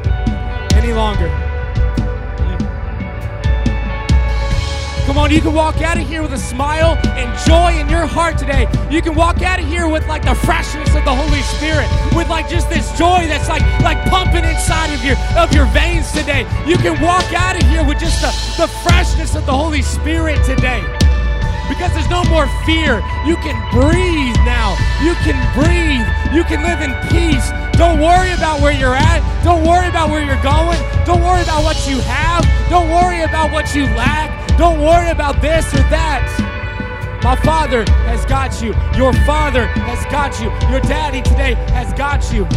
any 0.75 0.93
longer. 0.93 1.29
Come 5.07 5.17
on, 5.17 5.31
you 5.31 5.41
can 5.41 5.53
walk 5.53 5.81
out 5.81 5.97
of 5.97 6.05
here 6.05 6.21
with 6.21 6.33
a 6.33 6.37
smile 6.37 6.99
and 7.17 7.31
joy 7.47 7.79
in 7.79 7.89
your 7.89 8.05
heart 8.05 8.37
today. 8.37 8.67
You 8.91 9.01
can 9.01 9.15
walk 9.15 9.41
out 9.41 9.57
of 9.57 9.65
here 9.65 9.87
with 9.87 10.05
like 10.05 10.21
the 10.21 10.35
freshness 10.35 10.93
of 10.93 11.05
the 11.05 11.15
Holy 11.15 11.41
Spirit, 11.57 11.87
with 12.13 12.29
like 12.29 12.47
just 12.49 12.69
this 12.69 12.91
joy 12.99 13.25
that's 13.25 13.49
like 13.49 13.63
like 13.81 13.97
pumping 14.11 14.43
inside 14.43 14.93
of 14.93 15.01
your 15.03 15.15
of 15.39 15.51
your 15.55 15.65
veins 15.73 16.11
today. 16.11 16.45
You 16.67 16.77
can 16.77 17.01
walk 17.01 17.23
out 17.33 17.55
of 17.55 17.63
here 17.69 17.83
with 17.87 17.97
just 17.97 18.21
the, 18.21 18.61
the 18.61 18.67
freshness 18.87 19.35
of 19.35 19.45
the 19.45 19.51
Holy 19.51 19.81
Spirit 19.81 20.43
today. 20.45 20.81
Because 21.67 21.91
there's 21.93 22.09
no 22.09 22.23
more 22.31 22.47
fear. 22.65 23.03
You 23.27 23.35
can 23.43 23.59
breathe 23.75 24.39
now. 24.47 24.79
You 25.03 25.13
can 25.27 25.35
breathe. 25.51 26.07
You 26.33 26.43
can 26.47 26.63
live 26.63 26.79
in 26.79 26.95
peace. 27.11 27.51
Don't 27.77 27.99
worry 27.99 28.31
about 28.31 28.61
where 28.61 28.71
you're 28.71 28.95
at. 28.95 29.19
Don't 29.43 29.67
worry 29.67 29.87
about 29.87 30.09
where 30.09 30.23
you're 30.23 30.41
going. 30.41 30.79
Don't 31.05 31.21
worry 31.21 31.43
about 31.43 31.63
what 31.63 31.77
you 31.87 31.99
have. 31.99 32.47
Don't 32.69 32.89
worry 32.89 33.21
about 33.21 33.51
what 33.51 33.75
you 33.75 33.83
lack. 33.99 34.31
Don't 34.57 34.79
worry 34.79 35.09
about 35.11 35.41
this 35.41 35.67
or 35.73 35.83
that. 35.91 36.23
My 37.23 37.35
father 37.35 37.83
has 38.07 38.25
got 38.25 38.61
you. 38.61 38.73
Your 38.97 39.11
father 39.25 39.67
has 39.67 40.03
got 40.05 40.39
you. 40.39 40.47
Your 40.71 40.79
daddy 40.81 41.21
today 41.21 41.55
has 41.75 41.93
got 41.93 42.23
you. 42.31 42.47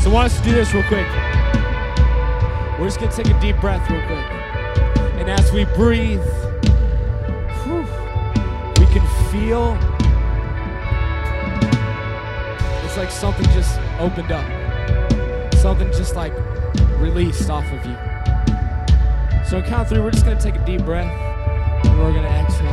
So 0.00 0.10
I 0.10 0.14
want 0.14 0.26
us 0.26 0.38
to 0.38 0.44
do 0.44 0.52
this 0.52 0.72
real 0.72 0.84
quick. 0.84 1.25
We're 2.78 2.84
just 2.86 3.00
going 3.00 3.10
to 3.10 3.16
take 3.16 3.34
a 3.34 3.40
deep 3.40 3.58
breath 3.58 3.90
real 3.90 4.02
quick. 4.02 4.30
And 5.18 5.30
as 5.30 5.50
we 5.50 5.64
breathe, 5.64 6.22
whew, 7.64 7.80
we 8.78 8.86
can 8.92 9.06
feel 9.32 9.78
it's 12.84 12.98
like 12.98 13.10
something 13.10 13.44
just 13.54 13.80
opened 13.98 14.30
up. 14.30 14.44
Something 15.54 15.88
just 15.88 16.16
like 16.16 16.34
released 16.98 17.48
off 17.48 17.64
of 17.64 17.86
you. 17.86 17.96
So, 19.48 19.62
count 19.62 19.88
three, 19.88 20.00
we're 20.00 20.10
just 20.10 20.26
going 20.26 20.36
to 20.36 20.42
take 20.42 20.56
a 20.56 20.64
deep 20.66 20.84
breath 20.84 21.10
and 21.86 21.98
we're 21.98 22.12
going 22.12 22.24
to 22.24 22.28
exhale. 22.28 22.68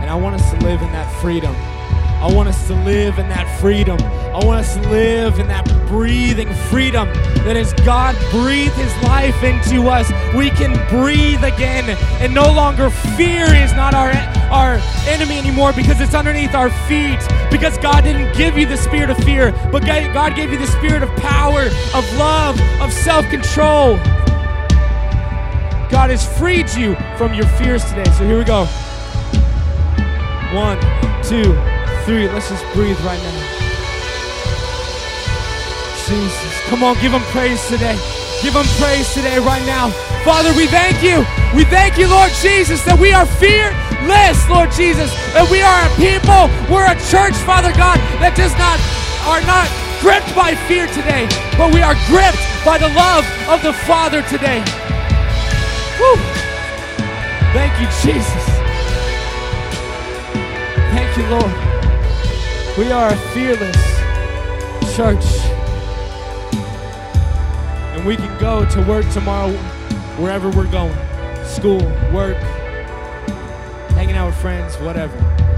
And 0.00 0.08
I 0.08 0.14
want 0.14 0.36
us 0.36 0.50
to 0.52 0.58
live 0.58 0.82
in 0.82 0.92
that 0.92 1.10
freedom. 1.20 1.54
I 1.56 2.32
want 2.32 2.48
us 2.48 2.66
to 2.68 2.74
live 2.84 3.18
in 3.18 3.28
that 3.28 3.60
freedom. 3.60 3.98
I 4.34 4.44
want 4.44 4.66
us 4.66 4.74
to 4.74 4.80
live 4.88 5.38
in 5.38 5.46
that 5.46 5.64
breathing 5.86 6.52
freedom 6.68 7.06
that 7.46 7.56
as 7.56 7.72
God 7.86 8.16
breathed 8.32 8.74
His 8.74 8.92
life 9.04 9.44
into 9.44 9.86
us, 9.86 10.10
we 10.34 10.50
can 10.50 10.74
breathe 10.90 11.44
again. 11.44 11.96
And 12.18 12.34
no 12.34 12.52
longer 12.52 12.90
fear 12.90 13.46
is 13.54 13.72
not 13.74 13.94
our, 13.94 14.10
our 14.50 14.80
enemy 15.06 15.38
anymore 15.38 15.72
because 15.72 16.00
it's 16.00 16.14
underneath 16.14 16.52
our 16.52 16.68
feet. 16.90 17.20
Because 17.48 17.78
God 17.78 18.02
didn't 18.02 18.34
give 18.36 18.58
you 18.58 18.66
the 18.66 18.76
spirit 18.76 19.08
of 19.08 19.18
fear, 19.18 19.52
but 19.70 19.86
God 19.86 20.34
gave 20.34 20.50
you 20.50 20.58
the 20.58 20.66
spirit 20.66 21.04
of 21.04 21.14
power, 21.14 21.66
of 21.94 22.04
love, 22.18 22.60
of 22.80 22.92
self 22.92 23.24
control. 23.30 23.94
God 25.94 26.10
has 26.10 26.26
freed 26.36 26.68
you 26.74 26.96
from 27.16 27.34
your 27.34 27.46
fears 27.54 27.84
today. 27.84 28.10
So 28.18 28.26
here 28.26 28.38
we 28.38 28.44
go. 28.44 28.64
One, 30.50 30.80
two, 31.22 31.54
three. 32.04 32.26
Let's 32.26 32.50
just 32.50 32.64
breathe 32.74 32.98
right 33.02 33.22
now. 33.22 33.53
Jesus. 36.08 36.60
Come 36.68 36.82
on, 36.82 36.94
give 37.00 37.12
him 37.12 37.22
praise 37.32 37.60
today. 37.68 37.96
Give 38.42 38.54
him 38.54 38.66
praise 38.76 39.12
today, 39.14 39.38
right 39.38 39.64
now. 39.64 39.90
Father, 40.24 40.52
we 40.52 40.66
thank 40.66 41.02
you. 41.02 41.24
We 41.56 41.64
thank 41.64 41.96
you, 41.96 42.08
Lord 42.08 42.30
Jesus, 42.40 42.84
that 42.84 42.98
we 42.98 43.12
are 43.12 43.24
fearless, 43.24 44.38
Lord 44.48 44.72
Jesus, 44.72 45.12
that 45.32 45.48
we 45.48 45.64
are 45.64 45.80
a 45.80 45.90
people, 45.96 46.52
we're 46.68 46.84
a 46.84 46.98
church, 47.08 47.36
Father 47.48 47.72
God, 47.72 47.96
that 48.20 48.36
does 48.36 48.52
not 48.60 48.76
are 49.24 49.40
not 49.48 49.64
gripped 50.04 50.34
by 50.36 50.54
fear 50.68 50.86
today, 50.88 51.24
but 51.56 51.72
we 51.72 51.80
are 51.80 51.96
gripped 52.12 52.44
by 52.64 52.76
the 52.76 52.88
love 52.92 53.24
of 53.48 53.62
the 53.62 53.72
Father 53.88 54.20
today. 54.28 54.60
Woo. 55.96 56.16
Thank 57.56 57.72
you, 57.80 57.88
Jesus. 58.04 58.44
Thank 60.92 61.16
you, 61.16 61.24
Lord. 61.32 61.54
We 62.76 62.92
are 62.92 63.08
a 63.08 63.16
fearless 63.32 63.94
church. 64.94 65.53
And 67.94 68.04
we 68.04 68.16
can 68.16 68.38
go 68.40 68.68
to 68.68 68.82
work 68.82 69.08
tomorrow 69.10 69.52
wherever 70.18 70.50
we're 70.50 70.70
going 70.70 70.96
school, 71.44 71.80
work, 72.12 72.36
hanging 73.94 74.16
out 74.16 74.26
with 74.26 74.36
friends, 74.36 74.76
whatever. 74.78 75.16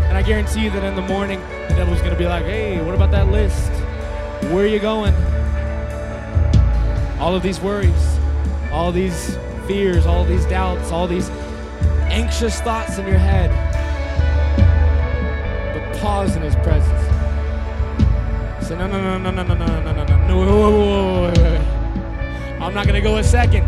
And 0.09 0.16
I 0.16 0.22
guarantee 0.22 0.64
you 0.64 0.70
that 0.70 0.84
in 0.84 0.95
the 0.95 1.03
morning, 1.03 1.41
the 1.68 1.74
devil's 1.74 2.01
going 2.01 2.12
to 2.12 2.18
be 2.18 2.26
like, 2.26 2.45
hey, 2.45 2.82
what 2.84 2.95
about 2.95 3.11
that 3.12 3.28
list? 3.28 3.70
Where 4.53 4.64
are 4.64 4.68
you 4.68 4.78
going? 4.78 5.14
All 7.18 7.34
of 7.34 7.43
these 7.43 7.61
worries, 7.61 8.18
all 8.70 8.93
these 8.93 9.37
fears, 9.66 10.07
all 10.07 10.24
these 10.24 10.45
doubts, 10.47 10.93
all 10.93 11.09
these 11.09 11.30
anxious 12.11 12.61
thoughts 12.61 12.99
in 12.99 13.07
your 13.07 13.18
head. 13.18 13.51
But 15.74 16.01
pause 16.01 16.37
in 16.37 16.43
his 16.43 16.55
presence. 16.57 17.03
Say, 18.66 18.76
no, 18.76 18.87
no, 18.87 19.18
no, 19.18 19.18
no, 19.18 19.30
no, 19.30 19.43
no, 19.43 19.55
no, 19.55 19.80
no, 19.80 19.93
no, 19.93 20.05
no, 20.05 20.26
no, 20.26 21.45
I'm 22.66 22.74
not 22.74 22.84
going 22.84 23.00
to 23.00 23.00
go 23.00 23.18
a 23.18 23.22
second 23.22 23.66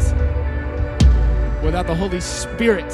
without 1.62 1.86
the 1.86 1.94
Holy 1.94 2.18
Spirit 2.18 2.92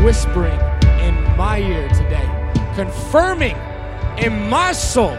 whispering 0.00 0.60
in 1.00 1.14
my 1.34 1.60
ear 1.60 1.88
today, 1.88 2.28
confirming 2.74 3.56
in 4.18 4.50
my 4.50 4.72
soul 4.72 5.12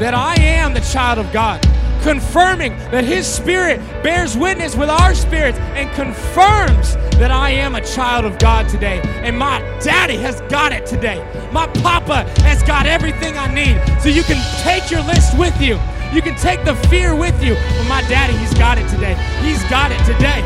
that 0.00 0.14
I 0.14 0.34
am 0.40 0.72
the 0.72 0.80
child 0.80 1.18
of 1.18 1.30
God, 1.30 1.60
confirming 2.02 2.74
that 2.90 3.04
His 3.04 3.26
Spirit 3.26 3.80
bears 4.02 4.34
witness 4.34 4.76
with 4.76 4.88
our 4.88 5.14
spirits 5.14 5.58
and 5.58 5.94
confirms 5.94 6.94
that 7.18 7.30
I 7.30 7.50
am 7.50 7.74
a 7.74 7.84
child 7.84 8.24
of 8.24 8.38
God 8.38 8.66
today. 8.70 9.02
And 9.22 9.38
my 9.38 9.60
daddy 9.80 10.16
has 10.16 10.40
got 10.50 10.72
it 10.72 10.86
today. 10.86 11.18
My 11.52 11.66
papa 11.66 12.24
has 12.40 12.62
got 12.62 12.86
everything 12.86 13.36
I 13.36 13.52
need. 13.52 13.78
So 14.00 14.08
you 14.08 14.22
can 14.22 14.42
take 14.62 14.90
your 14.90 15.02
list 15.02 15.36
with 15.36 15.60
you. 15.60 15.78
You 16.14 16.22
can 16.22 16.36
take 16.36 16.64
the 16.64 16.76
fear 16.88 17.12
with 17.16 17.42
you. 17.42 17.54
But 17.54 17.88
my 17.88 18.00
daddy, 18.02 18.36
he's 18.36 18.54
got 18.54 18.78
it 18.78 18.88
today. 18.88 19.14
He's 19.42 19.64
got 19.64 19.90
it 19.90 19.98
today. 20.04 20.42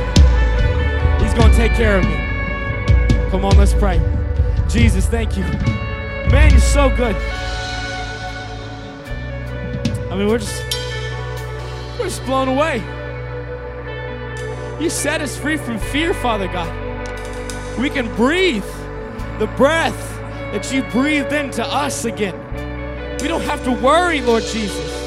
He's 1.23 1.35
going 1.35 1.51
to 1.51 1.57
take 1.59 1.73
care 1.73 1.99
of 1.99 2.07
me. 2.07 3.31
Come 3.31 3.45
on, 3.45 3.55
let's 3.59 3.75
pray. 3.75 4.01
Jesus, 4.67 5.05
thank 5.05 5.37
you. 5.37 5.43
Man, 5.43 6.53
you're 6.53 6.61
so 6.61 6.89
good. 6.97 7.15
I 10.11 10.17
mean, 10.17 10.27
we're 10.27 10.39
just 10.39 10.63
we're 11.99 12.07
just 12.07 12.25
blown 12.25 12.49
away. 12.49 12.79
You 14.83 14.89
set 14.89 15.21
us 15.21 15.37
free 15.37 15.59
from 15.59 15.79
fear, 15.79 16.15
Father 16.15 16.47
God. 16.47 16.73
We 17.79 17.91
can 17.91 18.09
breathe 18.17 18.65
the 19.39 19.53
breath 19.59 20.17
that 20.53 20.73
you 20.73 20.83
breathed 20.85 21.35
into 21.35 21.63
us 21.63 22.07
again. 22.07 23.19
We 23.21 23.29
don't 23.29 23.43
have 23.43 23.63
to 23.65 23.73
worry, 23.73 24.23
Lord 24.23 24.45
Jesus. 24.45 24.98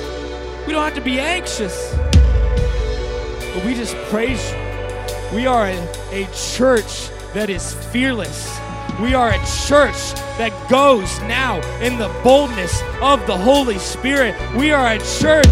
We 0.68 0.74
don't 0.74 0.84
have 0.84 0.96
to 0.96 1.02
be 1.02 1.20
anxious. 1.20 1.96
But 1.96 3.66
we 3.66 3.74
just 3.74 3.96
praise 4.10 4.52
you. 4.52 5.36
We 5.36 5.48
are 5.48 5.68
a, 5.68 5.78
a 6.12 6.28
church 6.34 7.10
that 7.34 7.50
is 7.50 7.74
fearless. 7.74 8.60
We 9.02 9.14
are 9.14 9.30
a 9.30 9.46
church 9.68 10.14
that 10.38 10.54
goes 10.70 11.20
now 11.22 11.62
in 11.80 11.98
the 11.98 12.10
boldness 12.24 12.82
of 13.02 13.26
the 13.26 13.38
Holy 13.38 13.80
Spirit. 13.80 14.36
We 14.56 14.72
are 14.72 14.88
a 14.88 15.00
church 15.00 15.48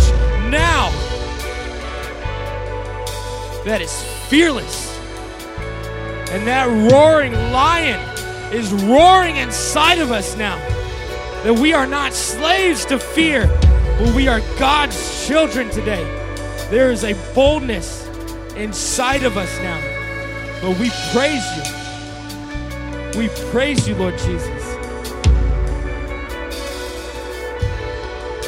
now 0.50 0.90
that 3.66 3.80
is 3.82 4.04
fearless. 4.28 4.96
And 6.32 6.46
that 6.46 6.68
roaring 6.92 7.34
lion 7.34 8.00
is 8.54 8.72
roaring 8.72 9.38
inside 9.38 10.00
of 10.00 10.12
us 10.12 10.36
now. 10.38 10.58
That 11.44 11.58
we 11.58 11.74
are 11.74 11.88
not 11.88 12.14
slaves 12.14 12.86
to 12.86 13.00
fear, 13.00 13.48
but 14.00 14.16
we 14.16 14.30
are 14.30 14.40
God's 14.58 15.28
children 15.28 15.70
today. 15.70 16.04
There 16.70 16.90
is 16.90 17.04
a 17.04 17.14
boldness 17.36 18.08
inside 18.56 19.24
of 19.24 19.36
us 19.36 19.56
now. 19.60 19.82
But 20.62 20.80
we 20.80 20.90
praise 21.12 21.46
you. 21.58 23.20
We 23.20 23.28
praise 23.52 23.88
you, 23.88 23.96
Lord 23.96 24.18
Jesus. 24.18 24.78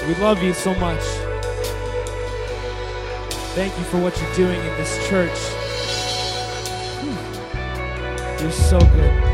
We 0.07 0.15
love 0.23 0.41
you 0.41 0.53
so 0.53 0.73
much. 0.75 1.03
Thank 3.53 3.77
you 3.77 3.83
for 3.83 3.97
what 3.99 4.17
you're 4.21 4.33
doing 4.35 4.59
in 4.59 4.77
this 4.77 4.97
church. 5.09 5.37
You're 8.41 8.51
so 8.51 8.79
good. 8.79 9.30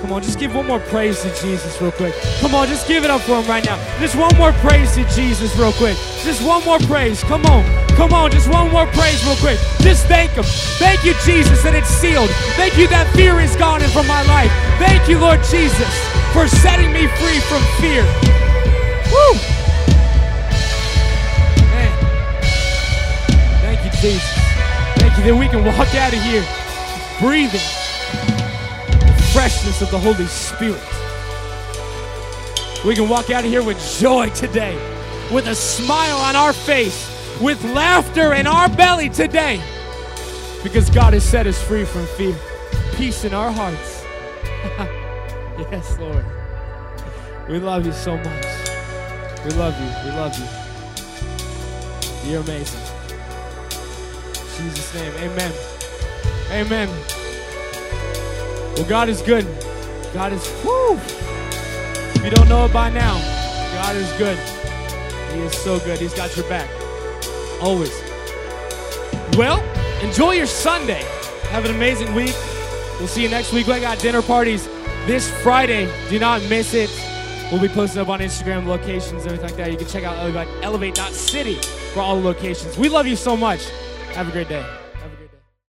Come 0.00 0.12
on, 0.12 0.22
just 0.22 0.38
give 0.38 0.54
one 0.54 0.66
more 0.66 0.78
praise 0.78 1.22
to 1.22 1.28
Jesus 1.42 1.80
real 1.82 1.90
quick. 1.90 2.14
Come 2.40 2.54
on, 2.54 2.68
just 2.68 2.86
give 2.86 3.04
it 3.04 3.10
up 3.10 3.20
for 3.22 3.40
him 3.40 3.46
right 3.48 3.64
now. 3.64 3.76
Just 3.98 4.14
one 4.14 4.34
more 4.36 4.52
praise 4.52 4.94
to 4.94 5.04
Jesus 5.10 5.56
real 5.56 5.72
quick. 5.72 5.96
Just 6.22 6.40
one 6.46 6.64
more 6.64 6.78
praise. 6.80 7.22
Come 7.24 7.44
on. 7.46 7.64
Come 7.96 8.14
on, 8.14 8.30
just 8.30 8.48
one 8.48 8.70
more 8.70 8.86
praise 8.86 9.24
real 9.26 9.36
quick. 9.36 9.58
Just 9.80 10.06
thank 10.06 10.30
him. 10.32 10.44
Thank 10.78 11.04
you, 11.04 11.14
Jesus, 11.24 11.62
that 11.64 11.74
it's 11.74 11.88
sealed. 11.88 12.30
Thank 12.54 12.78
you 12.78 12.86
that 12.88 13.12
fear 13.14 13.40
is 13.40 13.56
gone 13.56 13.80
from 13.90 14.06
my 14.06 14.22
life. 14.22 14.52
Thank 14.78 15.08
you, 15.08 15.18
Lord 15.18 15.42
Jesus, 15.50 15.90
for 16.32 16.46
setting 16.46 16.92
me 16.92 17.08
free 17.18 17.40
from 17.50 17.62
fear. 17.82 18.06
Woo! 19.10 19.34
Man. 21.74 21.92
Thank 23.66 23.82
you, 23.82 23.90
Jesus. 23.98 24.30
Thank 25.02 25.18
you 25.18 25.24
that 25.24 25.36
we 25.36 25.48
can 25.48 25.64
walk 25.64 25.92
out 25.96 26.14
of 26.14 26.22
here 26.22 26.46
breathing 27.18 27.87
freshness 29.32 29.82
of 29.82 29.90
the 29.90 29.98
Holy 29.98 30.26
Spirit. 30.26 30.82
We 32.84 32.94
can 32.94 33.08
walk 33.08 33.30
out 33.30 33.44
of 33.44 33.50
here 33.50 33.62
with 33.62 33.78
joy 33.98 34.30
today, 34.30 34.76
with 35.32 35.48
a 35.48 35.54
smile 35.54 36.18
on 36.18 36.36
our 36.36 36.52
face, 36.52 37.08
with 37.40 37.62
laughter 37.64 38.34
in 38.34 38.46
our 38.46 38.68
belly 38.68 39.08
today, 39.08 39.60
because 40.62 40.88
God 40.90 41.12
has 41.12 41.24
set 41.24 41.46
us 41.46 41.60
free 41.62 41.84
from 41.84 42.06
fear, 42.06 42.36
peace 42.94 43.24
in 43.24 43.34
our 43.34 43.50
hearts. 43.50 44.04
yes, 45.72 45.98
Lord. 45.98 46.24
We 47.48 47.58
love 47.58 47.84
you 47.86 47.92
so 47.92 48.16
much. 48.16 48.46
We 49.44 49.50
love 49.52 49.74
you. 49.80 49.90
We 50.04 50.16
love 50.16 50.38
you. 50.38 52.30
You're 52.30 52.42
amazing. 52.42 52.80
In 54.58 54.70
Jesus' 54.70 54.94
name, 54.94 55.12
amen. 55.14 55.52
Amen. 56.50 57.17
Well, 58.78 58.88
God 58.88 59.08
is 59.08 59.22
good. 59.22 59.44
God 60.14 60.32
is, 60.32 60.46
whoo. 60.64 60.94
If 60.94 62.24
you 62.24 62.30
don't 62.30 62.48
know 62.48 62.64
it 62.64 62.72
by 62.72 62.90
now, 62.90 63.18
God 63.74 63.96
is 63.96 64.08
good. 64.12 64.38
He 65.34 65.40
is 65.40 65.52
so 65.58 65.80
good. 65.80 65.98
He's 65.98 66.14
got 66.14 66.36
your 66.36 66.48
back. 66.48 66.70
Always. 67.60 67.90
Well, 69.36 69.60
enjoy 70.00 70.34
your 70.34 70.46
Sunday. 70.46 71.02
Have 71.50 71.64
an 71.64 71.74
amazing 71.74 72.14
week. 72.14 72.36
We'll 73.00 73.08
see 73.08 73.24
you 73.24 73.28
next 73.28 73.52
week. 73.52 73.66
We 73.66 73.80
got 73.80 73.98
dinner 73.98 74.22
parties 74.22 74.68
this 75.06 75.28
Friday. 75.42 75.92
Do 76.08 76.20
not 76.20 76.40
miss 76.48 76.72
it. 76.72 76.88
We'll 77.50 77.60
be 77.60 77.66
posting 77.66 78.00
up 78.00 78.08
on 78.08 78.20
Instagram 78.20 78.66
locations, 78.66 79.26
everything 79.26 79.46
like 79.46 79.56
that. 79.56 79.72
You 79.72 79.76
can 79.76 79.88
check 79.88 80.04
out 80.04 80.18
elevate.city 80.62 81.54
for 81.92 82.00
all 82.00 82.14
the 82.14 82.24
locations. 82.24 82.78
We 82.78 82.88
love 82.88 83.08
you 83.08 83.16
so 83.16 83.36
much. 83.36 83.68
Have 84.12 84.28
a 84.28 84.30
great 84.30 84.48
day. 84.48 84.64